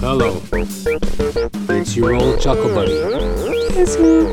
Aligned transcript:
Hello. 0.00 0.42
It's 1.70 1.96
your 1.96 2.14
old 2.14 2.38
Chuckle 2.38 2.74
Buddy. 2.74 2.92
It's 2.92 3.96
me, 3.96 4.26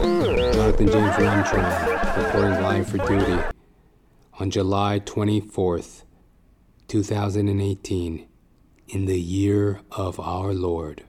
Jonathan 0.51 0.87
James 0.87 1.15
Ramtran, 1.15 2.17
reporting 2.17 2.61
live 2.61 2.89
for 2.89 2.97
duty 2.97 3.41
on 4.33 4.51
July 4.51 4.99
24th, 5.05 6.03
2018, 6.89 8.27
in 8.87 9.05
the 9.05 9.19
year 9.19 9.81
of 9.91 10.17
our 10.19 10.53
Lord. 10.53 11.03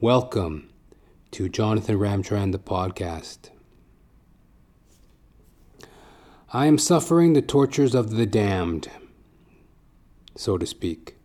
Welcome 0.00 0.70
to 1.32 1.48
Jonathan 1.48 1.98
Ramtran, 1.98 2.52
the 2.52 2.58
podcast. 2.58 3.50
I 6.52 6.66
am 6.66 6.78
suffering 6.78 7.32
the 7.32 7.42
tortures 7.42 7.96
of 7.96 8.10
the 8.10 8.26
damned, 8.26 8.88
so 10.36 10.56
to 10.56 10.66
speak. 10.66 11.16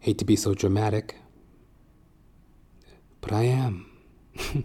Hate 0.00 0.18
to 0.18 0.24
be 0.24 0.36
so 0.36 0.54
dramatic, 0.54 1.16
but 3.20 3.32
I 3.32 3.44
am. 3.44 3.86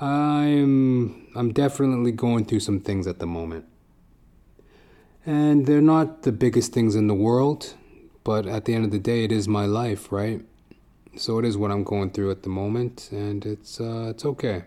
I'm 0.00 1.26
I'm 1.34 1.52
definitely 1.52 2.12
going 2.12 2.44
through 2.44 2.60
some 2.60 2.78
things 2.78 3.08
at 3.08 3.18
the 3.18 3.26
moment. 3.26 3.66
And 5.26 5.66
they're 5.66 5.80
not 5.80 6.22
the 6.22 6.32
biggest 6.32 6.72
things 6.72 6.94
in 6.94 7.06
the 7.06 7.14
world, 7.14 7.74
but 8.24 8.46
at 8.46 8.66
the 8.66 8.74
end 8.74 8.84
of 8.84 8.90
the 8.90 8.98
day 8.98 9.24
it 9.24 9.32
is 9.32 9.48
my 9.48 9.64
life, 9.64 10.12
right? 10.12 10.42
So 11.16 11.38
it 11.38 11.44
is 11.44 11.56
what 11.56 11.70
I'm 11.70 11.84
going 11.84 12.10
through 12.10 12.30
at 12.30 12.42
the 12.42 12.48
moment 12.48 13.08
and 13.10 13.46
it's 13.46 13.80
uh 13.80 14.08
it's 14.10 14.24
okay. 14.24 14.64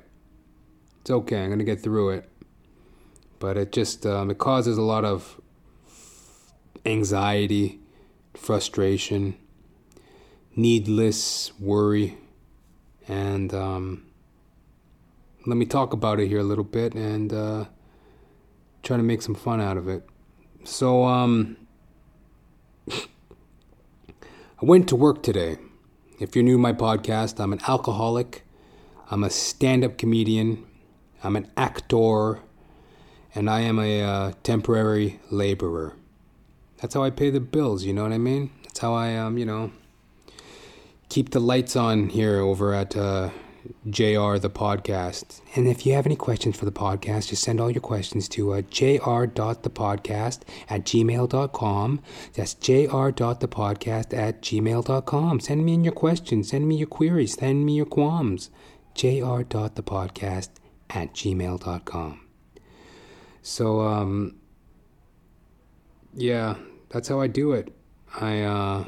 It's 1.02 1.12
okay. 1.12 1.44
I'm 1.44 1.58
to 1.58 1.64
get 1.64 1.82
through 1.82 2.10
it. 2.12 2.30
But 3.40 3.56
it 3.56 3.72
just 3.72 4.06
um, 4.06 4.32
it 4.32 4.40
causes 4.40 4.78
a 4.78 4.82
lot 4.82 5.06
of 5.06 5.40
anxiety 6.86 7.80
frustration, 8.34 9.36
needless 10.56 11.52
worry, 11.60 12.18
and 13.08 13.54
um, 13.54 14.06
let 15.46 15.58
me 15.58 15.66
talk 15.66 15.94
about 15.94 16.20
it 16.20 16.28
here 16.28 16.40
a 16.40 16.44
little 16.44 16.64
bit 16.64 16.94
and 16.94 17.32
uh, 17.32 17.66
try 18.84 18.98
to 18.98 19.04
make 19.04 19.22
some 19.22 19.36
fun 19.36 19.62
out 19.62 19.78
of 19.78 19.88
it. 19.88 20.08
So, 20.68 21.06
um, 21.06 21.58
I 22.92 24.62
went 24.62 24.88
to 24.90 24.96
work 24.96 25.24
today. 25.24 25.58
If 26.20 26.36
you're 26.36 26.44
new 26.44 26.58
to 26.58 26.62
my 26.62 26.74
podcast, 26.74 27.40
I'm 27.40 27.54
an 27.54 27.62
alcoholic, 27.68 28.44
I'm 29.10 29.24
a 29.24 29.30
stand 29.30 29.84
up 29.84 29.98
comedian, 29.98 30.66
I'm 31.24 31.36
an 31.36 31.50
actor, 31.56 32.40
and 33.34 33.50
I 33.50 33.62
am 33.62 33.80
a 33.80 34.02
uh, 34.02 34.32
temporary 34.44 35.20
laborer 35.32 35.96
that's 36.78 36.94
how 36.94 37.04
I 37.04 37.10
pay 37.10 37.30
the 37.30 37.40
bills. 37.40 37.84
You 37.84 37.94
know 37.94 38.04
what 38.04 38.14
I 38.14 38.18
mean? 38.18 38.52
That's 38.64 38.80
how 38.80 38.94
I 38.94 39.16
um 39.16 39.38
you 39.38 39.46
know 39.46 39.72
keep 41.10 41.32
the 41.32 41.40
lights 41.40 41.76
on 41.76 42.10
here 42.10 42.40
over 42.40 42.74
at 42.74 42.96
uh, 42.96 43.30
JR 43.90 44.38
the 44.38 44.50
podcast. 44.50 45.42
And 45.56 45.68
if 45.68 45.86
you 45.86 45.94
have 45.94 46.06
any 46.06 46.16
questions 46.16 46.58
for 46.58 46.66
the 46.66 46.72
podcast, 46.72 47.30
just 47.30 47.44
send 47.44 47.60
all 47.60 47.72
your 47.72 47.82
questions 47.82 48.28
to 48.30 48.54
uh, 48.54 48.62
jr.thepodcast 48.62 50.40
at 50.70 50.86
gmail.com. 50.86 52.02
That's 52.34 52.54
jr.thepodcast 52.54 54.14
at 54.14 54.42
gmail.com. 54.42 55.40
Send 55.40 55.66
me 55.66 55.74
in 55.74 55.84
your 55.84 55.94
questions, 55.94 56.50
send 56.50 56.68
me 56.68 56.78
your 56.78 56.88
queries, 56.88 57.34
send 57.34 57.66
me 57.66 57.76
your 57.76 57.86
qualms. 57.86 58.50
jr.thepodcast 58.96 60.50
at 60.90 61.14
gmail.com. 61.14 62.22
So, 63.42 63.82
um, 63.82 64.36
yeah, 66.14 66.56
that's 66.90 67.08
how 67.08 67.22
I 67.22 67.28
do 67.28 67.54
it. 67.54 67.74
I 68.20 68.42
uh, 68.42 68.86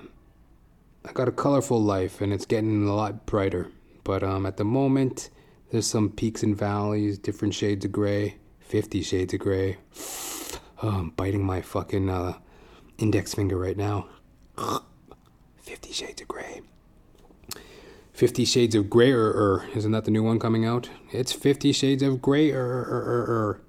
I 1.06 1.12
got 1.14 1.28
a 1.28 1.32
colorful 1.32 1.82
life, 1.82 2.22
and 2.22 2.34
it's 2.34 2.46
getting 2.46 2.88
a 2.88 2.96
lot 2.96 3.26
brighter. 3.26 3.72
But 4.10 4.24
um, 4.24 4.48
at 4.48 4.58
the 4.58 4.64
moment, 4.64 5.30
there's 5.70 5.86
some 5.86 6.10
peaks 6.10 6.42
and 6.42 6.58
valleys, 6.58 7.20
different 7.20 7.54
shades 7.54 7.86
of 7.86 7.92
gray, 7.92 8.38
fifty 8.58 9.04
shades 9.04 9.36
of 9.36 9.40
gray. 9.40 9.78
Oh, 10.82 10.90
I'm 10.90 11.10
biting 11.12 11.46
my 11.46 11.62
fucking 11.62 12.10
uh, 12.10 12.40
index 12.98 13.36
finger 13.36 13.56
right 13.56 13.78
now. 13.78 14.08
Fifty 15.62 15.94
shades 15.94 16.24
of 16.24 16.28
gray. 16.28 16.62
Fifty 18.12 18.46
Shades 18.46 18.74
of 18.74 18.90
Grey, 18.90 19.12
er, 19.12 19.30
er, 19.30 19.66
isn't 19.76 19.92
that 19.92 20.06
the 20.06 20.12
new 20.12 20.24
one 20.24 20.40
coming 20.40 20.66
out? 20.66 20.90
It's 21.14 21.32
Fifty 21.32 21.72
Shades 21.72 22.02
of 22.02 22.20
Grey, 22.20 22.52
er, 22.52 22.58
er, 22.58 23.04
er, 23.06 23.26
er. 23.30 23.62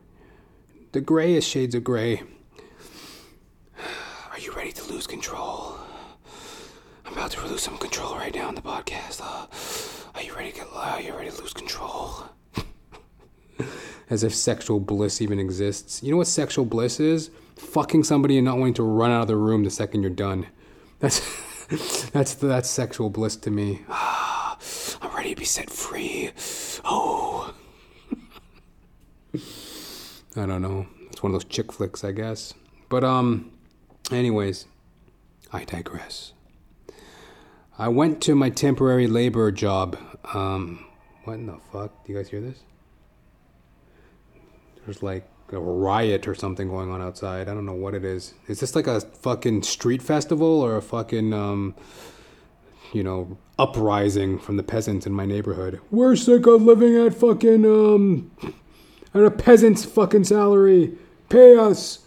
The 0.93 1.03
grayest 1.03 1.51
shades 1.51 1.75
of 1.75 1.85
gray 1.85 2.23
Are 4.33 4.39
you 4.39 4.53
ready 4.53 4.73
to 4.73 4.91
lose 4.91 5.07
control. 5.07 5.77
I'm 7.05 7.13
about 7.13 7.33
to 7.33 7.47
lose 7.47 7.61
some 7.61 7.77
control 7.77 8.15
right 8.15 8.35
now 8.35 8.49
in 8.49 8.55
the 8.55 8.63
podcast. 8.63 9.21
Uh, 9.23 9.90
are 10.21 10.25
you 10.25 10.35
ready 10.35 10.53
to 10.53 10.59
get? 10.59 10.67
Are 10.75 11.01
you 11.01 11.15
ready 11.15 11.31
to 11.31 11.41
lose 11.41 11.55
control? 11.55 12.25
As 14.11 14.23
if 14.23 14.35
sexual 14.35 14.79
bliss 14.79 15.23
even 15.23 15.39
exists. 15.39 16.03
You 16.03 16.11
know 16.11 16.19
what 16.19 16.27
sexual 16.27 16.67
bliss 16.67 17.01
is? 17.01 17.31
Fucking 17.57 18.05
somebody 18.05 18.37
and 18.37 18.45
not 18.45 18.59
wanting 18.59 18.75
to 18.75 18.83
run 18.83 19.11
out 19.11 19.23
of 19.23 19.29
the 19.29 19.37
room 19.37 19.65
the 19.65 19.71
second 19.71 20.03
you're 20.03 20.11
done. 20.11 20.47
That's 20.99 21.21
that's 22.11 22.35
that's 22.35 22.69
sexual 22.69 23.09
bliss 23.09 23.37
to 23.37 23.51
me. 23.51 23.81
I'm 23.89 25.17
ready 25.17 25.31
to 25.31 25.37
be 25.41 25.47
set 25.47 25.71
free. 25.71 26.33
Oh. 26.85 27.55
I 30.37 30.47
don't 30.47 30.61
know. 30.61 30.87
It's 31.11 31.23
one 31.23 31.33
of 31.35 31.41
those 31.41 31.49
chick 31.49 31.73
flicks, 31.73 32.05
I 32.05 32.13
guess. 32.13 32.53
But 32.91 33.05
um 33.05 33.53
Anyways, 34.11 34.67
I 35.51 35.65
digress. 35.65 36.33
I 37.81 37.89
went 37.89 38.21
to 38.25 38.35
my 38.35 38.51
temporary 38.51 39.07
labor 39.07 39.51
job. 39.51 39.97
Um, 40.35 40.85
what 41.25 41.35
in 41.35 41.47
the 41.47 41.57
fuck? 41.73 42.05
Do 42.05 42.13
you 42.13 42.19
guys 42.19 42.29
hear 42.29 42.43
this? 42.43 42.59
There's 44.85 45.03
like 45.03 45.27
a 45.51 45.59
riot 45.59 46.29
or 46.29 46.35
something 46.35 46.69
going 46.69 46.91
on 46.91 47.01
outside. 47.01 47.49
I 47.49 47.55
don't 47.55 47.65
know 47.65 47.73
what 47.73 47.95
it 47.95 48.05
is. 48.05 48.35
Is 48.49 48.61
this 48.61 48.77
like 48.77 48.87
a 48.87 49.01
fucking 49.01 49.63
street 49.63 50.03
festival 50.03 50.61
or 50.61 50.77
a 50.77 50.83
fucking, 50.83 51.33
um, 51.33 51.75
you 52.93 53.03
know, 53.03 53.39
uprising 53.59 54.39
from 54.39 54.59
the 54.59 54.63
peasants 54.63 55.07
in 55.07 55.15
my 55.15 55.25
neighborhood? 55.25 55.81
We're 55.91 56.17
sick 56.17 56.47
of 56.47 56.61
living 56.61 56.99
at 56.99 57.15
fucking, 57.15 57.65
um, 57.65 58.31
at 59.15 59.23
a 59.23 59.31
peasant's 59.31 59.87
fucking 59.87 60.25
salary. 60.25 60.99
Pay 61.31 61.57
us. 61.57 62.01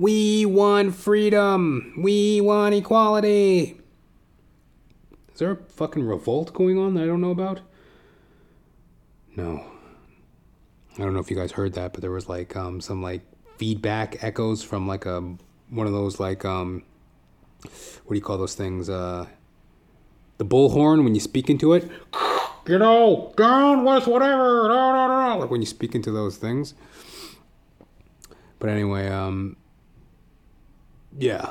We 0.00 0.46
want 0.46 0.94
freedom. 0.94 1.92
We 1.98 2.40
want 2.40 2.74
equality. 2.74 3.78
Is 5.34 5.38
there 5.38 5.50
a 5.50 5.56
fucking 5.56 6.02
revolt 6.02 6.54
going 6.54 6.78
on 6.78 6.94
that 6.94 7.02
I 7.02 7.06
don't 7.06 7.20
know 7.20 7.32
about? 7.32 7.60
No. 9.36 9.62
I 10.94 11.02
don't 11.02 11.12
know 11.12 11.20
if 11.20 11.30
you 11.30 11.36
guys 11.36 11.52
heard 11.52 11.74
that, 11.74 11.92
but 11.92 12.00
there 12.00 12.10
was 12.10 12.30
like 12.30 12.56
um, 12.56 12.80
some 12.80 13.02
like 13.02 13.20
feedback 13.58 14.24
echoes 14.24 14.62
from 14.62 14.88
like 14.88 15.04
a 15.04 15.20
one 15.68 15.86
of 15.86 15.92
those 15.92 16.18
like 16.18 16.46
um 16.46 16.82
what 17.60 18.08
do 18.08 18.14
you 18.14 18.22
call 18.22 18.38
those 18.38 18.54
things? 18.54 18.88
Uh 18.88 19.26
the 20.38 20.46
bullhorn 20.46 21.04
when 21.04 21.14
you 21.14 21.20
speak 21.20 21.50
into 21.50 21.74
it. 21.74 21.90
You 22.66 22.78
know, 22.78 23.32
down 23.36 23.84
with 23.84 24.06
whatever. 24.06 24.68
Like 24.68 25.50
when 25.50 25.60
you 25.62 25.66
speak 25.66 25.94
into 25.94 26.12
those 26.12 26.36
things. 26.36 26.74
But 28.60 28.68
anyway, 28.68 29.08
um 29.08 29.56
yeah. 31.18 31.50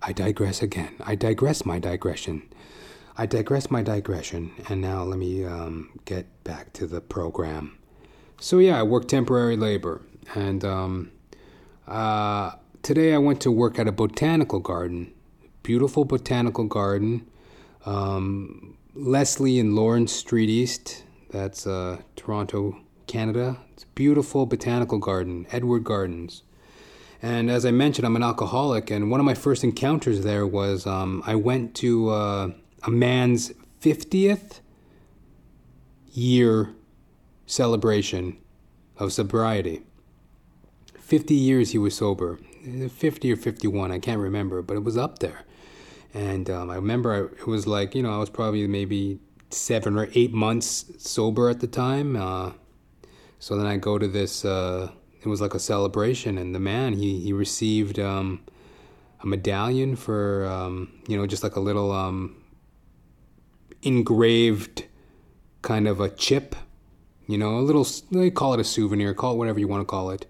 I 0.00 0.12
digress 0.12 0.62
again. 0.62 0.94
I 1.00 1.14
digress 1.14 1.64
my 1.64 1.78
digression. 1.78 2.42
I 3.16 3.26
digress 3.26 3.70
my 3.70 3.82
digression. 3.82 4.52
And 4.68 4.80
now 4.80 5.02
let 5.02 5.18
me 5.18 5.44
um, 5.44 5.98
get 6.04 6.44
back 6.44 6.72
to 6.74 6.86
the 6.86 7.00
program. 7.00 7.76
So, 8.40 8.58
yeah, 8.58 8.78
I 8.78 8.84
work 8.84 9.08
temporary 9.08 9.56
labor. 9.56 10.02
And 10.34 10.64
um, 10.64 11.10
uh, 11.88 12.52
today 12.82 13.12
I 13.12 13.18
went 13.18 13.40
to 13.40 13.50
work 13.50 13.78
at 13.78 13.88
a 13.88 13.92
botanical 13.92 14.60
garden. 14.60 15.12
Beautiful 15.64 16.04
botanical 16.04 16.64
garden. 16.64 17.26
Um, 17.84 18.76
Leslie 18.94 19.58
and 19.58 19.74
Lawrence 19.74 20.12
Street 20.12 20.48
East. 20.48 21.04
That's 21.30 21.66
uh, 21.66 21.98
Toronto, 22.14 22.78
Canada. 23.06 23.58
It's 23.72 23.82
a 23.82 23.88
beautiful 23.88 24.46
botanical 24.46 24.98
garden, 24.98 25.46
Edward 25.50 25.84
Gardens. 25.84 26.42
And 27.20 27.50
as 27.50 27.66
I 27.66 27.72
mentioned, 27.72 28.06
I'm 28.06 28.16
an 28.16 28.22
alcoholic, 28.22 28.90
and 28.90 29.10
one 29.10 29.18
of 29.18 29.26
my 29.26 29.34
first 29.34 29.64
encounters 29.64 30.22
there 30.22 30.46
was 30.46 30.86
um, 30.86 31.22
I 31.26 31.34
went 31.34 31.74
to 31.76 32.10
uh, 32.10 32.50
a 32.84 32.90
man's 32.90 33.52
50th 33.80 34.60
year 36.12 36.74
celebration 37.46 38.38
of 38.98 39.12
sobriety. 39.12 39.82
50 40.98 41.34
years 41.34 41.72
he 41.72 41.78
was 41.78 41.96
sober. 41.96 42.38
50 42.90 43.32
or 43.32 43.36
51, 43.36 43.92
I 43.92 43.98
can't 43.98 44.20
remember, 44.20 44.62
but 44.62 44.76
it 44.76 44.84
was 44.84 44.96
up 44.96 45.20
there. 45.20 45.44
And 46.12 46.50
um, 46.50 46.70
I 46.70 46.74
remember 46.76 47.12
I, 47.12 47.40
it 47.40 47.46
was 47.46 47.66
like, 47.66 47.94
you 47.94 48.02
know, 48.02 48.14
I 48.14 48.18
was 48.18 48.30
probably 48.30 48.66
maybe 48.66 49.18
seven 49.50 49.96
or 49.96 50.08
eight 50.14 50.32
months 50.32 50.84
sober 50.98 51.48
at 51.48 51.60
the 51.60 51.66
time. 51.66 52.16
Uh, 52.16 52.52
so 53.38 53.56
then 53.56 53.66
I 53.66 53.76
go 53.76 53.98
to 53.98 54.08
this, 54.08 54.44
uh, 54.44 54.90
it 55.20 55.28
was 55.28 55.40
like 55.40 55.54
a 55.54 55.58
celebration, 55.58 56.38
and 56.38 56.54
the 56.54 56.60
man, 56.60 56.94
he, 56.94 57.20
he 57.20 57.32
received 57.32 57.98
um, 57.98 58.40
a 59.20 59.26
medallion 59.26 59.96
for, 59.96 60.46
um, 60.46 60.92
you 61.08 61.16
know, 61.16 61.26
just 61.26 61.42
like 61.42 61.56
a 61.56 61.60
little 61.60 61.90
um, 61.92 62.36
engraved 63.82 64.84
kind 65.62 65.88
of 65.88 66.00
a 66.00 66.08
chip, 66.08 66.54
you 67.26 67.36
know, 67.36 67.58
a 67.58 67.60
little, 67.60 67.86
they 68.10 68.30
call 68.30 68.54
it 68.54 68.60
a 68.60 68.64
souvenir, 68.64 69.12
call 69.14 69.34
it 69.34 69.36
whatever 69.36 69.58
you 69.58 69.68
want 69.68 69.80
to 69.80 69.86
call 69.86 70.10
it. 70.10 70.26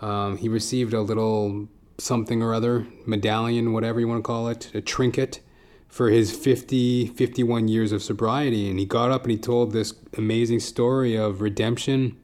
Um, 0.00 0.36
he 0.36 0.48
received 0.48 0.94
a 0.94 1.00
little 1.00 1.68
something 1.98 2.42
or 2.42 2.54
other, 2.54 2.86
medallion, 3.06 3.72
whatever 3.72 4.00
you 4.00 4.08
want 4.08 4.18
to 4.18 4.26
call 4.26 4.48
it, 4.48 4.70
a 4.74 4.80
trinket 4.80 5.40
for 5.88 6.10
his 6.10 6.34
50, 6.34 7.08
51 7.08 7.68
years 7.68 7.92
of 7.92 8.02
sobriety. 8.02 8.70
And 8.70 8.78
he 8.78 8.86
got 8.86 9.10
up 9.10 9.22
and 9.22 9.32
he 9.32 9.38
told 9.38 9.72
this 9.72 9.94
amazing 10.16 10.60
story 10.60 11.16
of 11.16 11.40
redemption, 11.40 12.16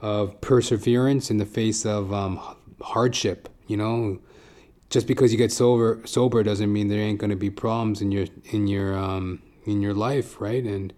of 0.00 0.40
perseverance 0.40 1.30
in 1.30 1.38
the 1.38 1.46
face 1.46 1.84
of 1.86 2.12
um, 2.12 2.40
hardship. 2.80 3.48
You 3.66 3.76
know, 3.76 4.18
just 4.90 5.06
because 5.06 5.32
you 5.32 5.38
get 5.38 5.52
sober, 5.52 6.00
sober 6.04 6.42
doesn't 6.42 6.72
mean 6.72 6.88
there 6.88 7.00
ain't 7.00 7.18
going 7.18 7.30
to 7.30 7.36
be 7.36 7.50
problems 7.50 8.00
in 8.00 8.12
your 8.12 8.26
in 8.50 8.66
your 8.66 8.96
um, 8.96 9.42
in 9.64 9.82
your 9.82 9.94
life, 9.94 10.40
right? 10.40 10.62
And 10.62 10.92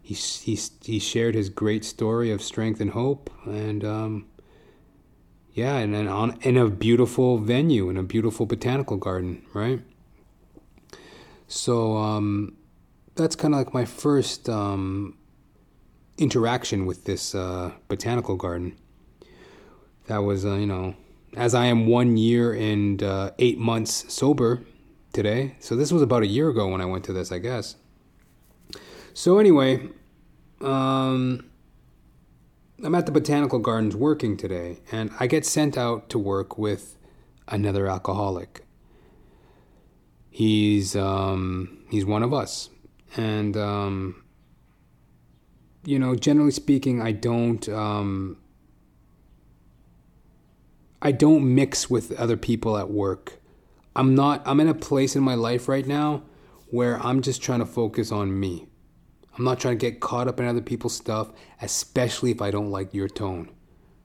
he 0.00 0.14
he 0.14 0.58
he 0.82 0.98
shared 0.98 1.34
his 1.34 1.48
great 1.48 1.84
story 1.84 2.30
of 2.30 2.42
strength 2.42 2.80
and 2.80 2.90
hope, 2.90 3.30
and 3.44 3.84
um, 3.84 4.26
yeah, 5.52 5.76
and 5.76 5.94
then 5.94 6.08
on 6.08 6.38
in 6.42 6.56
a 6.56 6.68
beautiful 6.68 7.38
venue 7.38 7.88
in 7.88 7.96
a 7.96 8.02
beautiful 8.02 8.46
botanical 8.46 8.96
garden, 8.96 9.42
right? 9.52 9.80
So 11.46 11.96
um, 11.98 12.56
that's 13.14 13.36
kind 13.36 13.54
of 13.54 13.58
like 13.58 13.74
my 13.74 13.84
first 13.84 14.48
um, 14.48 15.18
interaction 16.18 16.86
with 16.86 17.04
this 17.04 17.34
uh, 17.34 17.72
botanical 17.88 18.36
garden. 18.36 18.76
That 20.06 20.18
was, 20.18 20.44
uh, 20.44 20.54
you 20.54 20.66
know, 20.66 20.94
as 21.36 21.54
I 21.54 21.66
am 21.66 21.86
one 21.86 22.16
year 22.16 22.52
and 22.52 23.02
uh, 23.02 23.30
eight 23.38 23.58
months 23.58 24.12
sober 24.12 24.62
today. 25.12 25.56
So 25.60 25.76
this 25.76 25.92
was 25.92 26.02
about 26.02 26.22
a 26.22 26.26
year 26.26 26.48
ago 26.48 26.68
when 26.68 26.80
I 26.80 26.86
went 26.86 27.04
to 27.04 27.12
this, 27.12 27.32
I 27.32 27.38
guess. 27.38 27.76
So 29.14 29.38
anyway, 29.38 29.88
um, 30.60 31.44
I'm 32.82 32.94
at 32.94 33.06
the 33.06 33.12
botanical 33.12 33.58
gardens 33.58 33.94
working 33.94 34.36
today, 34.36 34.80
and 34.90 35.10
I 35.20 35.26
get 35.26 35.46
sent 35.46 35.76
out 35.78 36.08
to 36.10 36.18
work 36.18 36.58
with 36.58 36.96
another 37.48 37.86
alcoholic. 37.86 38.64
He's 40.30 40.96
um, 40.96 41.84
he's 41.90 42.06
one 42.06 42.22
of 42.22 42.32
us, 42.32 42.70
and 43.16 43.56
um, 43.56 44.21
you 45.84 45.98
know, 45.98 46.14
generally 46.14 46.50
speaking, 46.52 47.00
I 47.00 47.12
don't 47.12 47.68
um, 47.68 48.38
I 51.00 51.12
don't 51.12 51.54
mix 51.54 51.90
with 51.90 52.12
other 52.12 52.36
people 52.36 52.76
at 52.76 52.90
work. 52.90 53.40
I'm 53.96 54.14
not. 54.14 54.42
I'm 54.46 54.60
in 54.60 54.68
a 54.68 54.74
place 54.74 55.16
in 55.16 55.22
my 55.22 55.34
life 55.34 55.68
right 55.68 55.86
now 55.86 56.22
where 56.70 56.98
I'm 57.04 57.20
just 57.20 57.42
trying 57.42 57.58
to 57.58 57.66
focus 57.66 58.12
on 58.12 58.38
me. 58.38 58.66
I'm 59.36 59.44
not 59.44 59.60
trying 59.60 59.78
to 59.78 59.90
get 59.90 60.00
caught 60.00 60.28
up 60.28 60.38
in 60.40 60.46
other 60.46 60.60
people's 60.60 60.94
stuff, 60.94 61.32
especially 61.60 62.30
if 62.30 62.40
I 62.40 62.50
don't 62.50 62.70
like 62.70 62.94
your 62.94 63.08
tone, 63.08 63.50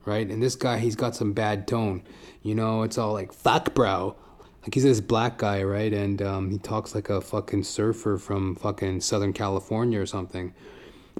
right? 0.04 0.28
And 0.28 0.42
this 0.42 0.56
guy, 0.56 0.78
he's 0.78 0.96
got 0.96 1.14
some 1.14 1.32
bad 1.32 1.68
tone. 1.68 2.02
You 2.42 2.54
know, 2.54 2.82
it's 2.82 2.98
all 2.98 3.12
like, 3.12 3.32
fuck, 3.32 3.74
bro. 3.74 4.16
Like 4.62 4.74
he's 4.74 4.84
this 4.84 5.00
black 5.00 5.38
guy, 5.38 5.62
right? 5.62 5.92
And 5.92 6.20
um, 6.20 6.50
he 6.50 6.58
talks 6.58 6.94
like 6.94 7.10
a 7.10 7.20
fucking 7.20 7.64
surfer 7.64 8.18
from 8.18 8.54
fucking 8.56 9.02
Southern 9.02 9.32
California 9.32 10.00
or 10.00 10.06
something. 10.06 10.54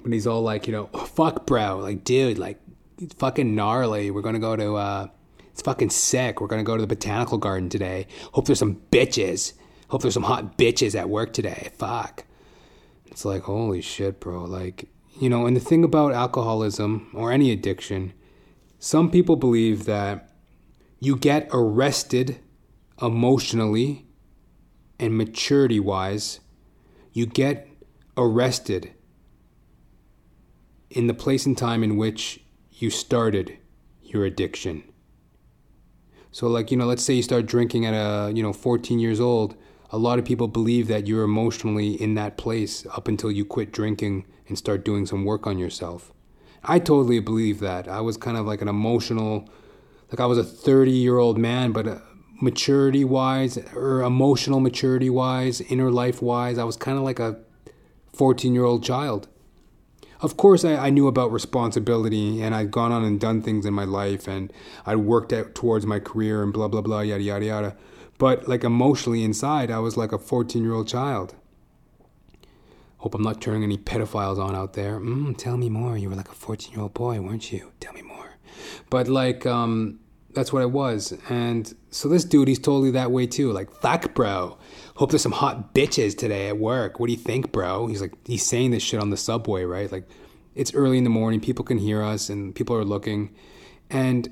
But 0.03 0.13
he's 0.13 0.27
all 0.27 0.43
like, 0.43 0.67
you 0.67 0.73
know, 0.73 0.91
oh, 0.95 1.05
fuck, 1.05 1.47
bro. 1.47 1.79
Like, 1.79 2.05
dude, 2.05 2.39
like, 2.39 2.61
it's 2.99 3.15
fucking 3.15 3.55
gnarly. 3.55 4.11
We're 4.11 4.23
gonna 4.23 4.39
go 4.39 4.57
to, 4.57 4.77
uh, 4.77 5.07
it's 5.51 5.63
fucking 5.63 5.91
sick. 5.91 6.41
We're 6.41 6.47
gonna 6.47 6.65
go 6.65 6.77
to 6.77 6.81
the 6.81 6.87
botanical 6.87 7.39
garden 7.39 7.69
today. 7.69 8.07
Hope 8.33 8.47
there's 8.47 8.59
some 8.59 8.81
bitches. 8.91 9.55
Hope 9.89 10.03
there's 10.03 10.15
some 10.15 10.25
hot 10.25 10.59
bitches 10.59 10.95
at 10.95 11.09
work 11.09 11.33
today. 11.33 11.71
Fuck. 11.79 12.25
It's 13.07 13.25
like, 13.25 13.43
holy 13.43 13.81
shit, 13.81 14.21
bro. 14.21 14.45
Like, 14.45 14.89
you 15.21 15.29
know, 15.29 15.47
and 15.47 15.57
the 15.57 15.61
thing 15.61 15.83
about 15.83 16.13
alcoholism 16.13 17.11
or 17.15 17.33
any 17.33 17.51
addiction, 17.51 18.13
some 18.79 19.11
people 19.11 19.37
believe 19.37 19.85
that 19.87 20.31
you 21.01 21.17
get 21.17 21.49
arrested 21.53 22.39
emotionally 23.01 24.07
and 24.99 25.17
maturity 25.17 25.81
wise, 25.81 26.41
you 27.13 27.27
get 27.27 27.69
arrested 28.17 28.93
in 30.91 31.07
the 31.07 31.15
place 31.15 31.47
and 31.47 31.57
time 31.57 31.83
in 31.83 31.97
which 31.97 32.41
you 32.71 32.91
started 32.91 33.59
your 34.03 34.25
addiction. 34.25 34.85
So 36.31 36.47
like, 36.47 36.71
you 36.71 36.77
know, 36.77 36.87
let's 36.87 37.05
say 37.05 37.15
you 37.15 37.23
start 37.23 37.47
drinking 37.47 37.87
at 37.87 37.95
a, 37.95 38.33
you 38.33 38.43
know, 38.43 38.53
14 38.53 38.99
years 38.99 39.21
old, 39.21 39.57
a 39.91 39.99
lot 39.99 40.19
of 40.19 40.25
people 40.25 40.49
believe 40.49 40.89
that 40.89 41.07
you're 41.07 41.25
emotionally 41.25 42.01
in 42.01 42.15
that 42.15 42.37
place 42.37 42.87
up 42.95 43.09
until 43.09 43.31
you 43.31 43.45
quit 43.45 43.73
drinking 43.73 44.27
and 44.47 44.59
start 44.59 44.85
doing 44.85 45.07
some 45.07 45.25
work 45.25 45.47
on 45.47 45.59
yourself. 45.59 46.13
I 46.63 46.79
totally 46.79 47.21
believe 47.21 47.61
that. 47.61 47.89
I 47.89 48.01
was 48.01 48.17
kind 48.17 48.37
of 48.37 48.47
like 48.47 48.61
an 48.61 48.69
emotional, 48.69 49.49
like 50.11 50.21
I 50.21 50.27
was 50.27 50.39
a 50.39 50.45
30 50.45 50.91
year 50.91 51.19
old 51.19 51.39
man, 51.39 51.73
but 51.73 51.87
uh, 51.87 51.99
maturity 52.41 53.05
wise, 53.05 53.59
or 53.75 54.03
emotional 54.03 54.61
maturity 54.61 55.11
wise, 55.11 55.61
inner 55.63 55.91
life 55.91 56.21
wise, 56.21 56.59
I 56.59 56.65
was 56.65 56.77
kind 56.77 56.99
of 56.99 57.05
like 57.05 57.19
a 57.19 57.39
14 58.13 58.55
year 58.55 58.65
old 58.65 58.85
child. 58.85 59.29
Of 60.21 60.37
course, 60.37 60.65
I, 60.65 60.75
I, 60.75 60.91
knew 60.91 61.07
about 61.07 61.31
responsibility 61.31 62.43
and 62.43 62.55
I'd 62.55 62.73
gone 62.73 62.91
on 62.91 63.05
and 63.05 63.21
done 63.21 63.41
things 63.41 63.65
in 63.65 63.73
my 63.73 63.85
life 63.85 64.27
and 64.27 64.53
I'd 64.85 64.97
worked 64.97 65.33
out 65.33 65.55
towards 65.55 65.87
my 65.87 66.01
career 66.01 66.43
and 66.43 66.53
blah, 66.53 66.67
blah, 66.67 66.81
blah, 66.81 67.01
yada, 67.01 67.23
yada, 67.23 67.45
yada. 67.45 67.77
But 68.19 68.49
like 68.49 68.65
emotionally 68.65 69.23
inside, 69.23 69.71
I 69.71 69.79
was 69.79 69.97
like 69.97 70.11
a 70.11 70.19
14 70.19 70.63
year 70.63 70.73
old 70.73 70.89
child. 70.89 71.37
Hope 72.99 73.15
I'm 73.15 73.23
not 73.23 73.41
turning 73.41 73.63
any 73.63 73.79
pedophiles 73.79 74.39
on 74.39 74.57
out 74.57 74.73
there. 74.73 74.99
Mm, 74.99 75.37
tell 75.39 75.57
me 75.57 75.69
more. 75.69 75.97
You 75.97 76.11
were 76.11 76.17
like 76.17 76.29
a 76.29 76.35
14 76.35 76.73
year 76.73 76.83
old 76.83 76.95
boy, 76.95 77.21
weren't 77.21 77.53
you? 77.53 77.71
Tell 77.79 77.93
me 77.93 78.03
more. 78.03 78.39
But 78.91 79.07
like, 79.07 79.47
um, 79.47 80.01
that's 80.35 80.53
what 80.53 80.63
I 80.63 80.67
was. 80.67 81.17
And 81.29 81.73
so 81.91 82.09
this 82.09 82.25
dude, 82.25 82.49
he's 82.49 82.59
totally 82.59 82.91
that 82.93 83.13
way 83.13 83.27
too. 83.27 83.53
Like, 83.53 83.71
fuck, 83.71 84.15
bro. 84.15 84.59
Hope 84.99 85.11
there's 85.11 85.23
some 85.23 85.31
hot 85.31 85.75
bitches 85.75 86.19
today 86.19 86.49
at 86.49 86.59
work. 86.59 86.99
What 86.99 87.07
do 87.07 87.13
you 87.13 87.19
think, 87.19 87.53
bro? 87.53 87.87
He's 87.87 88.01
like, 88.01 88.15
he's 88.27 88.45
saying 88.45 88.73
this 88.73 88.83
shit 88.83 88.99
on 88.99 89.11
the 89.11 89.17
subway, 89.17 89.63
right? 89.63 89.91
Like, 89.93 90.09
it's 90.57 90.75
early 90.75 90.99
in 90.99 91.05
the 91.05 91.11
morning. 91.11 91.39
People 91.39 91.65
can 91.65 91.79
hear 91.79 92.03
us 92.03 92.29
and 92.29 92.53
people 92.53 92.75
are 92.75 92.85
looking. 92.85 93.33
And 93.91 94.29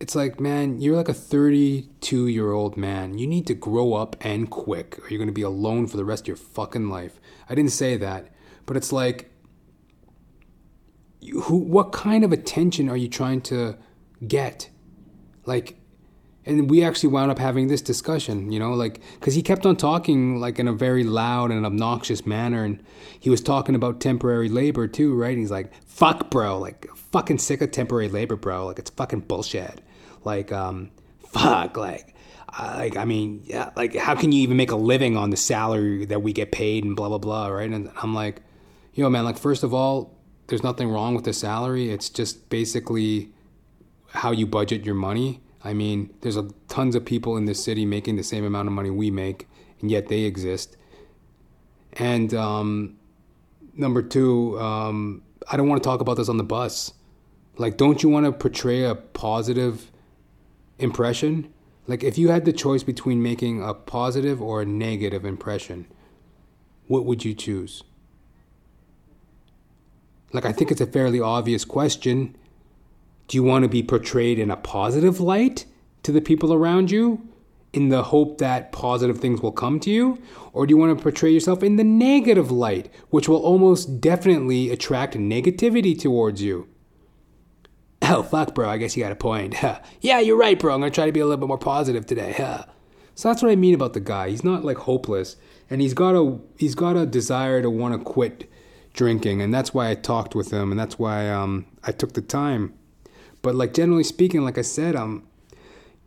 it's 0.00 0.16
like, 0.16 0.40
man, 0.40 0.80
you're 0.80 0.96
like 0.96 1.08
a 1.08 1.14
32 1.14 2.26
year 2.26 2.50
old 2.50 2.76
man. 2.76 3.16
You 3.16 3.28
need 3.28 3.46
to 3.46 3.54
grow 3.54 3.94
up 3.94 4.16
and 4.22 4.50
quick, 4.50 4.98
or 4.98 5.08
you're 5.08 5.18
going 5.18 5.28
to 5.28 5.32
be 5.32 5.42
alone 5.42 5.86
for 5.86 5.96
the 5.96 6.04
rest 6.04 6.24
of 6.24 6.26
your 6.26 6.36
fucking 6.36 6.88
life. 6.88 7.20
I 7.48 7.54
didn't 7.54 7.70
say 7.70 7.96
that, 7.98 8.34
but 8.66 8.76
it's 8.76 8.90
like, 8.90 9.30
who, 11.44 11.58
what 11.58 11.92
kind 11.92 12.24
of 12.24 12.32
attention 12.32 12.88
are 12.88 12.96
you 12.96 13.08
trying 13.08 13.40
to 13.42 13.78
get? 14.26 14.68
Like, 15.44 15.78
and 16.46 16.70
we 16.70 16.84
actually 16.84 17.10
wound 17.10 17.30
up 17.30 17.38
having 17.38 17.66
this 17.66 17.82
discussion, 17.82 18.52
you 18.52 18.58
know, 18.58 18.72
like, 18.72 19.00
because 19.14 19.34
he 19.34 19.42
kept 19.42 19.66
on 19.66 19.76
talking 19.76 20.40
like 20.40 20.58
in 20.58 20.68
a 20.68 20.72
very 20.72 21.04
loud 21.04 21.50
and 21.50 21.66
obnoxious 21.66 22.24
manner, 22.24 22.64
and 22.64 22.82
he 23.18 23.28
was 23.30 23.40
talking 23.40 23.74
about 23.74 24.00
temporary 24.00 24.48
labor 24.48 24.86
too, 24.86 25.14
right? 25.14 25.30
And 25.30 25.40
he's 25.40 25.50
like, 25.50 25.72
"Fuck, 25.84 26.30
bro, 26.30 26.58
like, 26.58 26.86
fucking 27.12 27.38
sick 27.38 27.60
of 27.60 27.72
temporary 27.72 28.08
labor, 28.08 28.36
bro. 28.36 28.66
Like, 28.66 28.78
it's 28.78 28.90
fucking 28.90 29.20
bullshit." 29.20 29.80
Like, 30.24 30.52
um, 30.52 30.90
fuck, 31.18 31.76
like, 31.76 32.14
like 32.58 32.96
I 32.96 33.04
mean, 33.04 33.42
yeah, 33.44 33.70
like 33.76 33.94
how 33.94 34.14
can 34.14 34.32
you 34.32 34.42
even 34.42 34.56
make 34.56 34.70
a 34.70 34.76
living 34.76 35.16
on 35.16 35.30
the 35.30 35.36
salary 35.36 36.06
that 36.06 36.22
we 36.22 36.32
get 36.32 36.52
paid 36.52 36.84
and 36.84 36.96
blah 36.96 37.08
blah 37.08 37.18
blah, 37.18 37.48
right? 37.48 37.70
And 37.70 37.90
I'm 38.02 38.14
like, 38.14 38.42
yo, 38.94 39.10
man, 39.10 39.24
like 39.24 39.38
first 39.38 39.62
of 39.62 39.74
all, 39.74 40.16
there's 40.46 40.62
nothing 40.62 40.88
wrong 40.88 41.14
with 41.14 41.24
the 41.24 41.32
salary. 41.32 41.90
It's 41.90 42.08
just 42.08 42.48
basically 42.48 43.30
how 44.10 44.30
you 44.30 44.46
budget 44.46 44.84
your 44.84 44.94
money. 44.94 45.40
I 45.66 45.72
mean, 45.72 46.14
there's 46.20 46.36
a, 46.36 46.48
tons 46.68 46.94
of 46.94 47.04
people 47.04 47.36
in 47.36 47.46
this 47.46 47.62
city 47.62 47.84
making 47.84 48.14
the 48.14 48.22
same 48.22 48.44
amount 48.44 48.68
of 48.68 48.72
money 48.72 48.88
we 48.88 49.10
make, 49.10 49.48
and 49.80 49.90
yet 49.90 50.06
they 50.06 50.20
exist. 50.20 50.76
And 51.94 52.32
um, 52.32 52.96
number 53.74 54.00
two, 54.00 54.60
um, 54.60 55.22
I 55.50 55.56
don't 55.56 55.68
want 55.68 55.82
to 55.82 55.86
talk 55.86 56.00
about 56.00 56.18
this 56.18 56.28
on 56.28 56.36
the 56.36 56.44
bus. 56.44 56.92
Like, 57.58 57.76
don't 57.76 58.00
you 58.00 58.08
want 58.08 58.26
to 58.26 58.32
portray 58.32 58.84
a 58.84 58.94
positive 58.94 59.90
impression? 60.78 61.52
Like, 61.88 62.04
if 62.04 62.16
you 62.16 62.28
had 62.28 62.44
the 62.44 62.52
choice 62.52 62.84
between 62.84 63.20
making 63.20 63.60
a 63.60 63.74
positive 63.74 64.40
or 64.40 64.62
a 64.62 64.64
negative 64.64 65.24
impression, 65.24 65.86
what 66.86 67.04
would 67.04 67.24
you 67.24 67.34
choose? 67.34 67.82
Like, 70.32 70.44
I 70.44 70.52
think 70.52 70.70
it's 70.70 70.80
a 70.80 70.86
fairly 70.86 71.20
obvious 71.20 71.64
question. 71.64 72.36
Do 73.28 73.36
you 73.36 73.42
want 73.42 73.64
to 73.64 73.68
be 73.68 73.82
portrayed 73.82 74.38
in 74.38 74.50
a 74.50 74.56
positive 74.56 75.20
light 75.20 75.64
to 76.02 76.12
the 76.12 76.20
people 76.20 76.52
around 76.52 76.90
you 76.90 77.28
in 77.72 77.88
the 77.88 78.04
hope 78.04 78.38
that 78.38 78.72
positive 78.72 79.18
things 79.18 79.40
will 79.40 79.52
come 79.52 79.80
to 79.80 79.90
you? 79.90 80.20
Or 80.52 80.66
do 80.66 80.72
you 80.72 80.78
want 80.78 80.96
to 80.96 81.02
portray 81.02 81.30
yourself 81.30 81.62
in 81.62 81.76
the 81.76 81.84
negative 81.84 82.50
light, 82.50 82.90
which 83.10 83.28
will 83.28 83.42
almost 83.42 84.00
definitely 84.00 84.70
attract 84.70 85.14
negativity 85.14 85.98
towards 85.98 86.42
you? 86.42 86.68
Oh, 88.08 88.22
fuck, 88.22 88.54
bro, 88.54 88.68
I 88.68 88.76
guess 88.76 88.96
you 88.96 89.02
got 89.02 89.10
a 89.10 89.16
point. 89.16 89.56
yeah, 90.00 90.20
you're 90.20 90.36
right, 90.36 90.56
bro. 90.56 90.74
I'm 90.74 90.80
going 90.80 90.92
to 90.92 90.94
try 90.94 91.06
to 91.06 91.12
be 91.12 91.18
a 91.18 91.24
little 91.24 91.40
bit 91.40 91.48
more 91.48 91.58
positive 91.58 92.06
today. 92.06 92.34
so 93.14 93.28
that's 93.28 93.42
what 93.42 93.50
I 93.50 93.56
mean 93.56 93.74
about 93.74 93.94
the 93.94 94.00
guy. 94.00 94.28
He's 94.28 94.44
not 94.44 94.64
like 94.64 94.76
hopeless 94.76 95.36
and 95.68 95.80
he's 95.80 95.94
got 95.94 96.14
a 96.14 96.38
he's 96.56 96.74
got 96.74 96.96
a 96.96 97.06
desire 97.06 97.62
to 97.62 97.70
want 97.70 97.94
to 97.94 97.98
quit 97.98 98.50
drinking 98.92 99.42
and 99.42 99.52
that's 99.52 99.74
why 99.74 99.90
I 99.90 99.94
talked 99.94 100.34
with 100.34 100.52
him 100.52 100.70
and 100.70 100.78
that's 100.78 100.98
why 100.98 101.28
um, 101.28 101.66
I 101.82 101.92
took 101.92 102.12
the 102.12 102.22
time. 102.22 102.74
But 103.46 103.54
like 103.54 103.74
generally 103.74 104.02
speaking, 104.02 104.42
like 104.42 104.58
I 104.58 104.62
said, 104.62 104.96
I'm 104.96 105.22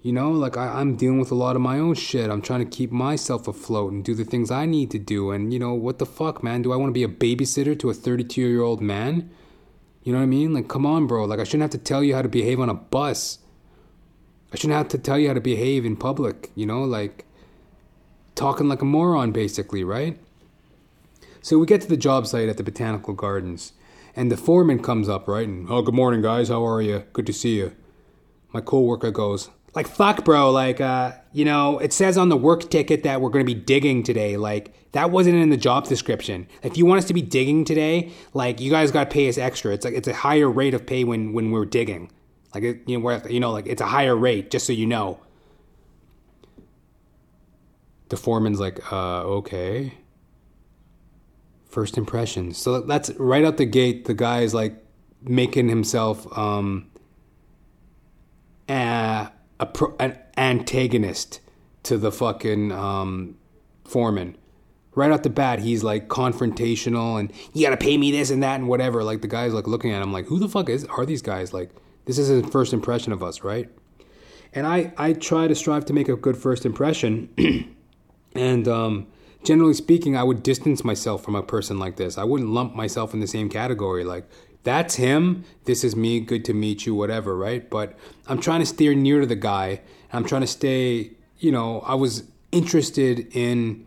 you 0.01 0.11
know, 0.11 0.29
like 0.29 0.57
I, 0.57 0.81
I'm 0.81 0.97
dealing 0.97 1.21
with 1.21 1.31
a 1.31 1.35
lot 1.35 1.55
of 1.55 1.61
my 1.61 1.79
own 1.79 1.93
shit. 1.93 2.29
I'm 2.29 2.41
trying 2.41 2.69
to 2.69 2.77
keep 2.77 2.91
myself 2.91 3.47
afloat 3.47 3.93
and 3.93 4.03
do 4.03 4.13
the 4.13 4.25
things 4.25 4.51
I 4.51 4.65
need 4.65 4.91
to 4.91 4.99
do. 4.99 5.31
And 5.31 5.53
you 5.53 5.57
know, 5.57 5.73
what 5.73 5.99
the 5.99 6.05
fuck, 6.05 6.43
man? 6.43 6.63
Do 6.63 6.73
I 6.73 6.75
want 6.75 6.89
to 6.89 6.93
be 6.93 7.05
a 7.05 7.07
babysitter 7.07 7.79
to 7.79 7.89
a 7.89 7.93
32 7.93 8.41
year 8.41 8.61
old 8.61 8.81
man? 8.81 9.29
You 10.03 10.11
know 10.11 10.19
what 10.19 10.23
I 10.23 10.27
mean? 10.27 10.53
Like, 10.53 10.67
come 10.67 10.85
on, 10.85 11.07
bro. 11.07 11.23
Like, 11.23 11.39
I 11.39 11.45
shouldn't 11.45 11.61
have 11.61 11.81
to 11.81 11.85
tell 11.85 12.03
you 12.03 12.13
how 12.13 12.21
to 12.21 12.27
behave 12.27 12.59
on 12.59 12.67
a 12.67 12.73
bus. 12.73 13.39
I 14.51 14.57
shouldn't 14.57 14.77
have 14.77 14.89
to 14.89 14.97
tell 14.97 15.17
you 15.17 15.29
how 15.29 15.33
to 15.33 15.39
behave 15.39 15.85
in 15.85 15.95
public. 15.95 16.51
You 16.55 16.65
know, 16.65 16.83
like 16.83 17.23
talking 18.35 18.67
like 18.67 18.81
a 18.81 18.85
moron, 18.85 19.31
basically, 19.31 19.85
right? 19.85 20.19
So 21.41 21.57
we 21.57 21.65
get 21.65 21.79
to 21.83 21.87
the 21.87 21.95
job 21.95 22.27
site 22.27 22.49
at 22.49 22.57
the 22.57 22.63
Botanical 22.63 23.13
Gardens, 23.13 23.71
and 24.19 24.29
the 24.29 24.35
foreman 24.35 24.83
comes 24.83 25.07
up, 25.07 25.29
right? 25.29 25.47
And, 25.47 25.65
oh, 25.69 25.81
good 25.81 25.95
morning, 25.95 26.21
guys. 26.21 26.49
How 26.49 26.67
are 26.67 26.81
you? 26.81 27.05
Good 27.13 27.25
to 27.27 27.31
see 27.31 27.55
you. 27.55 27.73
My 28.51 28.59
coworker 28.59 29.11
goes, 29.11 29.49
like, 29.73 29.87
fuck, 29.87 30.25
bro. 30.25 30.51
Like, 30.51 30.81
uh, 30.81 31.13
you 31.31 31.45
know, 31.45 31.79
it 31.79 31.93
says 31.93 32.17
on 32.17 32.27
the 32.27 32.35
work 32.35 32.69
ticket 32.69 33.03
that 33.03 33.21
we're 33.21 33.29
going 33.29 33.45
to 33.45 33.55
be 33.55 33.57
digging 33.57 34.03
today. 34.03 34.35
Like, 34.35 34.73
that 34.91 35.09
wasn't 35.09 35.37
in 35.37 35.51
the 35.51 35.57
job 35.57 35.87
description. 35.87 36.49
If 36.63 36.77
you 36.77 36.85
want 36.85 36.97
us 36.97 37.05
to 37.05 37.13
be 37.13 37.21
digging 37.21 37.63
today, 37.63 38.11
like, 38.33 38.59
you 38.59 38.69
guys 38.69 38.91
got 38.91 39.05
to 39.05 39.09
pay 39.09 39.29
us 39.29 39.37
extra. 39.37 39.73
It's 39.73 39.85
like, 39.85 39.93
it's 39.93 40.09
a 40.09 40.13
higher 40.13 40.49
rate 40.49 40.73
of 40.73 40.85
pay 40.85 41.05
when, 41.05 41.31
when 41.31 41.51
we're 41.51 41.63
digging. 41.63 42.11
Like, 42.53 42.63
it, 42.63 42.81
you 42.87 42.97
know, 42.97 43.03
where, 43.05 43.25
you 43.31 43.39
know, 43.39 43.51
like, 43.51 43.67
it's 43.67 43.81
a 43.81 43.87
higher 43.87 44.17
rate, 44.17 44.51
just 44.51 44.67
so 44.67 44.73
you 44.73 44.85
know 44.85 45.21
the 48.09 48.17
foreman's 48.17 48.59
like, 48.59 48.91
uh, 48.91 49.21
okay. 49.21 49.93
First 51.69 51.97
impressions. 51.97 52.57
So 52.57 52.81
that's 52.81 53.11
right 53.11 53.45
out 53.45 53.57
the 53.57 53.65
gate. 53.65 54.05
The 54.05 54.13
guy 54.13 54.41
is 54.41 54.53
like 54.53 54.83
making 55.21 55.69
himself 55.69 56.25
um, 56.37 56.89
a, 58.67 59.31
a 59.59 59.65
pro, 59.67 59.95
an 59.99 60.17
antagonist 60.35 61.41
to 61.83 61.97
the 61.97 62.11
fucking 62.11 62.71
um, 62.71 63.37
foreman. 63.85 64.35
Right 64.95 65.11
out 65.11 65.23
the 65.23 65.29
bat, 65.29 65.59
he's 65.59 65.83
like 65.83 66.07
confrontational 66.07 67.19
and 67.19 67.31
you 67.53 67.63
gotta 67.63 67.77
pay 67.77 67.97
me 67.97 68.11
this 68.11 68.31
and 68.31 68.41
that 68.41 68.55
and 68.59 68.67
whatever. 68.67 69.03
Like 69.03 69.21
the 69.21 69.27
guy's 69.27 69.53
like 69.53 69.67
looking 69.67 69.91
at 69.91 70.01
him 70.01 70.11
like, 70.11 70.25
who 70.25 70.39
the 70.39 70.49
fuck 70.49 70.69
is 70.69 70.85
are 70.85 71.05
these 71.05 71.21
guys? 71.21 71.53
Like 71.53 71.69
this 72.05 72.17
is 72.17 72.27
his 72.27 72.45
first 72.51 72.73
impression 72.73 73.13
of 73.13 73.21
us, 73.21 73.43
right? 73.43 73.69
And 74.53 74.65
I 74.65 74.91
I 74.97 75.13
try 75.13 75.47
to 75.47 75.53
strive 75.53 75.85
to 75.85 75.93
make 75.93 76.09
a 76.09 76.15
good 76.15 76.35
first 76.35 76.65
impression. 76.65 77.29
And 78.33 78.67
um, 78.67 79.07
generally 79.43 79.73
speaking, 79.73 80.15
I 80.15 80.23
would 80.23 80.43
distance 80.43 80.83
myself 80.83 81.23
from 81.23 81.35
a 81.35 81.43
person 81.43 81.79
like 81.79 81.95
this. 81.95 82.17
I 82.17 82.23
wouldn't 82.23 82.49
lump 82.49 82.75
myself 82.75 83.13
in 83.13 83.19
the 83.19 83.27
same 83.27 83.49
category. 83.49 84.03
Like, 84.03 84.29
that's 84.63 84.95
him. 84.95 85.45
This 85.65 85.83
is 85.83 85.95
me. 85.95 86.19
Good 86.19 86.43
to 86.45 86.53
meet 86.53 86.85
you, 86.85 86.93
whatever, 86.93 87.35
right? 87.37 87.69
But 87.69 87.97
I'm 88.27 88.39
trying 88.39 88.59
to 88.59 88.65
steer 88.65 88.93
near 88.93 89.21
to 89.21 89.25
the 89.25 89.35
guy. 89.35 89.81
I'm 90.11 90.25
trying 90.25 90.41
to 90.41 90.47
stay, 90.47 91.11
you 91.37 91.51
know, 91.51 91.81
I 91.81 91.95
was 91.95 92.23
interested 92.51 93.27
in 93.35 93.85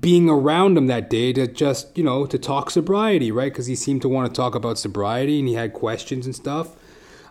being 0.00 0.30
around 0.30 0.78
him 0.78 0.86
that 0.86 1.10
day 1.10 1.32
to 1.34 1.46
just, 1.46 1.96
you 1.98 2.04
know, 2.04 2.24
to 2.24 2.38
talk 2.38 2.70
sobriety, 2.70 3.30
right? 3.30 3.52
Because 3.52 3.66
he 3.66 3.76
seemed 3.76 4.00
to 4.02 4.08
want 4.08 4.32
to 4.32 4.34
talk 4.34 4.54
about 4.54 4.78
sobriety 4.78 5.40
and 5.40 5.48
he 5.48 5.54
had 5.54 5.74
questions 5.74 6.24
and 6.24 6.34
stuff. 6.34 6.74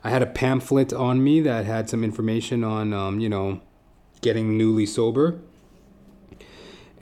I 0.03 0.09
had 0.09 0.21
a 0.21 0.27
pamphlet 0.27 0.93
on 0.93 1.23
me 1.23 1.41
that 1.41 1.65
had 1.65 1.89
some 1.89 2.03
information 2.03 2.63
on, 2.63 2.93
um, 2.93 3.19
you 3.19 3.29
know, 3.29 3.61
getting 4.21 4.55
newly 4.57 4.85
sober. 4.85 5.39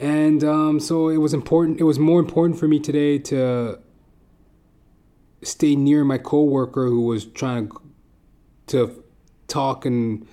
And 0.01 0.43
um, 0.43 0.79
so 0.79 1.09
it 1.09 1.17
was 1.17 1.31
important. 1.31 1.79
It 1.79 1.83
was 1.83 1.99
more 1.99 2.19
important 2.19 2.59
for 2.59 2.67
me 2.67 2.79
today 2.79 3.19
to 3.19 3.79
stay 5.43 5.75
near 5.75 6.03
my 6.03 6.17
coworker 6.17 6.87
who 6.87 7.01
was 7.01 7.25
trying 7.25 7.71
to, 8.67 9.03
talk 9.47 9.85
and 9.85 10.25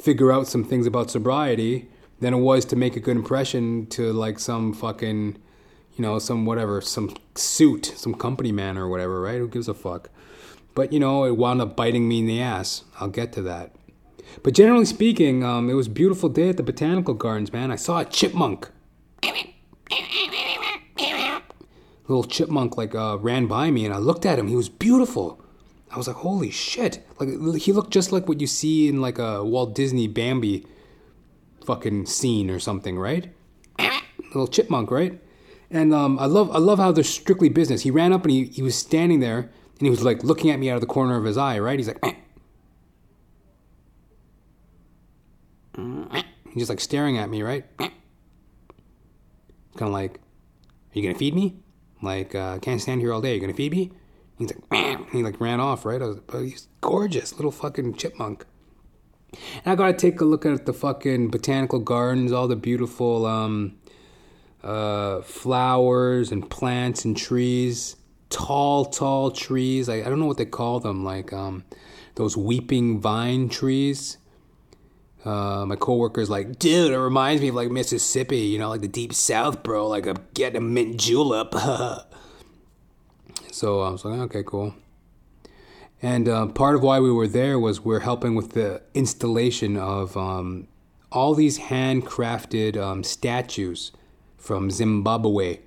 figure 0.00 0.32
out 0.32 0.46
some 0.46 0.64
things 0.64 0.86
about 0.86 1.10
sobriety 1.10 1.86
than 2.20 2.32
it 2.32 2.38
was 2.38 2.64
to 2.64 2.74
make 2.74 2.96
a 2.96 3.00
good 3.00 3.16
impression 3.18 3.84
to 3.84 4.14
like 4.14 4.38
some 4.38 4.72
fucking, 4.72 5.36
you 5.94 6.02
know, 6.02 6.18
some 6.18 6.46
whatever, 6.46 6.80
some 6.80 7.14
suit, 7.34 7.84
some 7.84 8.14
company 8.14 8.50
man 8.50 8.78
or 8.78 8.88
whatever, 8.88 9.20
right? 9.20 9.36
Who 9.36 9.46
gives 9.46 9.68
a 9.68 9.74
fuck? 9.74 10.08
But 10.74 10.90
you 10.90 10.98
know, 10.98 11.24
it 11.24 11.36
wound 11.36 11.60
up 11.60 11.76
biting 11.76 12.08
me 12.08 12.20
in 12.20 12.26
the 12.26 12.40
ass. 12.40 12.84
I'll 12.98 13.08
get 13.08 13.30
to 13.34 13.42
that. 13.42 13.74
But 14.42 14.54
generally 14.54 14.86
speaking, 14.86 15.44
um, 15.44 15.68
it 15.68 15.74
was 15.74 15.88
a 15.88 15.90
beautiful 15.90 16.30
day 16.30 16.48
at 16.48 16.56
the 16.56 16.62
botanical 16.62 17.12
gardens, 17.12 17.52
man. 17.52 17.70
I 17.70 17.76
saw 17.76 17.98
a 17.98 18.06
chipmunk. 18.06 18.70
Little 22.08 22.24
chipmunk 22.24 22.76
like 22.76 22.94
uh, 22.94 23.18
ran 23.20 23.46
by 23.46 23.70
me, 23.70 23.84
and 23.84 23.94
I 23.94 23.98
looked 23.98 24.26
at 24.26 24.38
him. 24.38 24.48
He 24.48 24.56
was 24.56 24.68
beautiful. 24.68 25.40
I 25.90 25.96
was 25.96 26.08
like, 26.08 26.16
holy 26.16 26.50
shit! 26.50 27.06
Like 27.20 27.28
he 27.58 27.72
looked 27.72 27.90
just 27.90 28.12
like 28.12 28.28
what 28.28 28.40
you 28.40 28.46
see 28.46 28.88
in 28.88 29.00
like 29.00 29.18
a 29.18 29.44
Walt 29.44 29.74
Disney 29.74 30.08
Bambi 30.08 30.66
fucking 31.64 32.06
scene 32.06 32.50
or 32.50 32.58
something, 32.58 32.98
right? 32.98 33.32
Little 34.28 34.48
chipmunk, 34.48 34.90
right? 34.90 35.20
And 35.70 35.94
um, 35.94 36.18
I 36.18 36.26
love 36.26 36.50
I 36.50 36.58
love 36.58 36.78
how 36.78 36.92
they're 36.92 37.04
strictly 37.04 37.48
business. 37.48 37.82
He 37.82 37.90
ran 37.90 38.12
up 38.12 38.22
and 38.22 38.30
he, 38.30 38.44
he 38.46 38.62
was 38.62 38.74
standing 38.74 39.20
there 39.20 39.38
and 39.38 39.80
he 39.80 39.90
was 39.90 40.04
like 40.04 40.22
looking 40.24 40.50
at 40.50 40.58
me 40.58 40.70
out 40.70 40.74
of 40.74 40.80
the 40.80 40.86
corner 40.86 41.16
of 41.16 41.24
his 41.24 41.38
eye, 41.38 41.58
right? 41.58 41.78
He's 41.78 41.88
like, 41.88 42.02
He's 46.52 46.62
just 46.62 46.68
like 46.68 46.80
staring 46.80 47.16
at 47.16 47.30
me, 47.30 47.42
right? 47.42 47.64
Kind 49.76 49.88
of 49.88 49.92
like, 49.92 50.16
are 50.16 50.98
you 50.98 51.02
gonna 51.02 51.18
feed 51.18 51.34
me? 51.34 51.56
Like, 52.02 52.34
uh, 52.34 52.58
can't 52.58 52.80
stand 52.80 53.00
here 53.00 53.12
all 53.12 53.20
day. 53.20 53.32
Are 53.32 53.34
you 53.34 53.40
gonna 53.40 53.54
feed 53.54 53.72
me? 53.72 53.90
He's 54.38 54.52
like, 54.70 55.08
he 55.12 55.22
like 55.22 55.40
ran 55.40 55.60
off, 55.60 55.84
right? 55.84 56.02
I 56.02 56.06
was, 56.06 56.20
but 56.20 56.40
he's 56.42 56.68
gorgeous, 56.80 57.34
little 57.34 57.52
fucking 57.52 57.94
chipmunk. 57.94 58.44
And 59.64 59.72
I 59.72 59.74
gotta 59.74 59.94
take 59.94 60.20
a 60.20 60.24
look 60.24 60.44
at 60.44 60.66
the 60.66 60.72
fucking 60.72 61.30
botanical 61.30 61.78
gardens, 61.78 62.32
all 62.32 62.48
the 62.48 62.56
beautiful 62.56 63.24
um, 63.24 63.78
uh, 64.62 65.22
flowers 65.22 66.32
and 66.32 66.48
plants 66.48 67.04
and 67.04 67.16
trees, 67.16 67.96
tall, 68.30 68.84
tall 68.84 69.30
trees. 69.30 69.88
I, 69.88 69.96
I 69.96 70.04
don't 70.04 70.20
know 70.20 70.26
what 70.26 70.38
they 70.38 70.44
call 70.44 70.80
them, 70.80 71.04
like 71.04 71.32
um, 71.32 71.64
those 72.16 72.36
weeping 72.36 73.00
vine 73.00 73.48
trees. 73.48 74.18
Uh, 75.24 75.64
my 75.66 75.76
coworker's 75.76 76.28
like, 76.28 76.58
dude, 76.58 76.92
it 76.92 76.98
reminds 76.98 77.40
me 77.42 77.48
of 77.48 77.54
like 77.54 77.70
Mississippi, 77.70 78.38
you 78.38 78.58
know, 78.58 78.68
like 78.68 78.80
the 78.80 78.88
deep 78.88 79.14
south, 79.14 79.62
bro. 79.62 79.86
Like 79.86 80.06
a 80.06 80.16
getting 80.34 80.56
a 80.56 80.60
mint 80.60 80.98
julep. 80.98 81.54
so 83.52 83.80
I 83.80 83.90
was 83.90 84.04
like, 84.04 84.18
okay, 84.20 84.42
cool. 84.44 84.74
And 86.00 86.28
uh, 86.28 86.46
part 86.46 86.74
of 86.74 86.82
why 86.82 86.98
we 86.98 87.12
were 87.12 87.28
there 87.28 87.58
was 87.60 87.80
we're 87.80 88.00
helping 88.00 88.34
with 88.34 88.52
the 88.52 88.82
installation 88.94 89.76
of 89.76 90.16
um, 90.16 90.66
all 91.12 91.34
these 91.34 91.60
handcrafted 91.60 92.76
um, 92.76 93.04
statues 93.04 93.92
from 94.36 94.72
Zimbabwe. 94.72 95.58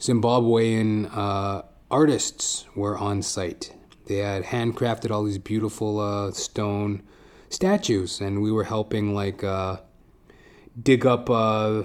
Zimbabwean 0.00 1.10
uh, 1.14 1.62
artists 1.90 2.64
were 2.74 2.96
on 2.96 3.20
site 3.20 3.74
they 4.06 4.16
had 4.16 4.44
handcrafted 4.44 5.10
all 5.10 5.24
these 5.24 5.38
beautiful 5.38 6.00
uh, 6.00 6.30
stone 6.32 7.02
statues, 7.48 8.20
and 8.20 8.42
we 8.42 8.52
were 8.52 8.64
helping 8.64 9.14
like 9.14 9.42
uh, 9.42 9.78
dig 10.80 11.06
up 11.06 11.30
uh, 11.30 11.84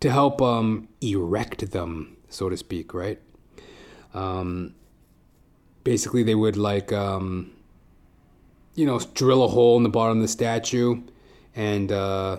to 0.00 0.10
help 0.10 0.42
um, 0.42 0.88
erect 1.00 1.70
them, 1.70 2.16
so 2.28 2.48
to 2.48 2.56
speak, 2.56 2.94
right? 2.94 3.20
Um, 4.14 4.74
basically, 5.84 6.22
they 6.22 6.34
would 6.34 6.56
like 6.56 6.92
um, 6.92 7.52
you 8.74 8.86
know 8.86 8.98
drill 9.14 9.44
a 9.44 9.48
hole 9.48 9.76
in 9.76 9.82
the 9.82 9.88
bottom 9.88 10.18
of 10.18 10.22
the 10.22 10.28
statue 10.28 11.02
and 11.54 11.90
uh, 11.92 12.38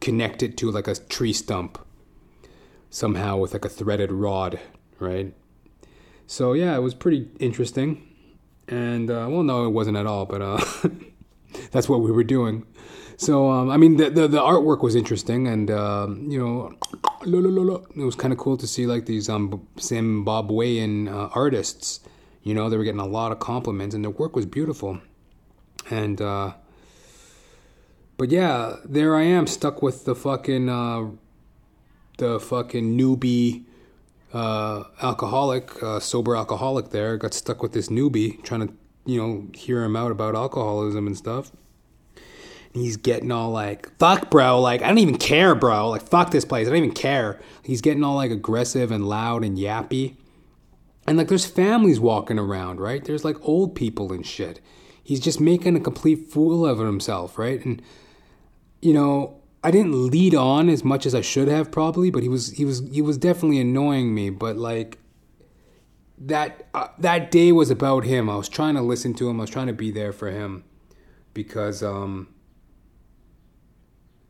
connect 0.00 0.42
it 0.42 0.56
to 0.56 0.70
like 0.70 0.88
a 0.88 0.94
tree 0.94 1.32
stump 1.32 1.78
somehow 2.90 3.36
with 3.36 3.52
like 3.52 3.64
a 3.64 3.68
threaded 3.68 4.10
rod, 4.10 4.58
right? 4.98 5.34
So 6.30 6.52
yeah, 6.52 6.76
it 6.76 6.78
was 6.78 6.94
pretty 6.94 7.28
interesting. 7.40 8.06
And 8.68 9.10
uh, 9.10 9.26
well, 9.28 9.42
no, 9.42 9.66
it 9.66 9.70
wasn't 9.70 9.96
at 9.96 10.06
all, 10.06 10.26
but 10.26 10.40
uh, 10.40 10.64
that's 11.72 11.88
what 11.88 12.02
we 12.02 12.12
were 12.12 12.22
doing. 12.22 12.64
So 13.16 13.50
um, 13.50 13.68
I 13.68 13.76
mean, 13.76 13.96
the, 13.96 14.10
the, 14.10 14.28
the 14.28 14.38
artwork 14.38 14.80
was 14.80 14.94
interesting, 14.94 15.48
and 15.48 15.72
um, 15.72 16.30
you 16.30 16.38
know, 16.38 16.72
It 17.22 18.04
was 18.04 18.14
kind 18.14 18.32
of 18.32 18.38
cool 18.38 18.56
to 18.58 18.66
see 18.68 18.86
like 18.86 19.06
these 19.06 19.28
um, 19.28 19.66
Zimbabwean 19.78 21.08
uh, 21.12 21.30
artists. 21.34 21.98
You 22.44 22.54
know, 22.54 22.70
they 22.70 22.76
were 22.76 22.84
getting 22.84 23.00
a 23.00 23.06
lot 23.06 23.32
of 23.32 23.40
compliments, 23.40 23.96
and 23.96 24.04
their 24.04 24.12
work 24.12 24.36
was 24.36 24.46
beautiful. 24.46 25.00
And 25.90 26.22
uh, 26.22 26.52
but 28.16 28.30
yeah, 28.30 28.76
there 28.84 29.16
I 29.16 29.22
am 29.22 29.48
stuck 29.48 29.82
with 29.82 30.04
the 30.04 30.14
fucking 30.14 30.68
uh, 30.68 31.10
the 32.18 32.38
fucking 32.38 32.96
newbie 32.96 33.64
uh, 34.32 34.84
alcoholic, 35.02 35.82
uh, 35.82 36.00
sober 36.00 36.36
alcoholic. 36.36 36.90
There 36.90 37.16
got 37.16 37.34
stuck 37.34 37.62
with 37.62 37.72
this 37.72 37.88
newbie 37.88 38.42
trying 38.44 38.68
to 38.68 38.74
you 39.06 39.20
know 39.20 39.48
hear 39.54 39.82
him 39.84 39.96
out 39.96 40.12
about 40.12 40.34
alcoholism 40.34 41.06
and 41.06 41.16
stuff 41.16 41.52
And 42.74 42.82
he's 42.82 42.96
getting 42.96 43.32
all 43.32 43.50
like, 43.50 43.96
fuck, 43.98 44.30
bro. 44.30 44.60
Like, 44.60 44.82
I 44.82 44.88
don't 44.88 44.98
even 44.98 45.18
care, 45.18 45.54
bro. 45.54 45.90
Like, 45.90 46.02
fuck 46.08 46.30
this 46.30 46.44
place. 46.44 46.66
I 46.66 46.70
don't 46.70 46.78
even 46.78 46.92
care. 46.92 47.40
He's 47.64 47.80
getting 47.80 48.04
all 48.04 48.16
like 48.16 48.30
aggressive 48.30 48.92
and 48.92 49.08
loud 49.08 49.44
and 49.44 49.58
yappy. 49.58 50.16
And 51.06 51.18
like, 51.18 51.28
there's 51.28 51.46
families 51.46 51.98
walking 52.00 52.38
around, 52.38 52.80
right? 52.80 53.04
There's 53.04 53.24
like 53.24 53.36
old 53.42 53.74
people 53.74 54.12
and 54.12 54.24
shit. 54.24 54.60
He's 55.02 55.20
just 55.20 55.40
making 55.40 55.76
a 55.76 55.80
complete 55.80 56.30
fool 56.30 56.64
of 56.66 56.78
himself, 56.78 57.38
right? 57.38 57.64
And, 57.64 57.82
you 58.82 58.94
know, 58.94 59.39
I 59.62 59.70
didn't 59.70 60.10
lead 60.10 60.34
on 60.34 60.68
as 60.68 60.84
much 60.84 61.04
as 61.04 61.14
I 61.14 61.20
should 61.20 61.48
have 61.48 61.70
probably, 61.70 62.10
but 62.10 62.22
he 62.22 62.28
was 62.28 62.52
he 62.52 62.64
was 62.64 62.88
he 62.90 63.02
was 63.02 63.18
definitely 63.18 63.60
annoying 63.60 64.14
me. 64.14 64.30
But 64.30 64.56
like 64.56 64.98
that 66.18 66.68
uh, 66.74 66.88
that 66.98 67.30
day 67.30 67.52
was 67.52 67.70
about 67.70 68.04
him. 68.04 68.30
I 68.30 68.36
was 68.36 68.48
trying 68.48 68.74
to 68.74 68.82
listen 68.82 69.14
to 69.14 69.28
him. 69.28 69.40
I 69.40 69.42
was 69.42 69.50
trying 69.50 69.66
to 69.66 69.72
be 69.72 69.90
there 69.90 70.12
for 70.12 70.30
him 70.30 70.64
because 71.34 71.82
um, 71.82 72.28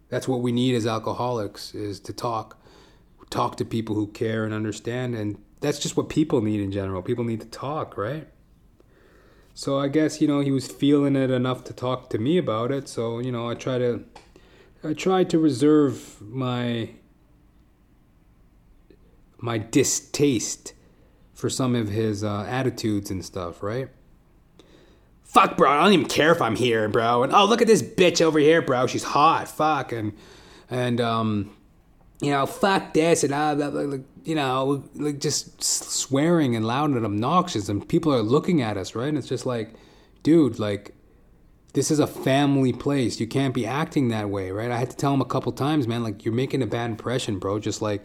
that's 0.08 0.28
what 0.28 0.42
we 0.42 0.52
need 0.52 0.74
as 0.74 0.86
alcoholics 0.86 1.74
is 1.74 2.00
to 2.00 2.12
talk 2.12 2.58
talk 3.30 3.56
to 3.56 3.64
people 3.64 3.94
who 3.94 4.08
care 4.08 4.44
and 4.44 4.52
understand 4.52 5.14
and 5.14 5.40
that's 5.60 5.78
just 5.78 5.96
what 5.96 6.08
people 6.08 6.42
need 6.42 6.60
in 6.60 6.72
general 6.72 7.00
people 7.00 7.22
need 7.22 7.40
to 7.40 7.46
talk 7.46 7.96
right 7.96 8.26
so 9.54 9.78
i 9.78 9.86
guess 9.86 10.20
you 10.20 10.26
know 10.26 10.40
he 10.40 10.50
was 10.50 10.66
feeling 10.66 11.14
it 11.14 11.30
enough 11.30 11.62
to 11.62 11.72
talk 11.72 12.10
to 12.10 12.18
me 12.18 12.36
about 12.36 12.72
it 12.72 12.88
so 12.88 13.20
you 13.20 13.30
know 13.30 13.48
i 13.48 13.54
try 13.54 13.78
to 13.78 14.02
i 14.84 14.92
tried 14.92 15.30
to 15.30 15.38
reserve 15.38 16.20
my 16.20 16.90
my 19.38 19.58
distaste 19.58 20.74
for 21.32 21.48
some 21.48 21.74
of 21.74 21.88
his 21.88 22.22
uh, 22.22 22.44
attitudes 22.48 23.10
and 23.10 23.24
stuff 23.24 23.62
right 23.62 23.88
fuck, 25.30 25.56
bro, 25.56 25.70
I 25.70 25.84
don't 25.84 25.92
even 25.92 26.06
care 26.06 26.32
if 26.32 26.42
I'm 26.42 26.56
here, 26.56 26.88
bro. 26.88 27.22
And 27.22 27.32
oh, 27.32 27.44
look 27.44 27.62
at 27.62 27.68
this 27.68 27.82
bitch 27.82 28.20
over 28.20 28.38
here, 28.38 28.60
bro. 28.60 28.86
She's 28.86 29.04
hot, 29.04 29.48
fuck, 29.48 29.92
and 29.92 30.12
and 30.68 31.00
um, 31.00 31.56
you 32.20 32.30
know, 32.30 32.46
fuck 32.46 32.92
this, 32.92 33.24
and 33.24 33.32
uh, 33.32 33.54
like, 33.54 34.02
you 34.24 34.34
know, 34.34 34.84
like 34.94 35.20
just 35.20 35.62
swearing 35.62 36.56
and 36.56 36.66
loud 36.66 36.90
and 36.90 37.04
obnoxious, 37.04 37.68
and 37.68 37.88
people 37.88 38.12
are 38.12 38.22
looking 38.22 38.60
at 38.60 38.76
us, 38.76 38.94
right? 38.94 39.08
And 39.08 39.18
it's 39.18 39.28
just 39.28 39.46
like, 39.46 39.74
dude, 40.22 40.58
like. 40.58 40.94
This 41.72 41.90
is 41.90 41.98
a 41.98 42.06
family 42.06 42.72
place. 42.72 43.20
You 43.20 43.26
can't 43.26 43.54
be 43.54 43.66
acting 43.66 44.08
that 44.08 44.28
way, 44.28 44.50
right? 44.50 44.70
I 44.70 44.76
had 44.76 44.90
to 44.90 44.96
tell 44.96 45.14
him 45.14 45.20
a 45.20 45.26
couple 45.26 45.52
times, 45.52 45.86
man. 45.86 46.02
Like 46.02 46.24
you're 46.24 46.34
making 46.34 46.62
a 46.62 46.66
bad 46.66 46.90
impression, 46.90 47.38
bro. 47.38 47.58
Just 47.58 47.80
like, 47.80 48.04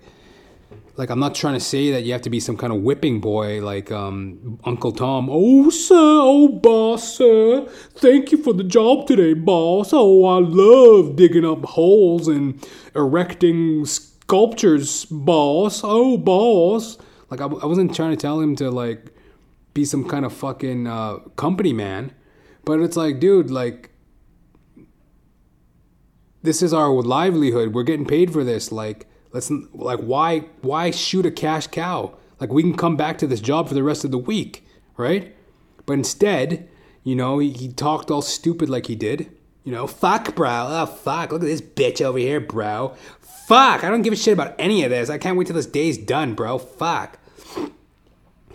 like 0.98 1.10
I'm 1.10 1.20
not 1.20 1.34
trying 1.36 1.56
to 1.56 1.60
say 1.60 1.92
that 1.92 2.04
you 2.04 2.14
have 2.14 2.22
to 2.24 2.30
be 2.30 2.40
some 2.40 2.58
kind 2.58 2.72
of 2.72 2.82
whipping 2.82 3.20
boy 3.22 3.64
like 3.64 3.92
um, 3.92 4.60
Uncle 4.64 4.92
Tom. 4.92 5.30
Oh 5.32 5.70
sir, 5.70 5.96
oh 5.98 6.48
boss, 6.48 7.18
sir, 7.18 7.68
thank 7.96 8.32
you 8.32 8.38
for 8.38 8.54
the 8.54 8.64
job 8.64 9.08
today, 9.08 9.34
boss. 9.34 9.92
Oh, 9.94 10.26
I 10.26 10.40
love 10.40 11.16
digging 11.16 11.46
up 11.46 11.66
holes 11.66 12.28
and 12.28 12.64
erecting 12.96 13.86
sculptures, 13.86 15.06
boss. 15.06 15.82
Oh, 15.84 16.18
boss. 16.18 16.98
Like 17.30 17.42
I, 17.42 17.46
I 17.46 17.66
wasn't 17.66 17.96
trying 17.96 18.12
to 18.12 18.18
tell 18.18 18.40
him 18.40 18.56
to 18.58 18.72
like 18.72 19.12
be 19.74 19.86
some 19.86 20.08
kind 20.08 20.26
of 20.26 20.34
fucking 20.34 20.88
uh, 20.88 21.18
company 21.36 21.74
man, 21.74 22.14
but 22.66 22.82
it's 22.82 22.98
like, 22.98 23.20
dude, 23.20 23.50
like 23.50 23.92
this 26.42 26.62
is 26.62 26.74
our 26.74 26.90
livelihood. 26.90 27.74
We're 27.74 27.84
getting 27.84 28.06
paid 28.06 28.34
for 28.34 28.44
this, 28.44 28.72
like 28.72 29.08
Let's 29.36 29.52
like 29.74 30.00
why 30.00 30.46
why 30.62 30.92
shoot 30.92 31.26
a 31.26 31.32
cash 31.32 31.68
cow? 31.68 32.14
Like 32.40 32.54
we 32.54 32.64
can 32.64 32.78
come 32.78 32.96
back 32.96 33.18
to 33.18 33.28
this 33.28 33.42
job 33.42 33.68
for 33.68 33.74
the 33.74 33.84
rest 33.84 34.06
of 34.06 34.12
the 34.12 34.18
week, 34.18 34.66
right? 34.96 35.36
But 35.86 35.94
instead, 35.94 36.70
you 37.04 37.18
know, 37.18 37.40
he, 37.40 37.52
he 37.52 37.68
talked 37.68 38.10
all 38.10 38.22
stupid 38.22 38.70
like 38.70 38.86
he 38.86 38.96
did. 38.96 39.30
You 39.66 39.74
know, 39.74 39.88
fuck, 39.88 40.36
bro. 40.36 40.68
Oh, 40.70 40.86
fuck. 40.86 41.34
Look 41.34 41.42
at 41.42 41.48
this 41.48 41.60
bitch 41.60 42.02
over 42.02 42.18
here, 42.18 42.40
bro. 42.40 42.96
Fuck. 43.20 43.84
I 43.84 43.90
don't 43.90 44.04
give 44.04 44.14
a 44.14 44.16
shit 44.16 44.32
about 44.32 44.56
any 44.58 44.86
of 44.86 44.90
this. 44.90 45.10
I 45.10 45.18
can't 45.18 45.38
wait 45.38 45.48
till 45.48 45.56
this 45.58 45.66
day's 45.66 45.98
done, 45.98 46.34
bro. 46.34 46.58
Fuck. 46.58 47.20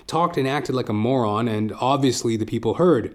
Talked 0.07 0.39
and 0.39 0.49
acted 0.49 0.75
like 0.75 0.89
a 0.89 0.95
moron, 0.95 1.47
and 1.47 1.75
obviously 1.75 2.39
the 2.39 2.47
people 2.47 2.75
heard. 2.75 3.15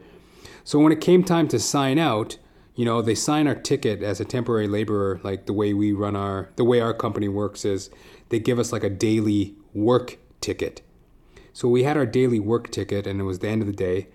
So 0.65 0.80
when 0.80 0.91
it 0.91 0.99
came 0.99 1.23
time 1.23 1.47
to 1.49 1.60
sign 1.60 1.97
out, 1.97 2.38
you 2.73 2.84
know, 2.84 3.01
they 3.01 3.15
sign 3.15 3.47
our 3.47 3.56
ticket 3.56 4.01
as 4.04 4.19
a 4.19 4.25
temporary 4.25 4.67
laborer, 4.67 5.21
like 5.23 5.45
the 5.45 5.54
way 5.54 5.73
we 5.73 5.93
run 5.93 6.15
our, 6.15 6.49
the 6.58 6.65
way 6.65 6.82
our 6.82 6.93
company 6.93 7.30
works 7.30 7.63
is 7.63 7.89
they 8.30 8.39
give 8.39 8.60
us 8.60 8.73
like 8.73 8.84
a 8.84 8.89
daily 8.89 9.56
work 9.73 10.17
ticket. 10.41 10.82
So 11.54 11.69
we 11.69 11.84
had 11.84 11.95
our 11.95 12.06
daily 12.06 12.39
work 12.39 12.69
ticket, 12.69 13.08
and 13.08 13.21
it 13.21 13.23
was 13.23 13.39
the 13.39 13.47
end 13.47 13.62
of 13.62 13.67
the 13.67 13.73
day. 13.73 14.08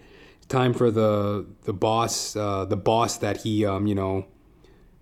Time 0.49 0.75
for 0.75 0.91
the 0.91 1.47
the 1.63 1.73
boss, 1.73 2.37
uh, 2.37 2.67
the 2.67 2.77
boss 2.77 3.17
that 3.19 3.39
he, 3.39 3.65
um, 3.65 3.87
you 3.87 3.95
know, 3.95 4.27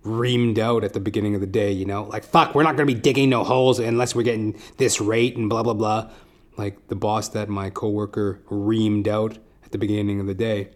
reamed 0.05 0.57
out 0.57 0.83
at 0.83 0.93
the 0.93 0.99
beginning 0.99 1.35
of 1.35 1.41
the 1.41 1.47
day. 1.47 1.71
You 1.71 1.85
know, 1.85 2.03
like 2.03 2.23
fuck, 2.23 2.55
we're 2.55 2.63
not 2.63 2.77
gonna 2.77 2.85
be 2.85 2.93
digging 2.93 3.29
no 3.31 3.43
holes 3.43 3.79
unless 3.79 4.15
we're 4.15 4.23
getting 4.23 4.57
this 4.77 5.01
rate 5.01 5.35
and 5.35 5.49
blah 5.49 5.63
blah 5.63 5.73
blah. 5.73 6.11
Like 6.55 6.87
the 6.87 6.95
boss 6.95 7.27
that 7.29 7.49
my 7.49 7.71
coworker 7.71 8.39
reamed 8.49 9.07
out 9.07 9.39
at 9.65 9.71
the 9.71 9.77
beginning 9.77 10.21
of 10.21 10.27
the 10.27 10.35
day, 10.35 10.69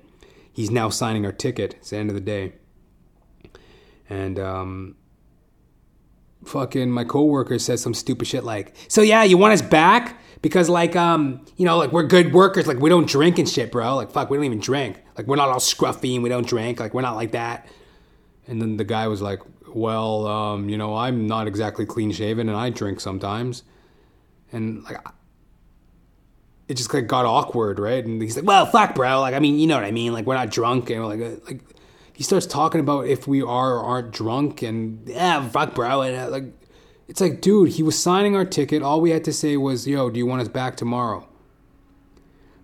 he's 0.54 0.72
now 0.72 0.90
signing 0.90 1.26
our 1.26 1.32
ticket. 1.32 1.76
It's 1.80 1.90
the 1.90 1.98
end 1.98 2.10
of 2.10 2.16
the 2.16 2.22
day 2.22 2.54
and 4.10 4.40
um, 4.40 4.96
fucking 6.46 6.92
my 6.92 7.04
coworker 7.04 7.58
says 7.60 7.82
some 7.82 7.94
stupid 7.94 8.28
shit 8.28 8.44
like, 8.44 8.76
"So 8.88 9.02
yeah, 9.02 9.24
you 9.24 9.38
want 9.38 9.54
us 9.54 9.62
back 9.62 10.20
because 10.42 10.70
like 10.70 10.96
um, 10.96 11.46
you 11.58 11.66
know, 11.66 11.78
like 11.78 11.92
we're 11.92 12.04
good 12.04 12.34
workers, 12.34 12.68
like 12.68 12.80
we 12.80 12.90
don't 12.90 13.08
drink 13.08 13.40
and 13.40 13.48
shit, 13.50 13.72
bro. 13.72 13.96
Like 13.96 14.12
fuck, 14.12 14.30
we 14.30 14.38
don't 14.38 14.46
even 14.46 14.60
drink. 14.60 15.02
Like 15.18 15.28
we're 15.28 15.36
not 15.36 15.50
all 15.50 15.60
scruffy 15.60 16.14
and 16.14 16.24
we 16.24 16.30
don't 16.30 16.48
drink. 16.48 16.80
Like 16.80 16.94
we're 16.94 17.02
not 17.02 17.16
like 17.16 17.32
that." 17.32 17.68
And 18.46 18.62
then 18.62 18.78
the 18.78 18.84
guy 18.84 19.08
was 19.08 19.22
like, 19.22 19.40
"Well, 19.74 20.28
um, 20.28 20.70
you 20.70 20.78
know, 20.78 20.96
I'm 20.96 21.28
not 21.28 21.48
exactly 21.48 21.86
clean 21.86 22.12
shaven 22.12 22.50
and 22.50 22.58
I 22.58 22.70
drink 22.70 23.00
sometimes." 23.00 23.64
And 24.52 24.84
like 24.84 24.98
it 26.68 26.76
just 26.76 26.94
like 26.94 27.08
got 27.08 27.26
awkward, 27.26 27.80
right? 27.80 28.04
And 28.04 28.22
he's 28.22 28.36
like, 28.36 28.46
"Well, 28.46 28.66
fuck, 28.66 28.96
bro. 28.96 29.22
Like, 29.22 29.34
I 29.34 29.40
mean, 29.40 29.60
you 29.60 29.68
know 29.68 29.76
what 29.76 29.84
I 29.84 29.92
mean? 29.92 30.14
Like, 30.14 30.26
we're 30.26 30.36
not 30.36 30.50
drunk, 30.50 30.90
and 30.90 31.02
we're 31.02 31.16
like, 31.16 31.46
like, 31.46 31.62
he 32.14 32.24
starts 32.24 32.46
talking 32.46 32.80
about 32.80 33.08
if 33.08 33.28
we 33.28 33.42
are 33.42 33.74
or 33.74 33.84
aren't 33.84 34.12
drunk 34.12 34.62
and 34.62 35.02
yeah, 35.08 35.48
fuck, 35.50 35.74
bro. 35.74 36.04
And 36.04 36.16
uh, 36.16 36.30
like, 36.30 36.46
it's 37.08 37.20
like, 37.20 37.42
dude, 37.42 37.70
he 37.70 37.84
was 37.84 38.02
signing 38.02 38.36
our 38.36 38.46
ticket. 38.46 38.82
All 38.82 39.02
we 39.02 39.10
had 39.10 39.24
to 39.26 39.34
say 39.34 39.58
was, 39.58 39.88
yo, 39.88 40.10
do 40.10 40.20
you 40.20 40.26
want 40.26 40.42
us 40.42 40.48
back 40.48 40.78
tomorrow? 40.78 41.28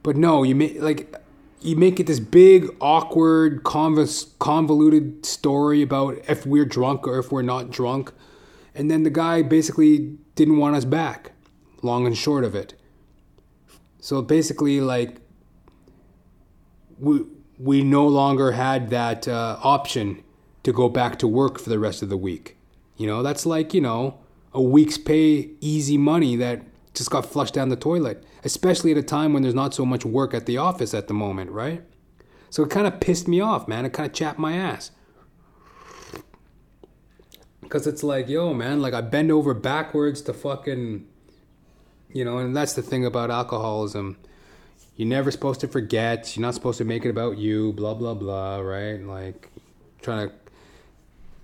But 0.04 0.16
no, 0.16 0.44
you 0.44 0.56
make 0.56 0.82
like 0.82 1.14
you 1.62 1.76
make 1.76 2.00
it 2.00 2.08
this 2.08 2.22
big, 2.22 2.70
awkward, 2.80 3.64
convoluted 3.64 5.26
story 5.26 5.82
about 5.82 6.18
if 6.30 6.46
we're 6.46 6.66
drunk 6.66 7.06
or 7.06 7.20
if 7.20 7.32
we're 7.32 7.42
not 7.42 7.70
drunk, 7.70 8.14
and 8.74 8.90
then 8.90 9.04
the 9.04 9.10
guy 9.10 9.42
basically 9.42 10.18
didn't 10.36 10.58
want 10.58 10.76
us 10.76 10.86
back. 10.86 11.34
Long 11.82 12.06
and 12.06 12.18
short 12.18 12.44
of 12.44 12.56
it. 12.56 12.79
So 14.00 14.22
basically, 14.22 14.82
like 14.82 15.22
we 17.00 17.22
we 17.58 17.84
no 17.84 18.08
longer 18.08 18.54
had 18.54 18.90
that 18.90 19.28
uh, 19.28 19.60
option 19.62 20.24
to 20.64 20.72
go 20.72 20.90
back 20.90 21.20
to 21.20 21.28
work 21.28 21.60
for 21.60 21.70
the 21.70 21.80
rest 21.80 22.02
of 22.02 22.10
the 22.10 22.18
week. 22.18 22.58
You 22.96 23.08
know, 23.08 23.24
that's 23.24 23.46
like, 23.46 23.74
you 23.74 23.82
know, 23.82 24.20
a 24.54 24.62
week's 24.62 24.98
pay, 24.98 25.52
easy 25.62 25.98
money 25.98 26.36
that 26.38 26.62
just 26.94 27.10
got 27.10 27.26
flushed 27.26 27.54
down 27.54 27.70
the 27.70 27.76
toilet, 27.76 28.24
especially 28.44 28.92
at 28.92 28.98
a 28.98 29.04
time 29.04 29.34
when 29.34 29.44
there's 29.44 29.56
not 29.56 29.74
so 29.74 29.86
much 29.86 30.06
work 30.06 30.34
at 30.34 30.46
the 30.46 30.58
office 30.58 30.94
at 30.94 31.08
the 31.08 31.14
moment, 31.14 31.52
right? 31.52 31.84
So 32.50 32.64
it 32.64 32.70
kind 32.70 32.88
of 32.88 33.00
pissed 33.00 33.28
me 33.28 33.40
off, 33.42 33.68
man. 33.68 33.86
It 33.86 33.94
kind 33.94 34.08
of 34.08 34.14
chapped 34.14 34.40
my 34.40 34.54
ass. 34.54 34.92
Because 37.62 37.86
it's 37.86 38.04
like, 38.04 38.28
yo, 38.28 38.54
man, 38.54 38.82
like 38.82 38.94
I 38.94 39.02
bend 39.02 39.32
over 39.32 39.54
backwards 39.54 40.22
to 40.24 40.34
fucking, 40.34 41.06
you 42.12 42.26
know, 42.26 42.38
and 42.38 42.56
that's 42.56 42.74
the 42.74 42.82
thing 42.82 43.06
about 43.06 43.32
alcoholism 43.32 44.18
you're 45.00 45.08
never 45.08 45.32
supposed 45.32 45.62
to 45.62 45.68
forget. 45.70 46.36
You're 46.36 46.42
not 46.42 46.56
supposed 46.56 46.78
to 46.80 46.84
make 46.84 47.06
it 47.06 47.10
about 47.10 47.38
you. 47.38 47.72
Blah 47.72 47.94
blah 47.94 48.16
blah. 48.16 48.58
Right? 48.58 49.02
Like 49.02 49.50
trying 50.02 50.28
to 50.28 50.36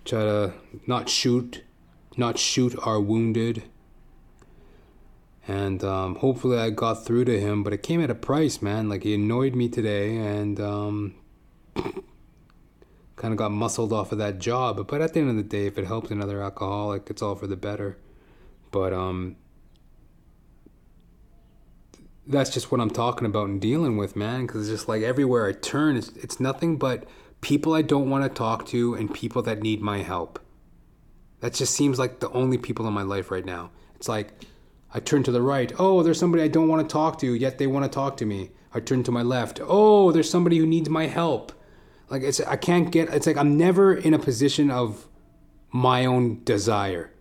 try 0.04 0.23
to 0.23 0.54
not 0.86 1.08
shoot, 1.08 1.63
not 2.17 2.38
shoot 2.38 2.75
our 2.86 2.99
wounded. 2.99 3.63
And 5.47 5.86
um, 5.86 6.15
hopefully 6.15 6.58
I 6.58 6.69
got 6.69 7.06
through 7.06 7.23
to 7.25 7.39
him, 7.39 7.63
but 7.63 7.71
it 7.71 7.82
came 7.82 8.01
at 8.01 8.10
a 8.10 8.15
price, 8.15 8.62
man. 8.62 8.89
Like 8.89 9.04
he 9.04 9.15
annoyed 9.15 9.56
me 9.56 9.69
today, 9.69 10.17
and 10.17 10.60
um, 10.60 11.15
kind 13.15 13.32
of 13.32 13.38
got 13.38 13.51
muscled 13.51 13.93
off 13.93 14.12
of 14.12 14.17
that 14.17 14.39
job. 14.39 14.86
But 14.86 15.01
at 15.01 15.13
the 15.13 15.21
end 15.21 15.30
of 15.30 15.38
the 15.38 15.43
day, 15.43 15.65
if 15.65 15.78
it 15.78 15.86
helps 15.86 16.12
another 16.12 16.41
alcoholic, 16.41 17.10
it's 17.10 17.21
all 17.21 17.36
for 17.36 17.47
the 17.47 17.56
better. 17.56 17.97
but 18.69 18.91
um 18.91 19.38
that's 22.28 22.50
just 22.50 22.72
what 22.72 22.82
I'm 22.82 22.90
talking 22.90 23.26
about 23.26 23.50
and 23.50 23.62
dealing 23.62 23.98
with, 23.98 24.16
man. 24.16 24.46
Because 24.46 24.70
it's 24.70 24.80
just 24.80 24.90
like 24.90 25.04
everywhere 25.04 25.48
I 25.48 25.54
turn, 25.54 25.96
it's, 25.98 26.10
it's 26.10 26.40
nothing 26.40 26.78
but 26.78 27.06
people 27.42 27.74
I 27.74 27.82
don't 27.82 28.10
want 28.10 28.24
to 28.24 28.30
talk 28.30 28.66
to 28.68 28.96
and 28.96 29.14
people 29.14 29.42
that 29.44 29.62
need 29.62 29.82
my 29.82 30.00
help. 30.00 30.40
That 31.42 31.54
just 31.54 31.76
seems 31.76 32.00
like 32.00 32.20
the 32.20 32.32
only 32.32 32.58
people 32.58 32.88
in 32.88 32.94
my 32.94 33.04
life 33.04 33.30
right 33.30 33.46
now. 33.46 33.72
It's 33.96 34.08
like 34.08 34.46
I 34.94 35.00
turn 35.00 35.24
to 35.24 35.32
the 35.32 35.42
right. 35.42 35.72
Oh, 35.78 36.02
there's 36.02 36.20
somebody 36.20 36.44
I 36.44 36.48
don't 36.48 36.68
want 36.68 36.88
to 36.88 36.92
talk 36.92 37.20
to, 37.20 37.34
yet 37.34 37.58
they 37.58 37.68
want 37.68 37.86
to 37.86 37.94
talk 37.94 38.18
to 38.18 38.26
me. 38.26 38.52
I 38.74 38.80
turn 38.80 39.04
to 39.04 39.12
my 39.12 39.22
left. 39.22 39.60
Oh, 39.64 40.12
there's 40.12 40.30
somebody 40.30 40.58
who 40.58 40.66
needs 40.66 40.90
my 40.90 41.08
help. 41.08 41.52
Like 42.10 42.24
it's 42.24 42.40
I 42.40 42.56
can't 42.56 42.92
get 42.92 43.10
it's 43.10 43.28
like 43.28 43.38
I'm 43.38 43.58
never 43.58 43.94
in 43.94 44.14
a 44.14 44.20
position 44.20 44.72
of 44.72 45.08
my 45.72 46.06
own 46.06 46.44
desire. 46.44 47.12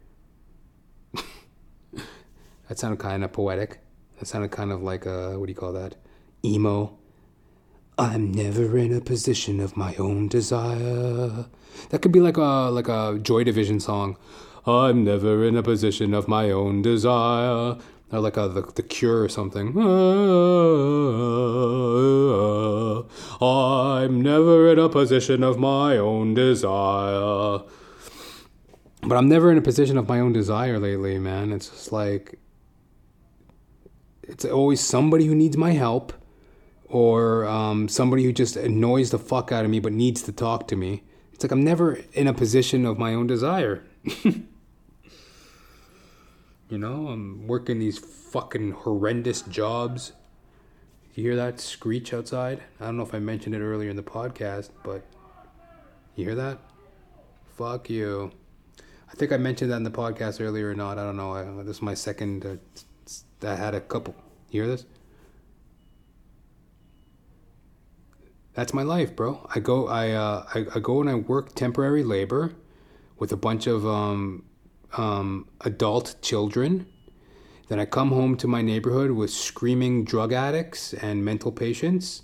that 2.68 2.78
sounded 2.78 2.98
kind 2.98 3.24
of 3.24 3.32
poetic. 3.32 3.83
That 4.18 4.26
sounded 4.26 4.50
kind 4.50 4.72
of 4.72 4.82
like 4.82 5.06
a 5.06 5.38
what 5.38 5.46
do 5.46 5.50
you 5.50 5.56
call 5.56 5.72
that? 5.72 5.96
Emo. 6.44 6.96
I'm 7.96 8.32
never 8.32 8.76
in 8.76 8.92
a 8.92 9.00
position 9.00 9.60
of 9.60 9.76
my 9.76 9.94
own 9.96 10.28
desire. 10.28 11.46
That 11.90 12.02
could 12.02 12.12
be 12.12 12.20
like 12.20 12.36
a 12.36 12.70
like 12.70 12.88
a 12.88 13.18
Joy 13.22 13.44
Division 13.44 13.80
song. 13.80 14.16
I'm 14.66 15.04
never 15.04 15.44
in 15.44 15.56
a 15.56 15.62
position 15.62 16.14
of 16.14 16.26
my 16.26 16.50
own 16.50 16.82
desire. 16.82 17.76
Or 18.12 18.20
like 18.20 18.36
a 18.36 18.48
the, 18.48 18.62
the 18.62 18.82
Cure 18.82 19.22
or 19.22 19.28
something. 19.28 19.76
I'm 23.40 24.20
never 24.22 24.70
in 24.70 24.78
a 24.78 24.88
position 24.88 25.42
of 25.42 25.58
my 25.58 25.96
own 25.98 26.34
desire. 26.34 27.60
But 29.02 29.16
I'm 29.16 29.28
never 29.28 29.50
in 29.52 29.58
a 29.58 29.62
position 29.62 29.98
of 29.98 30.08
my 30.08 30.20
own 30.20 30.32
desire 30.32 30.78
lately, 30.78 31.18
man. 31.18 31.52
It's 31.52 31.68
just 31.68 31.92
like 31.92 32.38
it's 34.28 34.44
always 34.44 34.80
somebody 34.80 35.26
who 35.26 35.34
needs 35.34 35.56
my 35.56 35.72
help 35.72 36.12
or 36.86 37.46
um, 37.46 37.88
somebody 37.88 38.24
who 38.24 38.32
just 38.32 38.56
annoys 38.56 39.10
the 39.10 39.18
fuck 39.18 39.52
out 39.52 39.64
of 39.64 39.70
me 39.70 39.80
but 39.80 39.92
needs 39.92 40.22
to 40.22 40.32
talk 40.32 40.68
to 40.68 40.76
me. 40.76 41.02
It's 41.32 41.44
like 41.44 41.50
I'm 41.50 41.64
never 41.64 41.98
in 42.12 42.26
a 42.26 42.34
position 42.34 42.86
of 42.86 42.98
my 42.98 43.14
own 43.14 43.26
desire. 43.26 43.84
you 44.24 44.48
know, 46.70 47.08
I'm 47.08 47.46
working 47.46 47.78
these 47.78 47.98
fucking 47.98 48.72
horrendous 48.72 49.42
jobs. 49.42 50.12
You 51.14 51.24
hear 51.24 51.36
that 51.36 51.60
screech 51.60 52.12
outside? 52.12 52.62
I 52.80 52.86
don't 52.86 52.96
know 52.96 53.02
if 53.02 53.14
I 53.14 53.18
mentioned 53.18 53.54
it 53.54 53.60
earlier 53.60 53.90
in 53.90 53.96
the 53.96 54.02
podcast, 54.02 54.70
but 54.82 55.04
you 56.16 56.24
hear 56.24 56.34
that? 56.34 56.58
Fuck 57.56 57.90
you. 57.90 58.32
I 59.10 59.14
think 59.14 59.32
I 59.32 59.36
mentioned 59.36 59.70
that 59.70 59.76
in 59.76 59.84
the 59.84 59.90
podcast 59.90 60.40
earlier 60.40 60.70
or 60.70 60.74
not. 60.74 60.98
I 60.98 61.04
don't 61.04 61.16
know. 61.16 61.32
I, 61.32 61.62
this 61.62 61.76
is 61.76 61.82
my 61.82 61.94
second. 61.94 62.44
Uh, 62.44 62.56
I 63.42 63.54
had 63.54 63.74
a 63.74 63.80
couple. 63.80 64.14
You 64.50 64.62
hear 64.62 64.70
this? 64.70 64.86
That's 68.54 68.72
my 68.72 68.82
life, 68.82 69.16
bro. 69.16 69.46
I 69.54 69.60
go, 69.60 69.88
I, 69.88 70.12
uh, 70.12 70.46
I, 70.54 70.66
I 70.76 70.78
go 70.78 71.00
and 71.00 71.10
I 71.10 71.14
work 71.14 71.54
temporary 71.54 72.04
labor 72.04 72.54
with 73.18 73.32
a 73.32 73.36
bunch 73.36 73.66
of 73.66 73.86
um, 73.86 74.44
um, 74.96 75.48
adult 75.62 76.16
children. 76.22 76.86
Then 77.68 77.80
I 77.80 77.84
come 77.84 78.10
home 78.10 78.36
to 78.36 78.46
my 78.46 78.62
neighborhood 78.62 79.10
with 79.10 79.30
screaming 79.30 80.04
drug 80.04 80.32
addicts 80.32 80.94
and 80.94 81.24
mental 81.24 81.50
patients. 81.50 82.22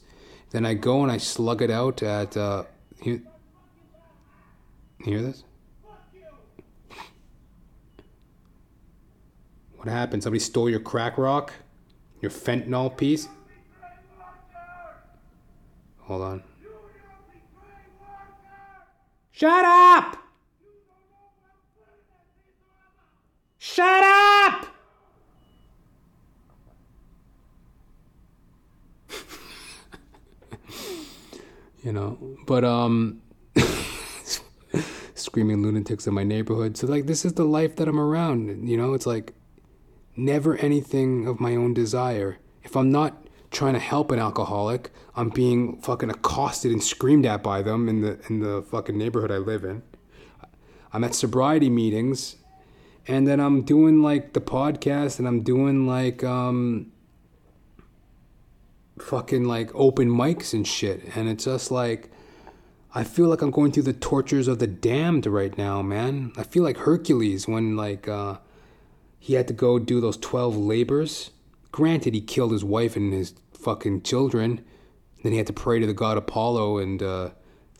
Then 0.50 0.64
I 0.64 0.74
go 0.74 1.02
and 1.02 1.10
I 1.10 1.16
slug 1.16 1.62
it 1.62 1.70
out 1.70 2.02
at. 2.02 2.36
Uh, 2.36 2.64
you, 3.02 3.22
you 5.04 5.12
hear 5.12 5.22
this? 5.22 5.44
What 9.80 9.88
happened? 9.88 10.22
Somebody 10.22 10.40
stole 10.40 10.68
your 10.68 10.80
crack 10.80 11.16
rock? 11.16 11.54
Your 12.20 12.30
fentanyl 12.30 12.94
piece? 12.94 13.28
Hold 16.00 16.20
on. 16.20 16.42
Shut 19.32 19.64
up! 19.64 20.18
Shut 23.56 24.04
up! 24.04 24.66
you 31.82 31.92
know, 31.94 32.18
but 32.46 32.64
um 32.66 33.22
screaming 35.14 35.62
lunatics 35.62 36.06
in 36.06 36.12
my 36.12 36.24
neighborhood. 36.24 36.76
So 36.76 36.86
like 36.86 37.06
this 37.06 37.24
is 37.24 37.32
the 37.32 37.44
life 37.44 37.76
that 37.76 37.88
I'm 37.88 37.98
around, 37.98 38.68
you 38.68 38.76
know? 38.76 38.92
It's 38.92 39.06
like 39.06 39.32
never 40.24 40.56
anything 40.56 41.26
of 41.26 41.40
my 41.40 41.56
own 41.56 41.74
desire. 41.74 42.38
If 42.62 42.76
I'm 42.76 42.90
not 42.90 43.26
trying 43.50 43.74
to 43.74 43.80
help 43.80 44.12
an 44.12 44.18
alcoholic, 44.18 44.90
I'm 45.16 45.30
being 45.30 45.80
fucking 45.80 46.10
accosted 46.10 46.70
and 46.70 46.82
screamed 46.82 47.26
at 47.26 47.42
by 47.42 47.62
them 47.62 47.88
in 47.88 48.00
the 48.02 48.20
in 48.28 48.40
the 48.40 48.62
fucking 48.62 48.96
neighborhood 48.96 49.30
I 49.30 49.38
live 49.38 49.64
in. 49.64 49.82
I'm 50.92 51.04
at 51.04 51.14
sobriety 51.14 51.70
meetings 51.70 52.36
and 53.06 53.26
then 53.26 53.40
I'm 53.40 53.62
doing 53.62 54.02
like 54.02 54.32
the 54.34 54.40
podcast 54.40 55.18
and 55.18 55.26
I'm 55.26 55.42
doing 55.42 55.86
like 55.86 56.22
um 56.22 56.92
fucking 58.98 59.44
like 59.44 59.74
open 59.74 60.10
mics 60.10 60.52
and 60.52 60.66
shit 60.66 61.02
and 61.16 61.28
it's 61.28 61.44
just 61.44 61.70
like 61.70 62.10
I 62.92 63.04
feel 63.04 63.28
like 63.28 63.40
I'm 63.40 63.52
going 63.52 63.72
through 63.72 63.84
the 63.84 63.92
tortures 63.92 64.48
of 64.48 64.58
the 64.58 64.66
damned 64.66 65.24
right 65.26 65.56
now, 65.56 65.80
man. 65.80 66.32
I 66.36 66.42
feel 66.42 66.64
like 66.64 66.78
Hercules 66.78 67.46
when 67.46 67.76
like 67.76 68.08
uh 68.08 68.38
he 69.22 69.34
had 69.34 69.46
to 69.48 69.54
go 69.54 69.78
do 69.78 70.00
those 70.00 70.16
12 70.16 70.56
labors. 70.56 71.30
Granted, 71.70 72.14
he 72.14 72.22
killed 72.22 72.52
his 72.52 72.64
wife 72.64 72.96
and 72.96 73.12
his 73.12 73.34
fucking 73.52 74.02
children. 74.02 74.64
Then 75.22 75.32
he 75.32 75.38
had 75.38 75.46
to 75.46 75.52
pray 75.52 75.78
to 75.78 75.86
the 75.86 75.92
god 75.92 76.16
Apollo, 76.16 76.78
and 76.78 77.02
uh, 77.02 77.24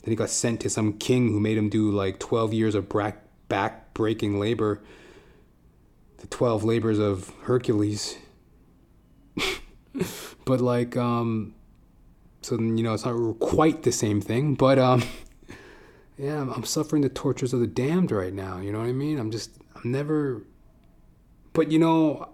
then 0.03 0.11
he 0.11 0.15
got 0.15 0.29
sent 0.29 0.61
to 0.61 0.69
some 0.69 0.93
king 0.93 1.29
who 1.29 1.39
made 1.39 1.57
him 1.57 1.67
do 1.67 1.89
like 1.89 2.19
12 2.19 2.53
years 2.53 2.75
of 2.75 2.87
back 3.49 3.93
breaking 3.95 4.39
labor. 4.39 4.81
The 6.19 6.27
12 6.27 6.63
labors 6.63 6.99
of 6.99 7.33
Hercules. 7.41 8.19
but 10.45 10.61
like, 10.61 10.95
um, 10.95 11.55
so 12.43 12.53
you 12.59 12.83
know, 12.83 12.93
it's 12.93 13.03
not 13.03 13.39
quite 13.39 13.81
the 13.81 13.91
same 13.91 14.21
thing, 14.21 14.53
but 14.53 14.77
um, 14.77 15.01
yeah, 16.19 16.39
I'm, 16.39 16.51
I'm 16.51 16.65
suffering 16.65 17.01
the 17.01 17.09
tortures 17.09 17.51
of 17.51 17.61
the 17.61 17.67
damned 17.67 18.11
right 18.11 18.33
now. 18.33 18.59
You 18.59 18.71
know 18.71 18.77
what 18.77 18.87
I 18.87 18.93
mean? 18.93 19.17
I'm 19.17 19.31
just, 19.31 19.57
I'm 19.75 19.91
never 19.91 20.43
but 21.53 21.71
you 21.71 21.79
know, 21.79 22.29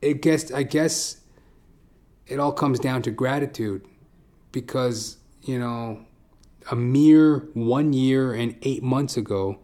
it 0.00 0.22
guess 0.22 0.52
I 0.52 0.62
guess 0.62 1.20
it 2.26 2.38
all 2.38 2.52
comes 2.52 2.78
down 2.78 3.02
to 3.02 3.10
gratitude 3.10 3.84
because, 4.52 5.18
you 5.42 5.58
know, 5.58 6.04
a 6.70 6.76
mere 6.76 7.48
one 7.54 7.92
year 7.92 8.32
and 8.32 8.56
eight 8.62 8.82
months 8.82 9.16
ago, 9.16 9.58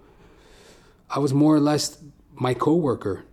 I 1.10 1.18
was 1.18 1.32
more 1.32 1.54
or 1.54 1.60
less 1.60 2.02
my 2.34 2.54
coworker. 2.54 3.24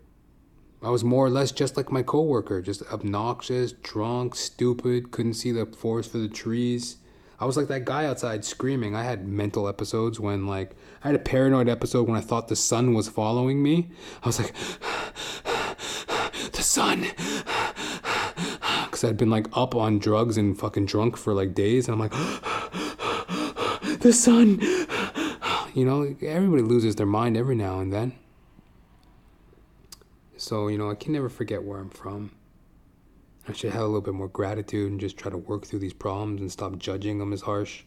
I 0.82 0.90
was 0.90 1.04
more 1.04 1.26
or 1.26 1.30
less 1.30 1.52
just 1.52 1.78
like 1.78 1.92
my 1.92 2.04
coworker, 2.04 2.62
just 2.62 2.84
obnoxious, 2.94 3.72
drunk, 3.72 4.36
stupid, 4.36 5.12
couldn't 5.12 5.34
see 5.34 5.52
the 5.52 5.66
forest 5.66 6.12
for 6.12 6.20
the 6.20 6.30
trees. 6.30 6.98
I 7.40 7.46
was 7.46 7.58
like 7.58 7.68
that 7.68 7.84
guy 7.84 8.06
outside 8.06 8.46
screaming. 8.46 8.96
I 8.96 9.04
had 9.04 9.28
mental 9.28 9.68
episodes 9.68 10.20
when, 10.20 10.48
like, 10.48 10.76
I 11.04 11.08
had 11.08 11.16
a 11.16 11.20
paranoid 11.20 11.68
episode 11.68 12.08
when 12.08 12.18
I 12.18 12.22
thought 12.22 12.48
the 12.48 12.56
sun 12.56 12.94
was 12.94 13.10
following 13.10 13.62
me. 13.62 13.92
I 14.24 14.28
was 14.28 14.40
like, 14.40 14.54
the 16.52 16.64
sun. 16.64 17.08
Because 18.86 19.04
I'd 19.04 19.18
been, 19.18 19.30
like, 19.30 19.48
up 19.52 19.76
on 19.76 20.00
drugs 20.00 20.38
and 20.38 20.58
fucking 20.58 20.86
drunk 20.86 21.18
for, 21.18 21.34
like, 21.34 21.54
days. 21.54 21.90
And 21.90 21.94
I'm 21.94 22.00
like, 22.00 22.14
the 24.00 24.14
sun. 24.14 24.62
You 25.74 25.84
know, 25.84 26.16
everybody 26.22 26.64
loses 26.64 26.96
their 26.96 27.06
mind 27.06 27.36
every 27.36 27.56
now 27.56 27.82
and 27.82 27.92
then. 27.92 28.14
So, 30.38 30.70
you 30.70 30.78
know, 30.78 30.90
I 30.90 30.96
can 30.96 31.12
never 31.12 31.28
forget 31.28 31.64
where 31.64 31.80
I'm 31.80 31.90
from. 31.90 32.32
I 33.48 33.54
should 33.54 33.74
have 33.74 33.84
a 33.84 33.86
little 33.86 34.02
bit 34.02 34.16
more 34.16 34.28
gratitude 34.28 34.92
and 34.92 35.00
just 35.00 35.18
try 35.18 35.30
to 35.30 35.38
work 35.38 35.68
through 35.68 35.80
these 35.80 35.94
problems 35.94 36.42
and 36.42 36.52
stop 36.52 36.80
judging 36.80 37.20
them 37.20 37.32
as 37.32 37.42
harsh. 37.42 37.84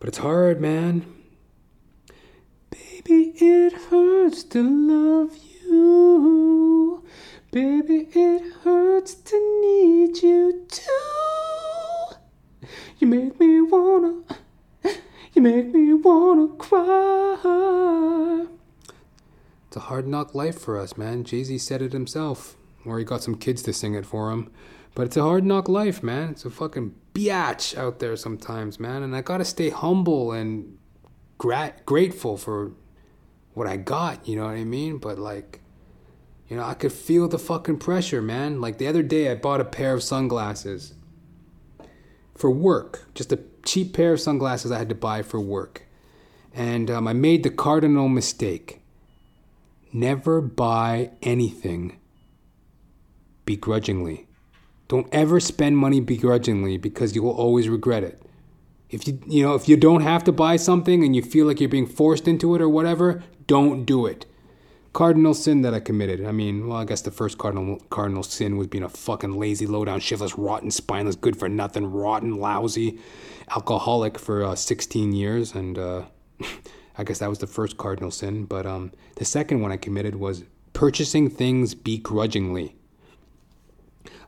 But 0.00 0.08
it's 0.08 0.18
hard, 0.18 0.60
man. 0.60 1.06
Baby, 2.70 3.34
it 3.36 3.72
hurts 3.72 4.42
to 4.44 4.62
love 4.62 5.36
you. 5.64 7.04
Baby, 7.52 8.08
it 8.12 8.52
hurts 8.64 9.14
to 9.14 9.60
need 9.60 10.22
you 10.22 10.66
too. 10.68 10.82
You 12.98 13.06
make 13.06 13.38
me 13.38 13.60
wanna, 13.60 14.22
you 15.34 15.42
make 15.42 15.72
me 15.72 15.94
wanna 15.94 16.48
cry. 16.56 18.46
It's 19.68 19.76
a 19.76 19.80
hard 19.80 20.08
knock 20.08 20.34
life 20.34 20.58
for 20.58 20.78
us, 20.78 20.96
man. 20.96 21.22
Jay 21.22 21.44
Z 21.44 21.58
said 21.58 21.80
it 21.80 21.92
himself 21.92 22.57
or 22.88 22.98
he 22.98 23.04
got 23.04 23.22
some 23.22 23.36
kids 23.36 23.62
to 23.62 23.72
sing 23.72 23.94
it 23.94 24.06
for 24.06 24.30
him. 24.30 24.50
But 24.94 25.06
it's 25.06 25.16
a 25.16 25.22
hard 25.22 25.44
knock 25.44 25.68
life, 25.68 26.02
man. 26.02 26.30
It's 26.30 26.44
a 26.44 26.50
fucking 26.50 26.94
biatch 27.14 27.76
out 27.76 27.98
there 28.00 28.16
sometimes, 28.16 28.80
man. 28.80 29.02
And 29.02 29.14
I 29.14 29.20
gotta 29.22 29.44
stay 29.44 29.70
humble 29.70 30.32
and 30.32 30.76
gra- 31.38 31.74
grateful 31.86 32.36
for 32.36 32.72
what 33.54 33.66
I 33.66 33.76
got, 33.76 34.26
you 34.28 34.36
know 34.36 34.44
what 34.46 34.56
I 34.56 34.64
mean? 34.64 34.98
But 34.98 35.18
like, 35.18 35.60
You 36.48 36.56
know, 36.56 36.64
I 36.64 36.74
could 36.74 36.92
feel 36.92 37.28
the 37.28 37.38
fucking 37.38 37.78
pressure, 37.78 38.22
man. 38.22 38.60
Like 38.60 38.78
the 38.78 38.86
other 38.86 39.02
day, 39.02 39.30
I 39.30 39.34
bought 39.34 39.60
a 39.60 39.64
pair 39.66 39.92
of 39.92 40.02
sunglasses 40.02 40.94
for 42.34 42.50
work, 42.50 43.06
just 43.14 43.32
a 43.32 43.40
cheap 43.64 43.92
pair 43.92 44.14
of 44.14 44.20
sunglasses 44.20 44.72
I 44.72 44.78
had 44.78 44.88
to 44.88 44.94
buy 44.94 45.22
for 45.22 45.40
work. 45.40 45.86
And 46.54 46.90
um, 46.90 47.06
I 47.06 47.12
made 47.12 47.42
the 47.42 47.50
cardinal 47.50 48.08
mistake 48.08 48.80
never 49.92 50.40
buy 50.40 51.10
anything 51.22 51.97
begrudgingly. 53.48 54.26
Don't 54.88 55.08
ever 55.10 55.40
spend 55.40 55.78
money 55.78 56.00
begrudgingly 56.00 56.76
because 56.76 57.14
you 57.14 57.22
will 57.22 57.32
always 57.32 57.66
regret 57.66 58.04
it. 58.04 58.20
If 58.90 59.08
you 59.08 59.18
you 59.26 59.42
know 59.42 59.54
if 59.54 59.70
you 59.70 59.76
don't 59.78 60.02
have 60.02 60.22
to 60.24 60.32
buy 60.32 60.56
something 60.56 61.02
and 61.02 61.16
you 61.16 61.22
feel 61.22 61.46
like 61.46 61.58
you're 61.58 61.70
being 61.70 61.86
forced 61.86 62.28
into 62.28 62.54
it 62.54 62.60
or 62.60 62.68
whatever, 62.68 63.22
don't 63.46 63.86
do 63.86 64.04
it. 64.04 64.26
Cardinal 64.92 65.32
sin 65.32 65.62
that 65.62 65.72
I 65.72 65.80
committed. 65.80 66.26
I 66.26 66.32
mean, 66.32 66.68
well, 66.68 66.76
I 66.76 66.84
guess 66.84 67.00
the 67.00 67.10
first 67.10 67.38
cardinal 67.38 67.78
cardinal 67.88 68.22
sin 68.22 68.58
was 68.58 68.66
being 68.66 68.84
a 68.84 68.90
fucking 68.90 69.32
lazy, 69.32 69.66
low 69.66 69.86
down, 69.86 70.00
shiftless, 70.00 70.36
rotten, 70.36 70.70
spineless, 70.70 71.16
good 71.16 71.38
for 71.38 71.48
nothing, 71.48 71.90
rotten, 71.90 72.36
lousy, 72.36 72.98
alcoholic 73.50 74.18
for 74.18 74.44
uh, 74.44 74.54
16 74.54 75.12
years, 75.12 75.54
and 75.54 75.78
uh, 75.78 76.02
I 76.98 77.04
guess 77.04 77.20
that 77.20 77.30
was 77.30 77.38
the 77.38 77.46
first 77.46 77.78
cardinal 77.78 78.10
sin. 78.10 78.44
But 78.44 78.66
um, 78.66 78.92
the 79.16 79.24
second 79.24 79.62
one 79.62 79.72
I 79.72 79.78
committed 79.78 80.16
was 80.16 80.44
purchasing 80.74 81.30
things 81.30 81.74
begrudgingly. 81.74 82.77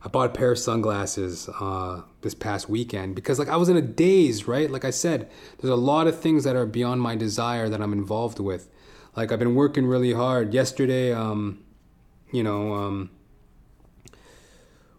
I 0.03 0.07
bought 0.07 0.31
a 0.31 0.33
pair 0.33 0.51
of 0.51 0.57
sunglasses 0.57 1.47
uh, 1.59 2.01
this 2.21 2.33
past 2.33 2.67
weekend 2.67 3.13
because, 3.15 3.37
like, 3.37 3.49
I 3.49 3.55
was 3.55 3.69
in 3.69 3.77
a 3.77 3.81
daze, 3.81 4.47
right? 4.47 4.69
Like 4.69 4.83
I 4.83 4.89
said, 4.89 5.29
there's 5.59 5.71
a 5.71 5.75
lot 5.75 6.07
of 6.07 6.19
things 6.19 6.43
that 6.43 6.55
are 6.55 6.65
beyond 6.65 7.01
my 7.01 7.15
desire 7.15 7.69
that 7.69 7.81
I'm 7.81 7.93
involved 7.93 8.39
with. 8.39 8.67
Like, 9.15 9.31
I've 9.31 9.37
been 9.37 9.53
working 9.53 9.85
really 9.85 10.13
hard. 10.13 10.53
Yesterday, 10.53 11.13
um, 11.13 11.63
you 12.31 12.41
know, 12.41 12.73
um, 12.73 13.11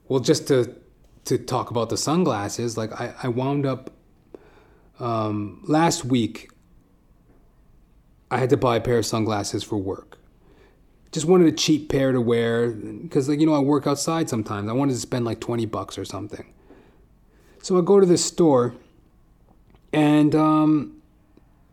well, 0.08 0.20
just 0.20 0.46
to 0.48 0.76
to 1.24 1.38
talk 1.38 1.70
about 1.70 1.88
the 1.88 1.96
sunglasses, 1.96 2.76
like, 2.76 2.92
I, 3.00 3.14
I 3.22 3.28
wound 3.28 3.64
up 3.64 3.90
um, 5.00 5.62
last 5.66 6.04
week. 6.04 6.50
I 8.30 8.38
had 8.38 8.50
to 8.50 8.56
buy 8.56 8.76
a 8.76 8.80
pair 8.80 8.98
of 8.98 9.06
sunglasses 9.06 9.62
for 9.62 9.76
work 9.76 10.18
just 11.12 11.27
wanted 11.27 11.46
a 11.46 11.53
cheap 11.53 11.90
pair 11.90 12.11
to 12.11 12.20
wear 12.20 12.70
because 12.70 13.29
like 13.29 13.38
you 13.38 13.46
know 13.46 13.55
I 13.55 13.61
work 13.61 13.87
outside 13.87 14.29
sometimes. 14.29 14.68
I 14.68 14.72
wanted 14.72 14.94
to 14.94 15.01
spend 15.01 15.25
like 15.25 15.40
20 15.40 15.66
bucks 15.66 15.98
or 15.98 16.05
something. 16.05 16.53
So 17.62 17.79
I 17.79 17.83
go 17.83 18.01
to 18.01 18.07
this 18.07 18.25
store 18.25 18.75
and 19.92 20.35
um 20.35 21.03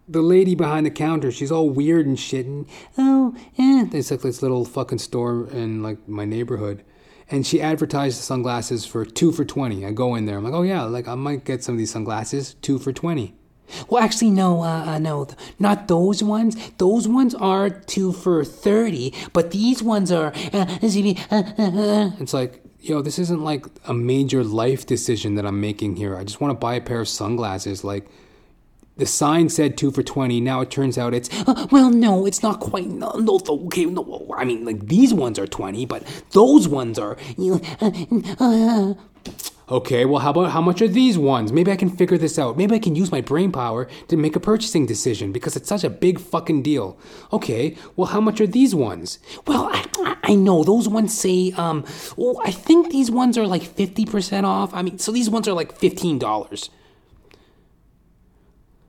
the 0.08 0.22
lady 0.22 0.56
behind 0.56 0.86
the 0.86 0.92
counter, 0.92 1.32
she's 1.32 1.52
all 1.52 1.70
weird 1.70 2.06
and 2.06 2.20
shit 2.20 2.46
and 2.46 2.68
oh, 2.98 3.36
yeah, 3.56 3.86
it's 3.92 4.10
like 4.12 4.22
this 4.22 4.42
little 4.42 4.66
fucking 4.66 4.98
store 4.98 5.48
in 5.52 5.84
like 5.84 6.08
my 6.08 6.26
neighborhood. 6.26 6.84
And 7.32 7.46
she 7.46 7.62
advertised 7.62 8.18
the 8.18 8.24
sunglasses 8.24 8.88
for 8.88 9.06
2 9.06 9.32
for 9.32 9.46
20. 9.46 9.86
I 9.86 9.92
go 9.92 10.16
in 10.16 10.26
there. 10.26 10.40
I'm 10.40 10.44
like, 10.44 10.54
"Oh 10.54 10.64
yeah, 10.64 10.82
like 10.82 11.08
I 11.08 11.14
might 11.14 11.46
get 11.46 11.64
some 11.64 11.76
of 11.76 11.80
these 11.80 11.92
sunglasses 11.92 12.56
2 12.64 12.80
for 12.80 12.92
20." 12.92 13.36
Well, 13.90 14.04
actually, 14.04 14.32
no, 14.32 14.64
uh, 14.64 14.86
uh, 14.86 15.00
no, 15.00 15.28
not 15.60 15.88
those 15.88 16.24
ones. 16.24 16.56
Those 16.78 17.08
ones 17.08 17.36
are 17.36 17.70
two 17.70 18.12
for 18.12 18.44
thirty, 18.44 19.14
but 19.34 19.52
these 19.52 19.84
ones 19.84 20.12
are. 20.12 20.34
Uh, 20.54 20.66
it's 20.82 22.34
like, 22.34 22.62
yo, 22.80 23.02
this 23.02 23.20
isn't 23.20 23.44
like 23.44 23.66
a 23.86 23.94
major 23.94 24.44
life 24.44 24.86
decision 24.86 25.36
that 25.36 25.46
I'm 25.46 25.62
making 25.62 25.96
here. 25.98 26.18
I 26.18 26.24
just 26.24 26.42
want 26.42 26.52
to 26.52 26.60
buy 26.60 26.76
a 26.76 26.82
pair 26.82 27.02
of 27.02 27.08
sunglasses. 27.08 27.84
Like, 27.84 28.10
the 28.98 29.06
sign 29.06 29.50
said 29.50 29.78
two 29.78 29.92
for 29.92 30.04
twenty. 30.04 30.42
Now 30.42 30.62
it 30.62 30.72
turns 30.72 30.98
out 30.98 31.14
it's 31.14 31.30
uh, 31.48 31.68
well, 31.72 31.90
no, 31.90 32.26
it's 32.26 32.44
not 32.44 32.60
quite. 32.60 32.88
No, 32.88 33.12
no, 33.12 33.40
okay, 33.48 33.86
no. 33.86 34.28
I 34.36 34.44
mean, 34.44 34.66
like 34.66 34.88
these 34.88 35.14
ones 35.14 35.40
are 35.40 35.48
twenty, 35.48 35.86
but 35.86 36.04
those 36.32 36.68
ones 36.68 37.00
are. 37.00 37.16
You 37.38 37.62
know, 37.82 38.98
Okay, 39.72 40.04
well, 40.04 40.20
how 40.20 40.32
about 40.32 40.50
how 40.50 40.62
much 40.62 40.82
are 40.82 40.88
these 40.88 41.18
ones? 41.18 41.52
Maybe 41.54 41.72
I 41.72 41.76
can 41.76 41.92
figure 41.92 42.18
this 42.18 42.40
out. 42.40 42.58
Maybe 42.58 42.74
I 42.76 42.80
can 42.80 42.96
use 42.96 43.12
my 43.12 43.22
brain 43.22 43.52
power 43.52 43.88
to 44.08 44.18
make 44.18 44.36
a 44.36 44.40
purchasing 44.40 44.88
decision 44.88 45.32
because 45.32 45.56
it's 45.56 45.70
such 45.70 45.84
a 45.84 45.92
big 45.92 46.20
fucking 46.20 46.64
deal. 46.64 46.98
Okay, 47.32 47.78
well, 47.96 48.08
how 48.08 48.20
much 48.20 48.42
are 48.42 48.48
these 48.48 48.74
ones? 48.74 49.20
Well, 49.46 49.70
I, 49.72 50.18
I 50.24 50.34
know 50.36 50.64
those 50.64 50.90
ones 50.90 51.16
say, 51.16 51.52
um, 51.52 51.86
oh, 52.18 52.42
I 52.44 52.50
think 52.50 52.90
these 52.90 53.12
ones 53.12 53.38
are 53.38 53.46
like 53.46 53.62
50% 53.62 54.44
off. 54.44 54.74
I 54.74 54.82
mean, 54.82 54.98
so 54.98 55.12
these 55.12 55.30
ones 55.30 55.48
are 55.48 55.54
like 55.54 55.78
$15. 55.78 56.70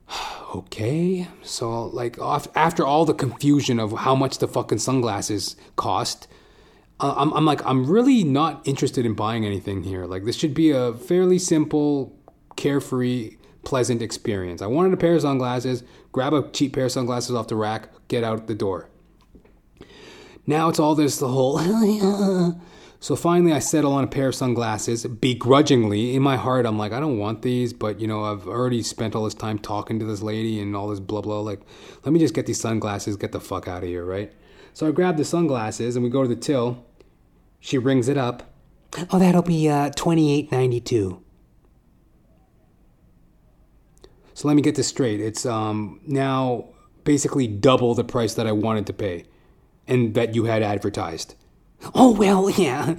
okay, 0.55 1.27
so 1.43 1.85
like 1.85 2.17
after 2.55 2.83
all 2.83 3.05
the 3.05 3.13
confusion 3.13 3.79
of 3.79 3.91
how 3.91 4.15
much 4.15 4.39
the 4.39 4.47
fucking 4.47 4.79
sunglasses 4.79 5.55
cost, 5.75 6.27
Uh, 7.01 7.15
I'm, 7.17 7.33
I'm 7.33 7.45
like, 7.45 7.65
I'm 7.65 7.89
really 7.89 8.23
not 8.23 8.65
interested 8.67 9.05
in 9.07 9.15
buying 9.15 9.43
anything 9.43 9.83
here. 9.83 10.05
Like, 10.05 10.23
this 10.23 10.35
should 10.35 10.53
be 10.53 10.69
a 10.69 10.93
fairly 10.93 11.39
simple, 11.39 12.15
carefree, 12.55 13.37
pleasant 13.63 14.03
experience. 14.03 14.61
I 14.61 14.67
wanted 14.67 14.93
a 14.93 14.97
pair 14.97 15.15
of 15.15 15.21
sunglasses, 15.21 15.83
grab 16.11 16.33
a 16.33 16.47
cheap 16.51 16.73
pair 16.73 16.85
of 16.85 16.91
sunglasses 16.91 17.35
off 17.35 17.47
the 17.47 17.55
rack, 17.55 17.89
get 18.07 18.23
out 18.23 18.45
the 18.45 18.53
door. 18.53 18.87
Now 20.45 20.69
it's 20.69 20.79
all 20.79 20.93
this, 20.93 21.17
the 21.17 21.27
whole. 21.27 21.59
so 22.99 23.15
finally, 23.15 23.51
I 23.51 23.59
settle 23.59 23.93
on 23.93 24.03
a 24.03 24.07
pair 24.07 24.27
of 24.27 24.35
sunglasses, 24.35 25.05
begrudgingly. 25.05 26.15
In 26.15 26.21
my 26.21 26.35
heart, 26.35 26.67
I'm 26.67 26.77
like, 26.77 26.91
I 26.91 26.99
don't 26.99 27.17
want 27.17 27.41
these, 27.41 27.73
but 27.73 27.99
you 27.99 28.07
know, 28.07 28.23
I've 28.25 28.47
already 28.47 28.83
spent 28.83 29.15
all 29.15 29.23
this 29.23 29.33
time 29.33 29.57
talking 29.57 29.97
to 29.99 30.05
this 30.05 30.21
lady 30.21 30.59
and 30.59 30.75
all 30.75 30.87
this 30.89 30.99
blah 30.99 31.21
blah. 31.21 31.39
Like, 31.39 31.61
let 32.03 32.11
me 32.11 32.19
just 32.19 32.33
get 32.35 32.45
these 32.45 32.59
sunglasses, 32.59 33.17
get 33.17 33.31
the 33.31 33.39
fuck 33.39 33.67
out 33.67 33.83
of 33.83 33.89
here, 33.89 34.05
right? 34.05 34.31
So 34.73 34.87
I 34.87 34.91
grab 34.91 35.17
the 35.17 35.25
sunglasses 35.25 35.95
and 35.95 36.03
we 36.03 36.09
go 36.09 36.21
to 36.21 36.27
the 36.27 36.35
till. 36.35 36.83
She 37.61 37.77
rings 37.77 38.09
it 38.09 38.17
up. 38.17 38.51
Oh, 39.11 39.19
that'll 39.19 39.43
be 39.43 39.69
uh, 39.69 39.91
twenty 39.91 40.33
eight 40.33 40.51
ninety 40.51 40.81
two. 40.81 41.21
So 44.33 44.47
let 44.47 44.55
me 44.55 44.61
get 44.61 44.75
this 44.75 44.87
straight. 44.87 45.21
It's 45.21 45.45
um, 45.45 46.01
now 46.05 46.69
basically 47.03 47.47
double 47.47 47.93
the 47.93 48.03
price 48.03 48.33
that 48.33 48.47
I 48.47 48.51
wanted 48.51 48.87
to 48.87 48.93
pay, 48.93 49.25
and 49.87 50.13
that 50.15 50.35
you 50.35 50.45
had 50.45 50.63
advertised. 50.63 51.35
Oh 51.95 52.11
well, 52.11 52.49
yeah, 52.57 52.95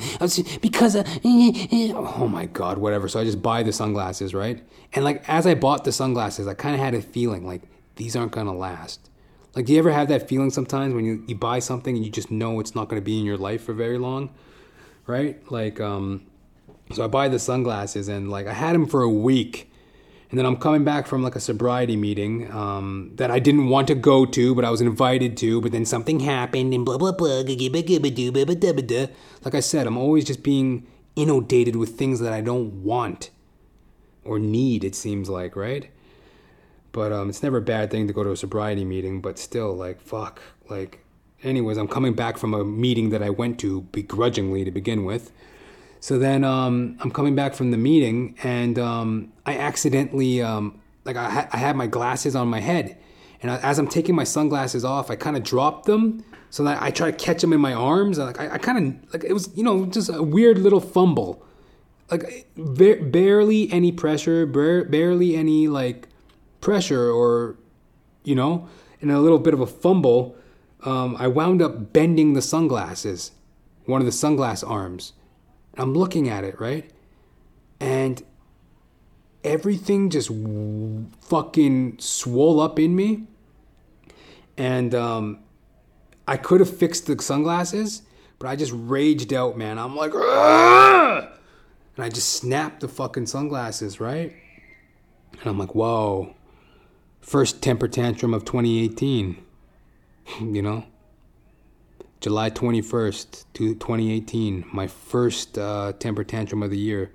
because 0.61 0.97
uh, 0.97 1.05
oh 1.25 2.29
my 2.31 2.47
god, 2.47 2.79
whatever. 2.79 3.09
So 3.09 3.21
I 3.21 3.25
just 3.25 3.43
buy 3.43 3.63
the 3.63 3.73
sunglasses, 3.73 4.33
right? 4.33 4.63
And 4.95 5.05
like 5.05 5.29
as 5.29 5.47
I 5.47 5.55
bought 5.55 5.85
the 5.85 5.93
sunglasses, 5.93 6.47
I 6.47 6.55
kind 6.55 6.75
of 6.75 6.81
had 6.81 6.95
a 6.95 7.03
feeling 7.03 7.45
like 7.45 7.63
these 7.97 8.17
aren't 8.17 8.33
gonna 8.33 8.55
last. 8.55 9.11
Like, 9.55 9.67
do 9.67 9.73
you 9.75 9.79
ever 9.79 9.93
have 9.93 10.09
that 10.09 10.29
feeling 10.29 10.51
sometimes 10.51 10.95
when 10.95 11.05
you, 11.05 11.23
you 11.27 11.35
buy 11.35 11.59
something 11.59 11.95
and 11.95 12.05
you 12.05 12.11
just 12.11 12.31
know 12.31 12.59
it's 12.59 12.75
not 12.75 12.89
gonna 12.89 13.03
be 13.03 13.19
in 13.19 13.25
your 13.25 13.37
life 13.37 13.65
for 13.65 13.75
very 13.75 13.99
long? 13.99 14.31
Right? 15.07 15.51
Like, 15.51 15.81
um, 15.81 16.27
so 16.93 17.05
I 17.05 17.07
buy 17.07 17.29
the 17.29 17.39
sunglasses 17.39 18.09
and 18.09 18.31
like 18.31 18.47
I 18.47 18.53
had 18.53 18.75
them 18.75 18.87
for 18.87 19.03
a 19.03 19.11
week. 19.11 19.71
And 20.31 20.39
then 20.39 20.47
I'm 20.47 20.57
coming 20.57 20.83
back 20.83 21.07
from 21.07 21.23
like 21.23 21.37
a 21.37 21.41
sobriety 21.41 21.95
meeting 21.95 22.51
um, 22.53 23.11
that 23.17 23.31
I 23.31 23.39
didn't 23.39 23.69
want 23.69 23.89
to 23.89 23.95
go 23.95 24.25
to, 24.25 24.55
but 24.55 24.65
I 24.65 24.71
was 24.71 24.81
invited 24.81 25.37
to. 25.39 25.61
But 25.61 25.73
then 25.73 25.85
something 25.85 26.21
happened 26.21 26.73
and 26.73 26.87
blah 26.87 26.97
blah 26.97 27.13
blah. 27.13 27.41
Like 27.41 27.61
I 29.55 29.61
said, 29.61 29.87
I'm 29.87 29.99
always 29.99 30.25
just 30.25 30.43
being 30.43 30.87
inundated 31.17 31.77
with 31.77 31.99
things 31.99 32.21
that 32.21 32.33
I 32.33 32.41
don't 32.41 32.83
want 32.83 33.31
or 34.25 34.39
need. 34.39 34.85
It 34.85 34.95
seems 34.95 35.29
like 35.29 35.55
right, 35.55 35.91
but 36.93 37.13
um, 37.13 37.29
it's 37.29 37.43
never 37.43 37.59
a 37.59 37.63
bad 37.63 37.91
thing 37.91 38.07
to 38.07 38.15
go 38.15 38.25
to 38.25 38.31
a 38.31 38.37
sobriety 38.37 38.87
meeting. 38.87 39.21
But 39.21 39.39
still, 39.39 39.75
like 39.75 40.01
fuck, 40.01 40.41
like 40.71 41.02
anyways, 41.43 41.77
I'm 41.77 41.89
coming 41.89 42.15
back 42.15 42.39
from 42.39 42.55
a 42.55 42.65
meeting 42.65 43.11
that 43.11 43.23
I 43.23 43.31
went 43.31 43.59
to 43.61 43.83
begrudgingly 43.83 44.65
to 44.65 44.71
begin 44.71 45.05
with. 45.05 45.33
So 46.01 46.19
then 46.19 46.43
um, 46.43 46.97
I'm 47.01 47.11
coming 47.11 47.35
back 47.37 47.55
from 47.55 47.71
the 47.71 47.77
meeting, 47.77 48.37
and 48.43 48.79
um, 48.79 49.33
I 49.47 49.57
accidentally, 49.57 50.43
um, 50.43 50.81
like, 51.05 51.17
I, 51.17 51.31
ha- 51.31 51.49
I, 51.53 51.59
had 51.59 51.77
my 51.77 51.87
glasses 51.87 52.35
on 52.35 52.49
my 52.49 52.59
head. 52.59 52.99
And 53.41 53.51
I, 53.51 53.59
as 53.59 53.79
I'm 53.79 53.87
taking 53.87 54.15
my 54.15 54.25
sunglasses 54.25 54.85
off, 54.85 55.11
I 55.11 55.17
kind 55.17 55.37
of 55.37 55.45
dropped 55.45 55.87
them. 55.87 56.25
So 56.51 56.65
that 56.65 56.83
I 56.83 56.91
try 56.91 57.11
to 57.11 57.17
catch 57.17 57.41
them 57.41 57.53
in 57.53 57.61
my 57.61 57.73
arms. 57.73 58.19
Like, 58.19 58.41
I, 58.41 58.55
I 58.55 58.59
kind 58.59 58.79
of, 58.79 59.13
like, 59.13 59.25
it 59.25 59.33
was, 59.33 59.49
you 59.57 59.63
know, 59.63 59.87
just 59.87 60.11
a 60.13 60.23
weird 60.23 60.59
little 60.59 60.81
fumble. 60.81 61.47
Like, 62.11 62.47
ba- 62.57 63.01
barely 63.01 63.73
any 63.73 63.93
pressure, 63.93 64.45
ba- 64.45 64.85
barely 64.85 65.37
any, 65.37 65.69
like, 65.69 66.09
pressure 66.61 67.11
or, 67.11 67.57
you 68.25 68.35
know, 68.35 68.69
and 69.01 69.11
a 69.11 69.21
little 69.21 69.39
bit 69.39 69.55
of 69.55 69.61
a 69.61 69.67
fumble 69.67 70.37
um, 70.85 71.17
I 71.19 71.29
wound 71.29 71.63
up 71.63 71.93
bending 71.93 72.33
the 72.33 72.43
sunglasses, 72.43 73.33
one 73.87 74.01
of 74.01 74.07
the 74.07 74.13
sunglass 74.13 74.69
arms. 74.69 75.13
I'm 75.77 75.95
looking 75.95 76.29
at 76.29 76.45
it, 76.45 76.61
right? 76.61 76.91
And 77.81 78.23
everything 79.45 80.11
just 80.11 80.31
fucking 81.29 81.99
swole 81.99 82.61
up 82.61 82.79
in 82.79 82.95
me. 82.95 83.27
And 84.57 84.95
um, 84.95 85.39
I 86.27 86.37
could 86.37 86.61
have 86.61 86.75
fixed 86.75 87.07
the 87.07 87.21
sunglasses, 87.21 88.03
but 88.39 88.49
I 88.49 88.57
just 88.57 88.73
raged 88.75 89.33
out, 89.33 89.57
man. 89.57 89.79
I'm 89.79 89.97
like, 89.97 90.13
Argh! 90.13 91.29
and 91.97 92.05
I 92.05 92.09
just 92.09 92.31
snapped 92.31 92.81
the 92.81 92.89
fucking 92.89 93.27
sunglasses, 93.27 94.01
right? 94.01 94.35
And 95.33 95.47
I'm 95.47 95.59
like, 95.59 95.75
whoa, 95.75 96.35
first 97.21 97.63
temper 97.63 97.89
tantrum 97.89 98.35
of 98.35 98.45
2018 98.45 99.43
you 100.41 100.63
know? 100.63 100.85
July 102.23 102.51
21st, 102.51 103.47
to 103.55 103.75
2018, 103.75 104.65
my 104.73 104.87
first 104.87 105.59
uh, 105.59 105.93
temper 105.99 106.23
tantrum 106.23 106.63
of 106.63 106.71
the 106.71 106.79
year. 106.79 107.11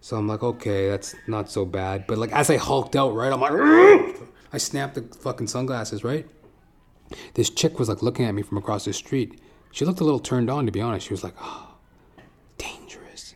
So 0.00 0.16
I'm 0.16 0.26
like, 0.26 0.42
okay, 0.42 0.88
that's 0.88 1.14
not 1.26 1.50
so 1.50 1.66
bad. 1.66 2.06
But 2.06 2.16
like 2.16 2.32
as 2.32 2.48
I 2.48 2.56
hulked 2.56 2.96
out, 2.96 3.14
right, 3.14 3.30
I'm 3.30 3.40
like, 3.40 4.16
I 4.52 4.58
snapped 4.58 4.94
the 4.94 5.02
fucking 5.18 5.48
sunglasses, 5.48 6.04
right? 6.04 6.26
This 7.34 7.50
chick 7.50 7.78
was 7.78 7.90
like 7.90 8.02
looking 8.02 8.24
at 8.24 8.34
me 8.34 8.40
from 8.42 8.56
across 8.56 8.86
the 8.86 8.94
street. 8.94 9.40
She 9.72 9.84
looked 9.84 10.00
a 10.00 10.04
little 10.04 10.20
turned 10.20 10.48
on, 10.48 10.64
to 10.64 10.72
be 10.72 10.80
honest. 10.80 11.06
She 11.06 11.12
was 11.12 11.22
like, 11.22 11.34
oh, 11.38 11.74
dangerous. 12.56 13.34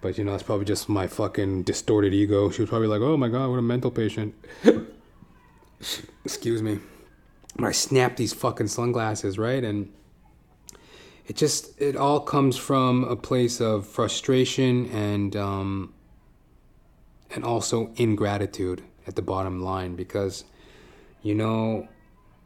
But 0.00 0.16
you 0.16 0.24
know, 0.24 0.34
it's 0.34 0.42
probably 0.42 0.64
just 0.64 0.88
my 0.88 1.06
fucking 1.06 1.64
distorted 1.64 2.14
ego. 2.14 2.48
She 2.48 2.62
was 2.62 2.70
probably 2.70 2.88
like, 2.88 3.02
oh 3.02 3.18
my 3.18 3.28
god, 3.28 3.50
what 3.50 3.58
a 3.58 3.62
mental 3.62 3.90
patient. 3.90 4.34
Excuse 6.24 6.62
me. 6.62 6.78
But 7.56 7.66
I 7.66 7.72
snapped 7.72 8.16
these 8.16 8.32
fucking 8.32 8.68
sunglasses, 8.68 9.38
right? 9.38 9.62
And 9.62 9.92
it 11.26 11.36
just, 11.36 11.80
it 11.80 11.96
all 11.96 12.20
comes 12.20 12.56
from 12.56 13.04
a 13.04 13.16
place 13.16 13.60
of 13.60 13.86
frustration 13.86 14.86
and, 14.90 15.36
um, 15.36 15.94
and 17.34 17.44
also 17.44 17.90
ingratitude 17.96 18.82
at 19.06 19.16
the 19.16 19.22
bottom 19.22 19.62
line 19.62 19.96
because, 19.96 20.44
you 21.22 21.34
know, 21.34 21.88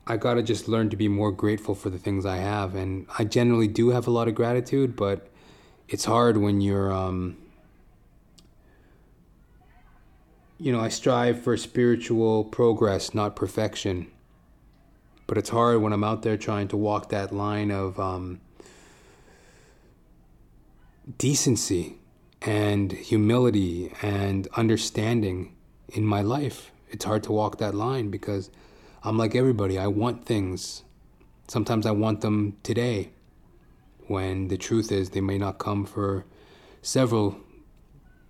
I 0.07 0.17
gotta 0.17 0.43
just 0.43 0.69
learn 0.69 0.89
to 0.91 0.97
be 0.97 1.09
more 1.09 1.31
grateful 1.31 1.75
for 1.75 1.91
the 1.91 1.99
things 1.99 2.25
I 2.25 2.37
have. 2.37 2.75
And 2.75 3.07
I 3.19 3.25
generally 3.25 3.69
do 3.69 3.91
have 3.91 4.07
a 4.07 4.11
lot 4.11 4.29
of 4.29 4.35
gratitude, 4.35 4.97
but 4.97 5.29
it's 5.89 6.05
hard 6.05 6.37
when 6.37 6.61
you're, 6.61 6.93
um, 6.93 7.37
you 10.59 10.73
know, 10.73 10.81
I 10.81 10.89
strive 10.89 11.43
for 11.43 11.57
spiritual 11.57 12.45
progress, 12.45 13.15
not 13.15 13.37
perfection. 13.37 14.09
But 15.29 15.39
it's 15.39 15.51
hard 15.51 15.83
when 15.83 15.93
I'm 15.93 16.03
out 16.03 16.23
there 16.23 16.37
trying 16.37 16.69
to 16.69 16.77
walk 16.77 17.11
that 17.11 17.33
line 17.33 17.71
of 17.71 18.01
um, 18.01 18.41
decency 21.19 21.99
and 22.43 22.91
humility 22.91 23.93
and 24.03 24.49
understanding 24.57 25.55
in 25.91 26.05
my 26.05 26.23
life. 26.23 26.73
It's 26.91 27.05
hard 27.05 27.23
to 27.25 27.33
walk 27.33 27.59
that 27.59 27.75
line 27.75 28.11
because 28.11 28.51
I'm 29.05 29.19
like 29.19 29.35
everybody. 29.35 29.79
I 29.79 29.87
want 29.87 30.25
things. 30.25 30.83
Sometimes 31.47 31.85
I 31.85 31.91
want 31.91 32.23
them 32.23 32.57
today 32.63 33.11
when 34.07 34.49
the 34.49 34.57
truth 34.57 34.91
is 34.91 35.11
they 35.11 35.21
may 35.21 35.37
not 35.37 35.59
come 35.59 35.85
for 35.85 36.25
several 36.81 37.37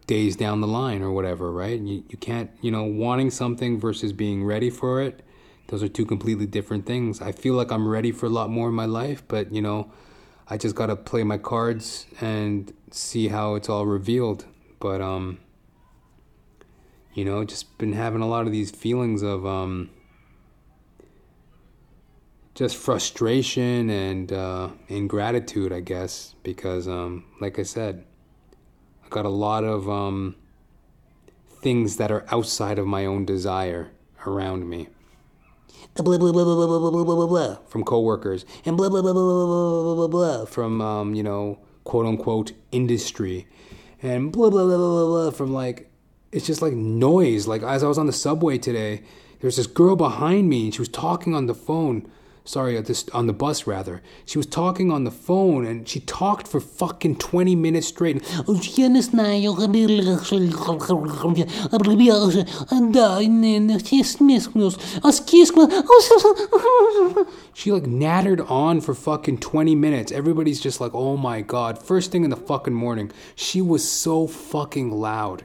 days 0.09 0.35
down 0.35 0.61
the 0.61 0.67
line 0.67 1.03
or 1.03 1.13
whatever, 1.13 1.53
right? 1.53 1.79
You, 1.79 2.03
you 2.09 2.19
can't, 2.19 2.51
you 2.61 2.73
know, 2.73 2.83
wanting 2.83 3.31
something 3.31 3.79
versus 3.79 4.13
being 4.13 4.43
ready 4.45 4.71
for 4.71 5.01
it, 5.01 5.23
those 5.69 5.83
are 5.83 5.89
two 5.89 6.07
completely 6.07 6.47
different 6.47 6.87
things. 6.87 7.21
I 7.21 7.33
feel 7.33 7.55
like 7.55 7.71
I'm 7.71 7.87
ready 7.87 8.11
for 8.11 8.27
a 8.27 8.31
lot 8.31 8.51
more 8.51 8.69
in 8.69 8.75
my 8.75 8.87
life, 8.87 9.23
but, 9.29 9.53
you 9.53 9.63
know, 9.63 9.93
I 10.49 10.57
just 10.57 10.75
got 10.75 10.87
to 10.87 10.97
play 10.97 11.25
my 11.25 11.37
cards 11.37 12.07
and 12.21 12.73
see 12.91 13.29
how 13.29 13.55
it's 13.55 13.69
all 13.69 13.85
revealed. 13.85 14.47
But, 14.81 15.03
um, 15.03 15.39
you 17.13 17.25
know, 17.25 17.45
just 17.45 17.77
been 17.77 17.93
having 17.93 18.23
a 18.23 18.27
lot 18.27 18.47
of 18.47 18.53
these 18.53 18.71
feelings 18.71 19.23
of, 19.23 19.45
um, 19.45 19.91
just 22.55 22.77
frustration 22.77 23.91
and 23.91 24.33
uh, 24.33 24.71
ingratitude, 24.89 25.73
I 25.73 25.81
guess, 25.81 26.35
because, 26.43 26.89
um, 26.89 27.25
like 27.41 27.59
I 27.59 27.63
said, 27.63 28.05
I 29.05 29.09
got 29.11 29.27
a 29.27 29.29
lot 29.29 29.65
of 29.65 29.89
um, 29.89 30.35
things 31.61 31.99
that 31.99 32.11
are 32.11 32.25
outside 32.33 32.79
of 32.79 32.87
my 32.87 33.05
own 33.05 33.27
desire 33.27 33.91
around 34.27 34.69
me. 34.69 34.89
Blah 35.99 36.17
blah 36.17 36.33
blah 36.33 36.45
blah 36.45 36.55
blah 36.55 36.91
blah 36.91 37.05
blah 37.05 37.15
blah 37.17 37.27
blah 37.27 37.57
from 37.67 37.83
coworkers 37.83 38.45
and 38.65 38.77
blah 38.77 38.89
blah 38.89 39.03
blah 39.03 39.13
blah 39.13 39.23
blah 39.23 39.83
blah 39.83 39.95
blah 39.95 40.09
blah 40.09 40.45
from 40.45 40.81
um, 40.81 41.15
you 41.15 41.25
know 41.25 41.59
quote 41.83 42.07
unquote 42.07 42.53
industry 42.71 43.47
and 44.01 44.31
blah 44.31 44.49
blah 44.49 44.65
blah 44.65 44.77
blah 44.77 45.07
blah 45.07 45.07
blah 45.07 45.31
from 45.31 45.53
like 45.53 45.91
it's 46.33 46.47
just 46.47 46.63
like 46.63 46.73
noise. 46.73 47.47
Like 47.47 47.63
as 47.63 47.83
I 47.83 47.89
was 47.89 47.99
on 47.99 48.07
the 48.07 48.13
subway 48.13 48.59
today, 48.59 49.03
there 49.41 49.49
was 49.49 49.57
this 49.57 49.67
girl 49.67 49.97
behind 49.97 50.49
me 50.49 50.67
and 50.67 50.75
she 50.75 50.81
was 50.81 50.89
talking 50.89 51.35
on 51.35 51.47
the 51.47 51.55
phone 51.55 52.09
sorry, 52.49 52.79
uh, 52.79 52.81
this, 52.81 53.07
on 53.11 53.27
the 53.27 53.33
bus 53.33 53.67
rather. 53.67 54.01
She 54.25 54.39
was 54.39 54.47
talking 54.47 54.91
on 54.91 55.05
the 55.05 55.11
phone 55.11 55.67
and 55.67 55.87
she 55.87 56.01
talked 56.01 56.49
for 56.49 56.61
fucking 56.61 57.17
20 57.17 57.55
minutes 57.55 57.89
straight. 57.89 58.25
She 67.53 67.71
like 67.71 67.87
nattered 67.87 68.41
on 68.43 68.81
for 68.81 68.95
fucking 68.95 69.39
20 69.39 69.75
minutes. 69.75 70.11
Everybody's 70.11 70.61
just 70.61 70.81
like, 70.81 70.95
oh 70.95 71.17
my 71.17 71.43
god. 71.43 71.83
First 71.83 72.11
thing 72.11 72.25
in 72.25 72.31
the 72.31 72.37
fucking 72.37 72.73
morning, 72.73 73.13
she 73.35 73.61
was 73.61 73.89
so 73.89 74.27
fucking 74.27 74.91
loud. 74.91 75.45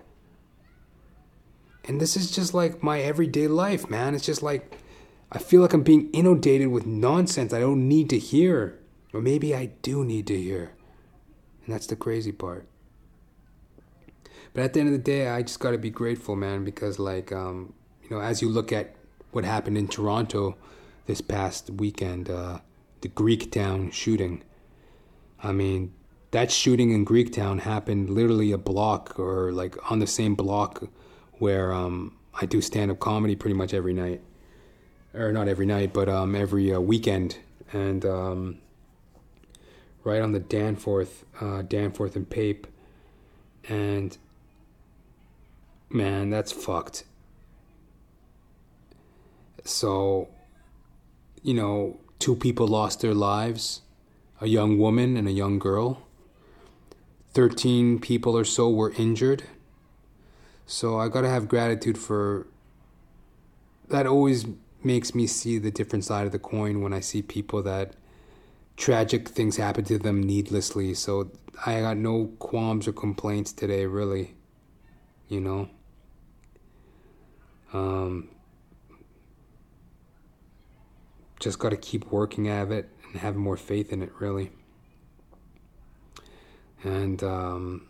And 1.85 1.99
this 1.99 2.15
is 2.15 2.31
just 2.31 2.53
like 2.53 2.81
my 2.81 3.01
everyday 3.01 3.47
life, 3.47 3.89
man. 3.89 4.15
It's 4.15 4.25
just 4.25 4.41
like 4.41 4.77
I 5.33 5.39
feel 5.39 5.61
like 5.61 5.73
I'm 5.73 5.83
being 5.83 6.11
inundated 6.11 6.67
with 6.67 6.85
nonsense 6.85 7.53
I 7.53 7.59
don't 7.59 7.87
need 7.87 8.09
to 8.11 8.19
hear. 8.19 8.79
Or 9.13 9.21
maybe 9.21 9.55
I 9.55 9.65
do 9.81 10.03
need 10.05 10.27
to 10.27 10.37
hear. 10.39 10.73
And 11.65 11.73
that's 11.73 11.87
the 11.87 11.95
crazy 11.95 12.31
part. 12.31 12.67
But 14.53 14.63
at 14.63 14.73
the 14.73 14.79
end 14.79 14.89
of 14.89 14.93
the 14.93 14.99
day, 14.99 15.27
I 15.27 15.41
just 15.41 15.59
got 15.59 15.71
to 15.71 15.77
be 15.77 15.89
grateful, 15.89 16.35
man, 16.35 16.63
because, 16.63 16.99
like, 16.99 17.31
um, 17.31 17.73
you 18.03 18.09
know, 18.11 18.21
as 18.21 18.41
you 18.41 18.49
look 18.49 18.71
at 18.71 18.95
what 19.31 19.45
happened 19.45 19.77
in 19.77 19.87
Toronto 19.87 20.55
this 21.07 21.21
past 21.21 21.69
weekend, 21.71 22.29
uh, 22.29 22.59
the 23.01 23.09
Greektown 23.09 23.91
shooting, 23.91 24.43
I 25.41 25.51
mean, 25.51 25.93
that 26.31 26.51
shooting 26.51 26.91
in 26.91 27.05
Greektown 27.05 27.61
happened 27.61 28.09
literally 28.11 28.51
a 28.51 28.57
block 28.57 29.19
or 29.19 29.51
like 29.51 29.91
on 29.91 29.99
the 29.99 30.07
same 30.07 30.35
block 30.35 30.83
where 31.33 31.73
um, 31.73 32.15
I 32.33 32.45
do 32.45 32.61
stand 32.61 32.91
up 32.91 32.99
comedy 32.99 33.35
pretty 33.35 33.55
much 33.55 33.73
every 33.73 33.93
night 33.93 34.21
or 35.13 35.31
not 35.31 35.47
every 35.47 35.65
night, 35.65 35.93
but 35.93 36.09
um, 36.09 36.35
every 36.35 36.73
uh, 36.73 36.79
weekend, 36.79 37.37
and 37.71 38.05
um, 38.05 38.57
right 40.03 40.21
on 40.21 40.31
the 40.31 40.39
Danforth, 40.39 41.25
uh, 41.39 41.61
Danforth 41.61 42.15
and 42.15 42.29
Pape, 42.29 42.67
and 43.67 44.17
man, 45.89 46.29
that's 46.29 46.51
fucked. 46.51 47.03
So, 49.63 50.27
you 51.41 51.53
know, 51.53 51.99
two 52.19 52.35
people 52.35 52.67
lost 52.67 53.01
their 53.01 53.13
lives, 53.13 53.81
a 54.41 54.47
young 54.47 54.77
woman 54.77 55.15
and 55.15 55.27
a 55.27 55.31
young 55.31 55.59
girl. 55.59 56.01
Thirteen 57.33 57.99
people 57.99 58.37
or 58.37 58.43
so 58.43 58.69
were 58.69 58.93
injured. 58.97 59.43
So 60.65 60.99
I 60.99 61.07
gotta 61.07 61.29
have 61.29 61.47
gratitude 61.47 61.97
for 61.97 62.47
that. 63.89 64.05
Always 64.05 64.45
makes 64.83 65.15
me 65.15 65.27
see 65.27 65.57
the 65.57 65.71
different 65.71 66.05
side 66.05 66.25
of 66.25 66.31
the 66.31 66.39
coin 66.39 66.81
when 66.81 66.93
I 66.93 66.99
see 66.99 67.21
people 67.21 67.61
that 67.63 67.95
tragic 68.75 69.29
things 69.29 69.57
happen 69.57 69.85
to 69.85 69.97
them 69.97 70.21
needlessly. 70.21 70.93
So 70.93 71.31
I 71.65 71.81
got 71.81 71.97
no 71.97 72.27
qualms 72.39 72.87
or 72.87 72.93
complaints 72.93 73.53
today, 73.53 73.85
really. 73.85 74.35
You 75.27 75.41
know? 75.41 75.69
Um, 77.71 78.29
just 81.39 81.59
got 81.59 81.69
to 81.69 81.77
keep 81.77 82.11
working 82.11 82.47
at 82.47 82.71
it 82.71 82.89
and 83.11 83.21
have 83.21 83.35
more 83.35 83.57
faith 83.57 83.91
in 83.91 84.01
it, 84.01 84.11
really. 84.19 84.51
And 86.83 87.23
um, 87.23 87.87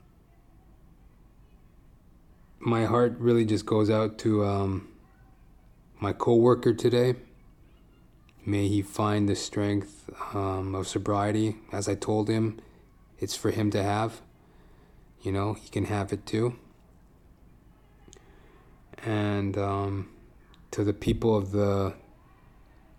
my 2.60 2.86
heart 2.86 3.16
really 3.18 3.46
just 3.46 3.66
goes 3.66 3.90
out 3.90 4.18
to. 4.20 4.46
Um, 4.46 4.93
my 6.04 6.12
coworker 6.12 6.74
today. 6.74 7.16
May 8.46 8.68
he 8.68 8.82
find 8.82 9.30
the 9.30 9.38
strength 9.38 10.10
um, 10.34 10.76
of 10.76 10.86
sobriety, 10.86 11.56
as 11.72 11.88
I 11.88 11.96
told 11.96 12.28
him, 12.28 12.60
it's 13.20 13.38
for 13.38 13.52
him 13.52 13.72
to 13.72 13.82
have. 13.82 14.20
You 15.22 15.32
know, 15.32 15.54
he 15.54 15.70
can 15.70 15.86
have 15.86 16.12
it 16.12 16.26
too. 16.26 16.56
And 19.06 19.58
um, 19.58 20.10
to 20.72 20.84
the 20.84 20.92
people 20.92 21.38
of 21.38 21.52
the 21.54 21.94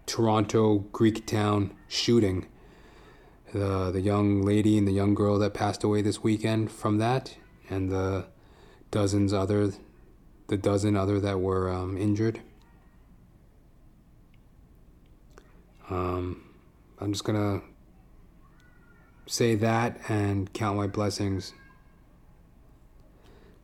Toronto 0.07 0.78
Greek 0.91 1.26
town 1.26 1.74
shooting, 1.89 2.47
the 3.53 3.91
the 3.91 4.01
young 4.01 4.41
lady 4.41 4.78
and 4.78 4.89
the 4.89 4.93
young 4.93 5.14
girl 5.14 5.39
that 5.41 5.53
passed 5.53 5.85
away 5.85 6.01
this 6.01 6.22
weekend 6.22 6.72
from 6.72 6.97
that, 6.99 7.37
and 7.68 7.91
the 7.91 8.24
dozens 8.91 9.35
other, 9.35 9.72
the 10.47 10.57
dozen 10.57 10.97
other 10.97 11.20
that 11.20 11.39
were 11.39 11.68
um, 11.68 11.99
injured. 11.99 12.41
Um, 15.95 16.42
I'm 16.99 17.12
just 17.12 17.24
gonna 17.24 17.62
say 19.26 19.55
that 19.55 20.01
and 20.09 20.53
count 20.53 20.76
my 20.76 20.88
blessings. 20.88 21.55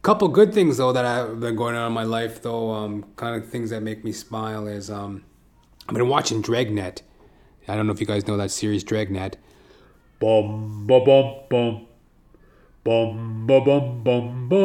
Couple 0.02 0.28
good 0.28 0.54
things 0.54 0.76
though 0.76 0.92
that 0.92 1.04
have 1.04 1.40
been 1.40 1.56
going 1.56 1.74
on 1.74 1.88
in 1.88 1.92
my 1.92 2.04
life 2.04 2.40
though, 2.40 2.70
um, 2.70 3.04
kind 3.16 3.34
of 3.34 3.48
things 3.48 3.70
that 3.70 3.82
make 3.82 4.04
me 4.04 4.12
smile 4.12 4.68
is 4.68 4.90
um, 4.90 5.24
I've 5.88 5.96
been 5.96 6.08
watching 6.08 6.40
Dragnet. 6.40 7.02
I 7.66 7.74
don't 7.74 7.88
know 7.88 7.92
if 7.92 8.00
you 8.00 8.06
guys 8.06 8.28
know 8.28 8.36
that 8.36 8.52
series 8.52 8.84
Dragnet. 8.84 9.36
Bum 10.20 10.86
bum 10.86 11.04
bum. 11.50 11.86
Bum 12.84 13.46
bum 13.46 14.02
bum 14.04 14.48
bum. 14.48 14.60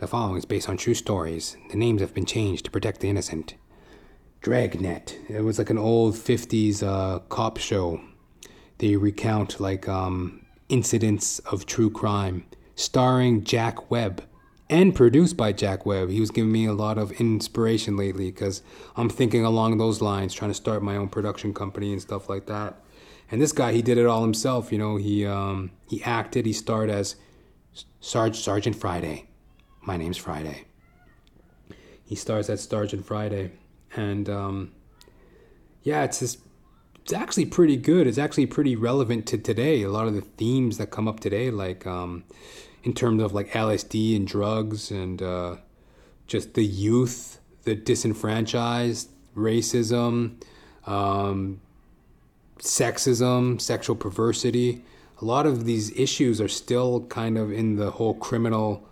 The 0.00 0.06
following 0.08 0.38
is 0.38 0.46
based 0.46 0.68
on 0.68 0.76
true 0.78 0.94
stories. 0.94 1.56
The 1.70 1.76
names 1.76 2.00
have 2.00 2.14
been 2.14 2.26
changed 2.26 2.64
to 2.64 2.70
protect 2.70 3.00
the 3.00 3.08
innocent. 3.10 3.54
Dragnet. 4.44 5.18
It 5.30 5.40
was 5.40 5.58
like 5.58 5.70
an 5.70 5.78
old 5.78 6.14
50s 6.14 6.82
uh, 6.82 7.20
cop 7.30 7.56
show. 7.56 7.98
They 8.76 8.94
recount 8.94 9.58
like 9.58 9.88
um, 9.88 10.44
incidents 10.68 11.38
of 11.40 11.64
true 11.64 11.90
crime, 11.90 12.44
starring 12.74 13.42
Jack 13.44 13.90
Webb 13.90 14.22
and 14.68 14.94
produced 14.94 15.38
by 15.38 15.52
Jack 15.52 15.86
Webb. 15.86 16.10
He 16.10 16.20
was 16.20 16.30
giving 16.30 16.52
me 16.52 16.66
a 16.66 16.74
lot 16.74 16.98
of 16.98 17.12
inspiration 17.12 17.96
lately 17.96 18.30
because 18.30 18.62
I'm 18.96 19.08
thinking 19.08 19.46
along 19.46 19.78
those 19.78 20.02
lines, 20.02 20.34
trying 20.34 20.50
to 20.50 20.54
start 20.54 20.82
my 20.82 20.96
own 20.96 21.08
production 21.08 21.54
company 21.54 21.92
and 21.92 22.02
stuff 22.02 22.28
like 22.28 22.44
that. 22.44 22.78
And 23.30 23.40
this 23.40 23.52
guy, 23.52 23.72
he 23.72 23.80
did 23.80 23.96
it 23.96 24.04
all 24.04 24.20
himself. 24.20 24.70
You 24.70 24.76
know, 24.76 24.96
he 24.96 25.24
um, 25.24 25.70
he 25.88 26.02
acted. 26.02 26.44
He 26.44 26.52
starred 26.52 26.90
as 26.90 27.16
Sarge 28.00 28.36
Sergeant 28.36 28.76
Friday. 28.76 29.26
My 29.80 29.96
name's 29.96 30.18
Friday. 30.18 30.66
He 32.04 32.14
stars 32.14 32.50
as 32.50 32.62
Sergeant 32.62 33.06
Friday, 33.06 33.52
and 33.96 34.28
um, 34.28 34.72
yeah, 35.82 36.04
it's 36.04 36.20
just 36.20 36.38
it's 37.02 37.12
actually 37.12 37.46
pretty 37.46 37.76
good. 37.76 38.06
It's 38.06 38.18
actually 38.18 38.46
pretty 38.46 38.76
relevant 38.76 39.26
to 39.26 39.38
today. 39.38 39.82
A 39.82 39.90
lot 39.90 40.06
of 40.06 40.14
the 40.14 40.22
themes 40.22 40.78
that 40.78 40.90
come 40.90 41.06
up 41.06 41.20
today, 41.20 41.50
like 41.50 41.86
um, 41.86 42.24
in 42.82 42.94
terms 42.94 43.22
of 43.22 43.32
like 43.34 43.50
LSD 43.50 44.16
and 44.16 44.26
drugs 44.26 44.90
and 44.90 45.20
uh, 45.20 45.56
just 46.26 46.54
the 46.54 46.64
youth, 46.64 47.40
the 47.64 47.74
disenfranchised, 47.74 49.10
racism, 49.36 50.42
um, 50.86 51.60
sexism, 52.58 53.60
sexual 53.60 53.96
perversity. 53.96 54.82
A 55.20 55.24
lot 55.24 55.46
of 55.46 55.64
these 55.64 55.96
issues 55.98 56.40
are 56.40 56.48
still 56.48 57.02
kind 57.06 57.36
of 57.36 57.52
in 57.52 57.76
the 57.76 57.92
whole 57.92 58.14
criminal 58.14 58.86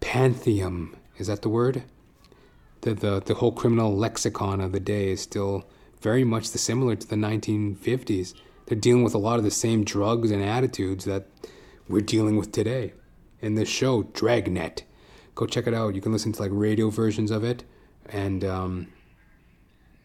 pantheon. 0.00 0.94
Is 1.18 1.26
that 1.26 1.42
the 1.42 1.48
word? 1.48 1.84
The, 2.82 2.94
the, 2.94 3.20
the 3.20 3.34
whole 3.34 3.52
criminal 3.52 3.96
lexicon 3.96 4.60
of 4.60 4.72
the 4.72 4.80
day 4.80 5.10
is 5.10 5.20
still 5.20 5.64
very 6.00 6.24
much 6.24 6.50
the 6.50 6.58
similar 6.58 6.96
to 6.96 7.06
the 7.06 7.16
1950s. 7.16 8.34
They're 8.66 8.78
dealing 8.78 9.04
with 9.04 9.14
a 9.14 9.18
lot 9.18 9.38
of 9.38 9.44
the 9.44 9.50
same 9.50 9.84
drugs 9.84 10.30
and 10.30 10.42
attitudes 10.42 11.04
that 11.04 11.26
we're 11.88 12.00
dealing 12.00 12.36
with 12.36 12.52
today. 12.52 12.92
In 13.40 13.54
this 13.54 13.68
show, 13.68 14.04
Dragnet, 14.04 14.84
go 15.34 15.46
check 15.46 15.66
it 15.66 15.74
out. 15.74 15.94
You 15.94 16.00
can 16.00 16.12
listen 16.12 16.32
to 16.32 16.42
like 16.42 16.50
radio 16.52 16.90
versions 16.90 17.30
of 17.30 17.44
it, 17.44 17.64
and 18.06 18.44
um, 18.44 18.88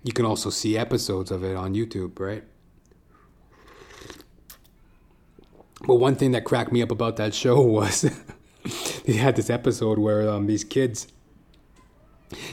you 0.04 0.14
can 0.14 0.26
also 0.26 0.50
see 0.50 0.78
episodes 0.78 1.32
of 1.32 1.44
it 1.44 1.56
on 1.56 1.74
YouTube, 1.74 2.20
right? 2.20 2.44
But 5.86 5.96
one 5.96 6.16
thing 6.16 6.32
that 6.32 6.44
cracked 6.44 6.72
me 6.72 6.82
up 6.82 6.92
about 6.92 7.18
that 7.18 7.34
show 7.34 7.62
was 7.62 8.02
they 9.06 9.14
had 9.14 9.36
this 9.36 9.50
episode 9.50 10.00
where 10.00 10.30
um, 10.30 10.48
these 10.48 10.64
kids, 10.64 11.08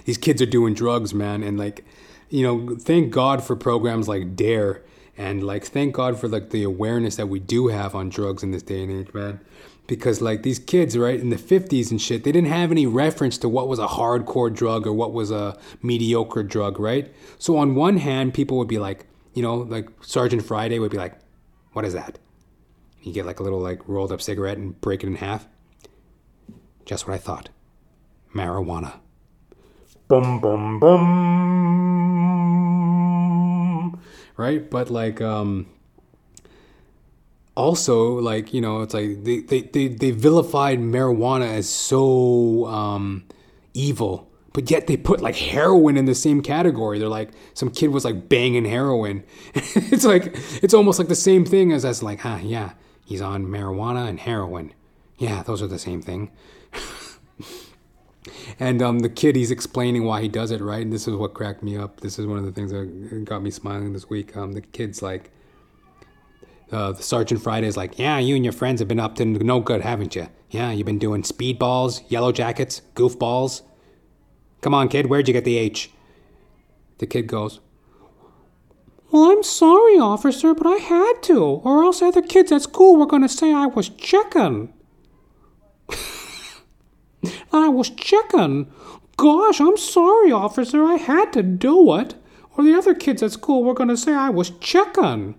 these 0.04 0.18
kids 0.18 0.40
are 0.40 0.46
doing 0.46 0.74
drugs, 0.74 1.14
man, 1.14 1.42
and 1.42 1.58
like, 1.58 1.84
you 2.28 2.42
know, 2.42 2.76
thank 2.76 3.10
God 3.10 3.42
for 3.42 3.56
programs 3.56 4.08
like 4.08 4.36
Dare, 4.36 4.82
and 5.16 5.44
like, 5.44 5.64
thank 5.64 5.94
God 5.94 6.18
for 6.18 6.28
like 6.28 6.50
the 6.50 6.62
awareness 6.62 7.16
that 7.16 7.28
we 7.28 7.40
do 7.40 7.68
have 7.68 7.94
on 7.94 8.08
drugs 8.08 8.42
in 8.42 8.50
this 8.50 8.62
day 8.62 8.82
and 8.82 8.92
age, 8.92 9.14
man. 9.14 9.40
Because 9.86 10.22
like 10.22 10.42
these 10.42 10.58
kids, 10.58 10.96
right, 10.96 11.20
in 11.20 11.28
the 11.28 11.36
50s 11.36 11.90
and 11.90 12.00
shit, 12.00 12.24
they 12.24 12.32
didn't 12.32 12.48
have 12.48 12.70
any 12.70 12.86
reference 12.86 13.36
to 13.38 13.48
what 13.48 13.68
was 13.68 13.78
a 13.78 13.86
hardcore 13.86 14.52
drug 14.52 14.86
or 14.86 14.92
what 14.94 15.12
was 15.12 15.30
a 15.30 15.58
mediocre 15.82 16.42
drug, 16.42 16.80
right? 16.80 17.12
So 17.38 17.58
on 17.58 17.74
one 17.74 17.98
hand, 17.98 18.32
people 18.32 18.56
would 18.58 18.68
be 18.68 18.78
like, 18.78 19.06
you 19.34 19.42
know, 19.42 19.56
like 19.56 19.90
Sergeant 20.00 20.44
Friday 20.44 20.78
would 20.78 20.90
be 20.90 20.96
like, 20.96 21.18
what 21.72 21.84
is 21.84 21.92
that? 21.92 22.18
You 23.02 23.12
get 23.12 23.26
like 23.26 23.40
a 23.40 23.42
little 23.42 23.60
like 23.60 23.86
rolled 23.86 24.10
up 24.10 24.22
cigarette 24.22 24.56
and 24.56 24.80
break 24.80 25.04
it 25.04 25.06
in 25.06 25.16
half. 25.16 25.46
Just 26.86 27.06
what 27.06 27.14
I 27.14 27.18
thought. 27.18 27.50
Marijuana. 28.34 28.94
Bum 30.06 30.40
bum 30.40 30.78
bum. 30.80 31.04
Right? 34.36 34.68
But 34.70 34.90
like 34.90 35.22
um 35.22 35.66
also 37.56 38.18
like, 38.18 38.52
you 38.52 38.60
know, 38.60 38.82
it's 38.82 38.92
like 38.92 39.24
they 39.24 39.40
they, 39.40 39.62
they, 39.62 39.88
they 39.88 40.10
vilified 40.10 40.78
marijuana 40.78 41.46
as 41.54 41.68
so 41.68 42.66
um 42.66 43.24
evil. 43.72 44.30
But 44.52 44.70
yet 44.70 44.86
they 44.86 44.96
put 44.96 45.20
like 45.22 45.36
heroin 45.36 45.96
in 45.96 46.04
the 46.04 46.14
same 46.14 46.42
category. 46.42 46.98
They're 46.98 47.08
like 47.08 47.30
some 47.54 47.70
kid 47.70 47.88
was 47.88 48.04
like 48.04 48.28
banging 48.28 48.66
heroin. 48.66 49.24
it's 49.54 50.04
like 50.04 50.36
it's 50.62 50.74
almost 50.74 50.98
like 50.98 51.08
the 51.08 51.14
same 51.16 51.46
thing 51.46 51.72
as 51.72 51.84
as 51.84 52.02
like, 52.02 52.26
ah 52.26 52.40
yeah, 52.40 52.72
he's 53.06 53.22
on 53.22 53.46
marijuana 53.46 54.06
and 54.08 54.20
heroin. 54.20 54.74
Yeah, 55.16 55.42
those 55.42 55.62
are 55.62 55.66
the 55.66 55.78
same 55.78 56.02
thing. 56.02 56.30
and 58.58 58.80
um, 58.82 59.00
the 59.00 59.08
kid, 59.08 59.36
he's 59.36 59.50
explaining 59.50 60.04
why 60.04 60.22
he 60.22 60.28
does 60.28 60.50
it, 60.50 60.60
right? 60.60 60.82
And 60.82 60.92
this 60.92 61.06
is 61.06 61.14
what 61.14 61.34
cracked 61.34 61.62
me 61.62 61.76
up. 61.76 62.00
This 62.00 62.18
is 62.18 62.26
one 62.26 62.38
of 62.38 62.44
the 62.44 62.52
things 62.52 62.70
that 62.70 63.24
got 63.24 63.42
me 63.42 63.50
smiling 63.50 63.92
this 63.92 64.08
week. 64.08 64.36
Um, 64.36 64.52
the 64.52 64.60
kid's 64.60 65.02
like, 65.02 65.30
uh, 66.72 66.92
the 66.92 67.02
Sergeant 67.02 67.42
Friday 67.42 67.66
is 67.66 67.76
like, 67.76 67.98
yeah, 67.98 68.18
you 68.18 68.34
and 68.34 68.44
your 68.44 68.52
friends 68.52 68.80
have 68.80 68.88
been 68.88 69.00
up 69.00 69.14
to 69.16 69.24
no 69.24 69.60
good, 69.60 69.82
haven't 69.82 70.16
you? 70.16 70.28
Yeah, 70.50 70.70
you've 70.70 70.86
been 70.86 70.98
doing 70.98 71.22
speedballs, 71.22 72.02
yellow 72.10 72.32
jackets, 72.32 72.82
goofballs. 72.94 73.62
Come 74.60 74.74
on, 74.74 74.88
kid, 74.88 75.06
where'd 75.06 75.28
you 75.28 75.34
get 75.34 75.44
the 75.44 75.58
H? 75.58 75.90
The 76.98 77.06
kid 77.06 77.26
goes, 77.26 77.60
well, 79.10 79.30
I'm 79.30 79.42
sorry, 79.42 79.98
officer, 79.98 80.54
but 80.54 80.66
I 80.66 80.76
had 80.76 81.22
to, 81.24 81.40
or 81.40 81.84
else 81.84 82.02
other 82.02 82.22
kids 82.22 82.50
at 82.50 82.62
school 82.62 82.96
were 82.96 83.06
going 83.06 83.22
to 83.22 83.28
say 83.28 83.52
I 83.52 83.66
was 83.66 83.88
chicken. 83.90 84.72
Was 87.74 87.90
chicken. 87.90 88.70
Gosh, 89.16 89.60
I'm 89.60 89.76
sorry, 89.76 90.32
officer, 90.32 90.82
I 90.84 90.94
had 90.94 91.32
to 91.34 91.42
do 91.42 91.94
it, 91.96 92.14
or 92.56 92.64
the 92.64 92.74
other 92.74 92.94
kids 92.94 93.22
at 93.22 93.32
school 93.32 93.62
were 93.62 93.74
going 93.74 93.88
to 93.88 93.96
say 93.96 94.12
I 94.12 94.30
was 94.30 94.50
chicken. 94.60 95.36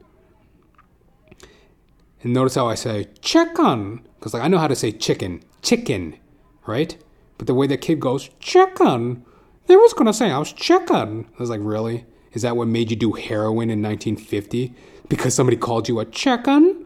And 2.22 2.34
notice 2.34 2.56
how 2.56 2.68
I 2.68 2.76
say 2.76 3.08
chicken, 3.22 4.06
because 4.18 4.34
like 4.34 4.44
I 4.44 4.48
know 4.48 4.58
how 4.58 4.68
to 4.68 4.76
say 4.76 4.92
chicken, 4.92 5.44
chicken, 5.62 6.18
right? 6.66 6.98
But 7.38 7.48
the 7.48 7.54
way 7.54 7.68
the 7.68 7.78
kid 7.78 8.00
goes, 8.00 8.30
chicken, 8.40 9.26
they 9.68 9.76
was 9.76 9.94
going 9.94 10.08
to 10.08 10.14
say 10.14 10.32
I 10.32 10.40
was 10.40 10.54
chicken. 10.54 11.28
I 11.38 11.40
was 11.40 11.50
like, 11.50 11.62
really? 11.64 12.06
Is 12.32 12.42
that 12.42 12.56
what 12.56 12.68
made 12.68 12.90
you 12.92 12.98
do 12.98 13.14
heroin 13.14 13.70
in 13.70 13.82
1950? 13.82 14.74
Because 15.08 15.34
somebody 15.34 15.58
called 15.58 15.88
you 15.88 16.00
a 16.00 16.06
chicken? 16.06 16.86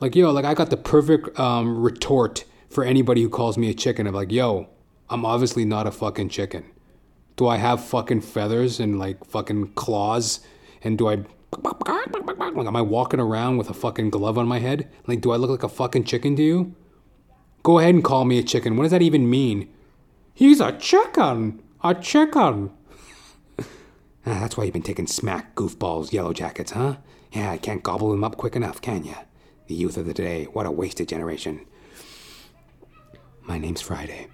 Like, 0.00 0.16
yo, 0.16 0.30
like 0.30 0.44
I 0.44 0.54
got 0.54 0.70
the 0.70 0.76
perfect 0.76 1.38
um, 1.38 1.82
retort 1.82 2.44
for 2.72 2.84
anybody 2.84 3.22
who 3.22 3.28
calls 3.28 3.58
me 3.58 3.70
a 3.70 3.74
chicken. 3.74 4.06
I'm 4.06 4.14
like, 4.14 4.32
yo, 4.32 4.68
I'm 5.10 5.24
obviously 5.24 5.64
not 5.64 5.86
a 5.86 5.90
fucking 5.90 6.30
chicken. 6.30 6.64
Do 7.36 7.46
I 7.46 7.56
have 7.56 7.84
fucking 7.84 8.22
feathers 8.22 8.80
and 8.80 8.98
like 8.98 9.24
fucking 9.26 9.74
claws? 9.74 10.40
And 10.82 10.98
do 10.98 11.08
I. 11.08 11.24
Like, 11.62 12.66
am 12.66 12.76
I 12.76 12.80
walking 12.80 13.20
around 13.20 13.58
with 13.58 13.68
a 13.68 13.74
fucking 13.74 14.08
glove 14.08 14.38
on 14.38 14.48
my 14.48 14.58
head? 14.58 14.88
Like, 15.06 15.20
do 15.20 15.32
I 15.32 15.36
look 15.36 15.50
like 15.50 15.62
a 15.62 15.68
fucking 15.68 16.04
chicken 16.04 16.34
to 16.36 16.42
you? 16.42 16.74
Go 17.62 17.78
ahead 17.78 17.94
and 17.94 18.02
call 18.02 18.24
me 18.24 18.38
a 18.38 18.42
chicken. 18.42 18.76
What 18.76 18.84
does 18.84 18.92
that 18.92 19.02
even 19.02 19.28
mean? 19.28 19.68
He's 20.34 20.60
a 20.60 20.72
chicken! 20.72 21.62
A 21.84 21.94
chicken! 21.94 22.70
Ah, 24.24 24.38
that's 24.38 24.56
why 24.56 24.62
you've 24.62 24.72
been 24.72 24.82
taking 24.82 25.08
smack, 25.08 25.56
goofballs, 25.56 26.12
yellow 26.12 26.32
jackets, 26.32 26.70
huh? 26.70 26.98
Yeah, 27.32 27.50
I 27.50 27.58
can't 27.58 27.82
gobble 27.82 28.12
them 28.12 28.22
up 28.22 28.36
quick 28.36 28.54
enough, 28.54 28.80
can 28.80 29.02
ya? 29.02 29.14
The 29.66 29.74
youth 29.74 29.96
of 29.96 30.06
the 30.06 30.14
day, 30.14 30.44
what 30.44 30.64
a 30.64 30.70
wasted 30.70 31.08
generation. 31.08 31.66
My 33.44 33.58
name's 33.58 33.80
Friday. 33.80 34.28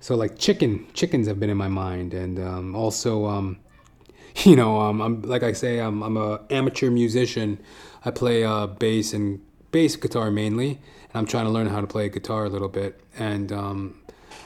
So, 0.00 0.14
like, 0.14 0.38
chicken, 0.38 0.86
chickens 0.92 1.26
have 1.26 1.40
been 1.40 1.50
in 1.50 1.56
my 1.56 1.68
mind, 1.68 2.12
and 2.12 2.38
um, 2.38 2.76
also, 2.76 3.26
um, 3.26 3.58
you 4.44 4.54
know, 4.54 4.80
um, 4.80 5.00
I'm 5.00 5.22
like 5.22 5.42
I 5.42 5.52
say, 5.52 5.78
I'm 5.78 6.02
I'm 6.02 6.16
a 6.16 6.40
amateur 6.50 6.90
musician. 6.90 7.58
I 8.04 8.10
play 8.10 8.44
uh, 8.44 8.66
bass 8.66 9.12
and 9.12 9.40
bass 9.72 9.96
guitar 9.96 10.30
mainly, 10.30 10.70
and 10.70 11.14
I'm 11.14 11.26
trying 11.26 11.46
to 11.46 11.50
learn 11.50 11.68
how 11.68 11.80
to 11.80 11.86
play 11.86 12.08
guitar 12.08 12.44
a 12.44 12.48
little 12.48 12.68
bit. 12.68 13.00
And 13.18 13.50
um, 13.50 14.00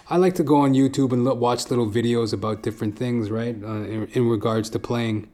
I 0.09 0.16
like 0.16 0.34
to 0.36 0.44
go 0.44 0.57
on 0.57 0.74
YouTube 0.74 1.12
and 1.12 1.24
watch 1.24 1.70
little 1.70 1.90
videos 1.90 2.32
about 2.32 2.62
different 2.62 2.96
things, 2.96 3.30
right, 3.30 3.57
uh, 3.62 3.82
in, 3.82 4.09
in, 4.12 4.28
regards 4.28 4.70
to 4.70 4.78
playing. 4.78 5.28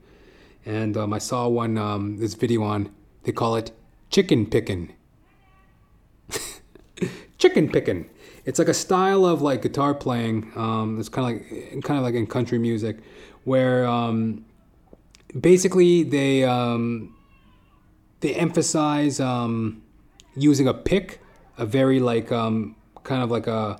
And 0.65 0.97
um, 0.97 1.13
I 1.13 1.19
saw 1.19 1.47
one, 1.47 1.77
um, 1.77 2.17
this 2.17 2.33
video 2.33 2.63
on, 2.63 2.91
they 3.23 3.31
call 3.31 3.55
it 3.55 3.71
chicken 4.09 4.45
picking. 4.45 4.93
Chicken 7.37 7.69
picking. 7.69 8.09
It's 8.45 8.59
like 8.59 8.67
a 8.67 8.73
style 8.73 9.25
of 9.25 9.41
like 9.41 9.61
guitar 9.61 9.93
playing. 9.93 10.51
Um, 10.55 10.99
it's 10.99 11.09
kind 11.09 11.35
of 11.35 11.51
like 11.51 11.83
kind 11.83 11.97
of 11.97 12.03
like 12.03 12.15
in 12.15 12.27
country 12.27 12.57
music, 12.57 12.97
where 13.43 13.85
um, 13.85 14.45
basically 15.39 16.03
they 16.03 16.43
um, 16.43 17.15
they 18.21 18.33
emphasize 18.35 19.19
um, 19.19 19.83
using 20.35 20.67
a 20.67 20.73
pick, 20.73 21.21
a 21.57 21.65
very 21.65 21.99
like 21.99 22.29
kind 22.29 22.75
of 23.09 23.31
like 23.31 23.47
a 23.47 23.79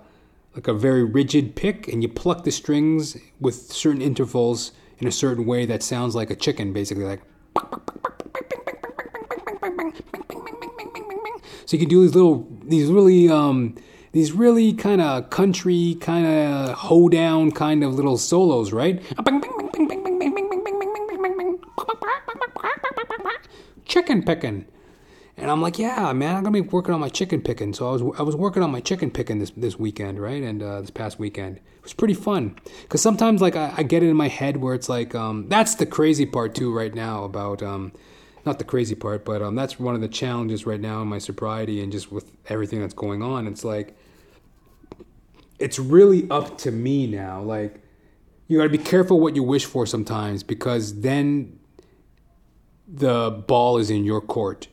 like 0.55 0.67
a 0.67 0.73
very 0.73 1.03
rigid 1.03 1.55
pick, 1.55 1.87
and 1.87 2.01
you 2.01 2.09
pluck 2.09 2.43
the 2.43 2.51
strings 2.51 3.17
with 3.39 3.55
certain 3.71 4.01
intervals 4.01 4.71
in 4.99 5.07
a 5.07 5.11
certain 5.11 5.45
way 5.45 5.65
that 5.65 5.83
sounds 5.83 6.15
like 6.15 6.29
a 6.29 6.35
chicken, 6.35 6.73
basically 6.73 7.03
like. 7.03 7.21
So 11.67 11.75
you 11.75 11.79
can 11.79 11.89
do 11.89 12.01
these 12.01 12.15
little, 12.15 12.47
these 12.63 12.89
really, 12.89 13.27
um, 13.27 13.75
these 14.13 14.31
really 14.31 14.71
kind 14.71 15.01
of 15.01 15.29
country, 15.29 15.97
kind 15.99 16.25
of 16.25 16.73
hoedown 16.75 17.51
kind 17.51 17.83
of 17.83 17.93
little 17.93 18.17
solos, 18.17 18.71
right? 18.71 19.03
Chicken 23.83 24.23
picking. 24.23 24.65
And 25.35 25.51
I'm 25.51 25.61
like, 25.61 25.77
yeah, 25.77 26.13
man, 26.13 26.37
I'm 26.37 26.43
gonna 26.43 26.53
be 26.53 26.61
working 26.61 26.93
on 26.93 27.01
my 27.01 27.09
chicken 27.09 27.41
picking. 27.41 27.73
So 27.73 27.89
I 27.89 27.91
was 27.91 28.01
I 28.17 28.21
was 28.23 28.35
working 28.37 28.63
on 28.63 28.71
my 28.71 28.79
chicken 28.79 29.11
picking 29.11 29.39
this 29.39 29.51
this 29.51 29.77
weekend, 29.77 30.21
right? 30.21 30.41
And 30.41 30.63
uh, 30.63 30.79
this 30.79 30.89
past 30.89 31.19
weekend, 31.19 31.57
it 31.57 31.83
was 31.83 31.93
pretty 31.93 32.13
fun. 32.13 32.57
Cause 32.87 33.01
sometimes 33.01 33.41
like 33.41 33.57
I, 33.57 33.73
I 33.75 33.83
get 33.83 34.03
it 34.03 34.07
in 34.07 34.15
my 34.15 34.29
head 34.29 34.57
where 34.57 34.73
it's 34.73 34.87
like, 34.87 35.13
um, 35.13 35.49
that's 35.49 35.75
the 35.75 35.85
crazy 35.85 36.25
part 36.25 36.55
too 36.55 36.73
right 36.73 36.95
now 36.95 37.25
about, 37.25 37.61
um, 37.61 37.91
not 38.47 38.57
the 38.57 38.65
crazy 38.65 38.95
part, 38.95 39.23
but 39.23 39.41
um, 39.41 39.53
that's 39.55 39.79
one 39.79 39.93
of 39.93 40.01
the 40.01 40.07
challenges 40.07 40.65
right 40.65 40.79
now 40.79 41.01
in 41.01 41.07
my 41.07 41.19
sobriety 41.19 41.81
and 41.83 41.91
just 41.91 42.11
with 42.11 42.31
everything 42.47 42.81
that's 42.81 42.93
going 42.93 43.21
on. 43.21 43.45
It's 43.45 43.63
like, 43.63 43.95
it's 45.59 45.77
really 45.77 46.27
up 46.31 46.57
to 46.59 46.71
me 46.71 47.05
now. 47.05 47.41
Like, 47.41 47.83
you 48.47 48.57
gotta 48.57 48.69
be 48.69 48.77
careful 48.77 49.19
what 49.19 49.35
you 49.35 49.43
wish 49.43 49.65
for 49.65 49.85
sometimes 49.85 50.41
because 50.41 51.01
then 51.01 51.59
the 52.87 53.43
ball 53.47 53.77
is 53.77 53.89
in 53.89 54.05
your 54.05 54.21
court. 54.21 54.67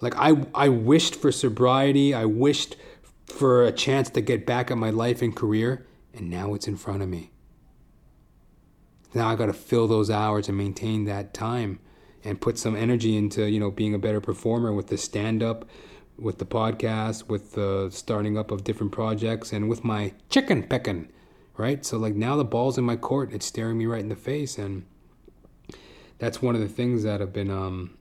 Like 0.00 0.14
I 0.16 0.46
I 0.54 0.68
wished 0.68 1.14
for 1.14 1.30
sobriety, 1.30 2.14
I 2.14 2.24
wished 2.24 2.76
for 3.26 3.64
a 3.64 3.72
chance 3.72 4.08
to 4.10 4.20
get 4.20 4.46
back 4.46 4.70
at 4.70 4.78
my 4.78 4.90
life 4.90 5.22
and 5.22 5.36
career, 5.36 5.86
and 6.14 6.30
now 6.30 6.54
it's 6.54 6.66
in 6.66 6.76
front 6.76 7.02
of 7.02 7.08
me. 7.08 7.30
Now 9.14 9.28
I 9.28 9.36
got 9.36 9.46
to 9.46 9.52
fill 9.52 9.86
those 9.86 10.10
hours 10.10 10.48
and 10.48 10.56
maintain 10.56 11.04
that 11.04 11.34
time 11.34 11.78
and 12.24 12.40
put 12.40 12.58
some 12.58 12.76
energy 12.76 13.16
into, 13.16 13.48
you 13.48 13.60
know, 13.60 13.70
being 13.70 13.94
a 13.94 13.98
better 13.98 14.20
performer 14.20 14.72
with 14.72 14.88
the 14.88 14.98
stand 14.98 15.42
up, 15.42 15.68
with 16.18 16.38
the 16.38 16.46
podcast, 16.46 17.28
with 17.28 17.52
the 17.52 17.88
starting 17.90 18.38
up 18.38 18.50
of 18.50 18.64
different 18.64 18.92
projects 18.92 19.52
and 19.52 19.68
with 19.68 19.84
my 19.84 20.12
chicken 20.28 20.62
pecking 20.62 21.08
right? 21.56 21.84
So 21.84 21.98
like 21.98 22.14
now 22.14 22.36
the 22.36 22.44
ball's 22.44 22.78
in 22.78 22.84
my 22.84 22.96
court, 22.96 23.32
it's 23.32 23.46
staring 23.46 23.78
me 23.78 23.86
right 23.86 24.00
in 24.00 24.08
the 24.08 24.16
face 24.16 24.58
and 24.58 24.84
that's 26.18 26.40
one 26.40 26.54
of 26.54 26.60
the 26.60 26.68
things 26.68 27.02
that 27.02 27.20
have 27.20 27.32
been 27.32 27.50
um 27.50 27.96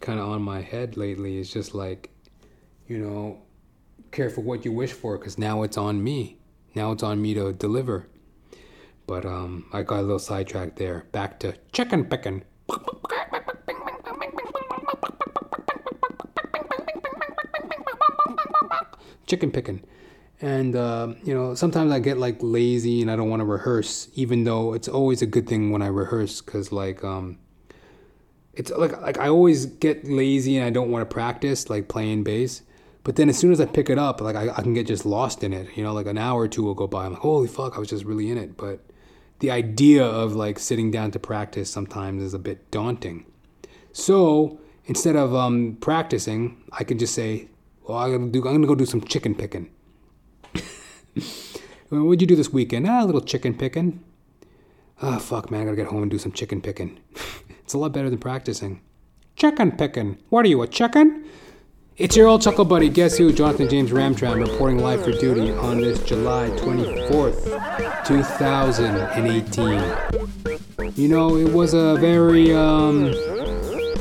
kind 0.00 0.20
of 0.20 0.28
on 0.28 0.42
my 0.42 0.60
head 0.60 0.96
lately 0.96 1.38
is 1.38 1.50
just 1.50 1.74
like, 1.74 2.10
you 2.86 2.98
know, 2.98 3.38
careful 4.12 4.42
what 4.42 4.64
you 4.64 4.72
wish 4.72 4.92
for 4.92 5.18
because 5.18 5.38
now 5.38 5.62
it's 5.62 5.76
on 5.76 6.02
me. 6.02 6.38
Now 6.74 6.92
it's 6.92 7.02
on 7.02 7.20
me 7.20 7.34
to 7.34 7.52
deliver. 7.52 8.06
But 9.06 9.24
um, 9.24 9.66
I 9.72 9.82
got 9.82 10.00
a 10.00 10.02
little 10.02 10.18
sidetracked 10.18 10.76
there. 10.76 11.06
Back 11.12 11.38
to 11.40 11.54
chicken 11.72 12.04
picking. 12.04 12.44
Chicken 19.26 19.50
picking. 19.50 19.82
And, 20.40 20.76
uh, 20.76 21.14
you 21.24 21.34
know, 21.34 21.54
sometimes 21.54 21.92
I 21.92 21.98
get 21.98 22.18
like 22.18 22.36
lazy 22.40 23.00
and 23.00 23.10
I 23.10 23.16
don't 23.16 23.30
want 23.30 23.40
to 23.40 23.44
rehearse, 23.46 24.08
even 24.14 24.44
though 24.44 24.74
it's 24.74 24.88
always 24.88 25.22
a 25.22 25.26
good 25.26 25.48
thing 25.48 25.70
when 25.70 25.82
I 25.82 25.86
rehearse 25.86 26.42
because, 26.42 26.72
like, 26.72 27.02
um, 27.02 27.38
it's 28.56 28.70
like 28.70 29.00
like 29.00 29.18
I 29.18 29.28
always 29.28 29.66
get 29.66 30.08
lazy 30.08 30.56
and 30.56 30.64
I 30.66 30.70
don't 30.70 30.90
want 30.90 31.08
to 31.08 31.12
practice 31.12 31.70
like 31.70 31.88
playing 31.88 32.24
bass. 32.24 32.62
But 33.04 33.16
then 33.16 33.28
as 33.28 33.38
soon 33.38 33.52
as 33.52 33.60
I 33.60 33.66
pick 33.66 33.88
it 33.88 33.98
up, 33.98 34.20
like 34.20 34.34
I, 34.34 34.48
I 34.48 34.62
can 34.62 34.74
get 34.74 34.86
just 34.86 35.06
lost 35.06 35.44
in 35.44 35.52
it. 35.52 35.76
You 35.76 35.84
know, 35.84 35.92
like 35.92 36.06
an 36.06 36.18
hour 36.18 36.40
or 36.40 36.48
two 36.48 36.64
will 36.64 36.74
go 36.74 36.86
by. 36.86 37.04
I'm 37.04 37.12
like, 37.12 37.22
holy 37.22 37.46
fuck, 37.48 37.76
I 37.76 37.78
was 37.78 37.88
just 37.88 38.04
really 38.04 38.30
in 38.30 38.38
it. 38.38 38.56
But 38.56 38.80
the 39.38 39.50
idea 39.50 40.04
of 40.04 40.34
like 40.34 40.58
sitting 40.58 40.90
down 40.90 41.12
to 41.12 41.18
practice 41.18 41.70
sometimes 41.70 42.22
is 42.22 42.34
a 42.34 42.38
bit 42.38 42.70
daunting. 42.70 43.26
So 43.92 44.58
instead 44.86 45.16
of 45.16 45.34
um, 45.34 45.76
practicing, 45.80 46.62
I 46.72 46.84
can 46.84 46.98
just 46.98 47.14
say, 47.14 47.48
well, 47.86 47.98
I'm 47.98 48.12
gonna 48.12 48.30
do. 48.30 48.38
I'm 48.40 48.54
gonna 48.54 48.66
go 48.66 48.74
do 48.74 48.86
some 48.86 49.00
chicken 49.00 49.34
picking. 49.34 49.70
What'd 51.88 52.20
you 52.20 52.26
do 52.26 52.36
this 52.36 52.52
weekend? 52.52 52.88
Ah, 52.88 53.02
a 53.02 53.06
little 53.06 53.20
chicken 53.20 53.54
picking. 53.54 54.02
Ah, 55.00 55.18
fuck, 55.18 55.50
man, 55.50 55.62
I 55.62 55.64
gotta 55.64 55.76
get 55.76 55.86
home 55.86 56.02
and 56.02 56.10
do 56.10 56.18
some 56.18 56.32
chicken 56.32 56.60
picking. 56.60 56.98
It's 57.66 57.74
a 57.74 57.78
lot 57.78 57.92
better 57.92 58.08
than 58.08 58.20
practicing. 58.20 58.80
Chicken 59.34 59.72
picking. 59.72 60.18
What 60.28 60.44
are 60.44 60.48
you, 60.48 60.62
a 60.62 60.68
chicken? 60.68 61.24
It's 61.96 62.14
your 62.14 62.28
old 62.28 62.42
chuckle 62.42 62.64
buddy, 62.64 62.88
guess 62.88 63.18
who? 63.18 63.32
Jonathan 63.32 63.68
James 63.68 63.90
Ramtram 63.90 64.38
reporting 64.38 64.78
live 64.78 65.02
for 65.02 65.10
duty 65.10 65.50
on 65.50 65.80
this 65.80 66.00
July 66.04 66.50
24th, 66.50 68.06
2018. 68.06 70.92
You 70.94 71.08
know, 71.08 71.36
it 71.36 71.52
was 71.52 71.74
a 71.74 71.96
very 71.96 72.54
um, 72.54 73.12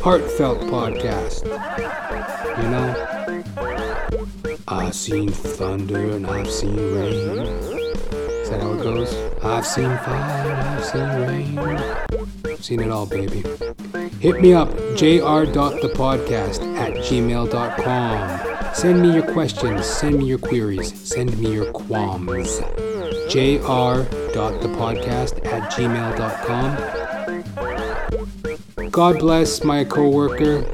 heartfelt 0.04 0.62
podcast. 0.62 1.44
You 2.62 2.70
know? 2.70 3.15
I've 4.76 4.94
seen 4.94 5.30
thunder 5.30 6.12
and 6.12 6.28
I've 6.28 6.52
seen 6.52 6.76
rain. 6.76 7.40
Is 7.40 8.50
that 8.50 8.62
how 8.62 8.74
it 8.74 8.84
goes? 8.84 9.16
I've 9.42 9.66
seen 9.66 9.98
fire 10.00 10.54
I've 10.54 10.84
seen 10.84 11.08
rain. 11.22 11.58
I've 12.46 12.62
Seen 12.64 12.82
it 12.82 12.92
all, 12.92 13.06
baby. 13.06 13.42
Hit 14.20 14.42
me 14.42 14.54
up, 14.54 14.70
jr.thepodcast 14.98 16.62
at 16.78 16.94
gmail.com. 16.96 18.76
Send 18.76 19.02
me 19.02 19.14
your 19.14 19.24
questions, 19.32 19.86
send 19.86 20.18
me 20.18 20.26
your 20.26 20.40
queries, 20.40 20.94
send 21.08 21.38
me 21.40 21.54
your 21.54 21.72
qualms. 21.72 22.60
jr.thepodcast 23.30 25.46
at 25.46 25.72
gmail.com. 25.72 26.76
God 28.92 29.20
bless 29.20 29.64
my 29.64 29.86
coworker. 29.86 30.66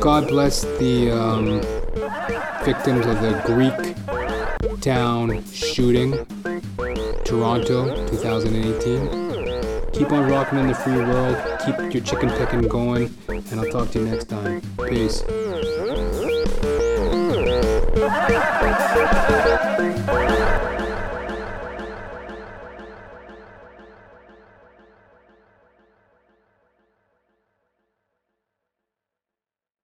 God 0.00 0.28
bless 0.28 0.62
the 0.78 1.10
um, 1.10 1.60
victims 2.66 3.06
of 3.06 3.20
the 3.22 3.40
Greek 3.46 4.80
town 4.80 5.44
shooting, 5.52 6.26
Toronto, 7.24 8.06
2018 8.08 9.26
keep 9.96 10.12
on 10.12 10.28
rocking 10.28 10.58
in 10.58 10.66
the 10.66 10.74
free 10.74 10.96
world. 10.96 11.36
Keep 11.64 11.94
your 11.94 12.02
chicken 12.02 12.28
picking 12.30 12.68
going. 12.68 13.16
And 13.28 13.60
I'll 13.60 13.70
talk 13.70 13.90
to 13.92 14.00
you 14.00 14.06
next 14.06 14.28
time. 14.28 14.60
Peace. 14.88 15.22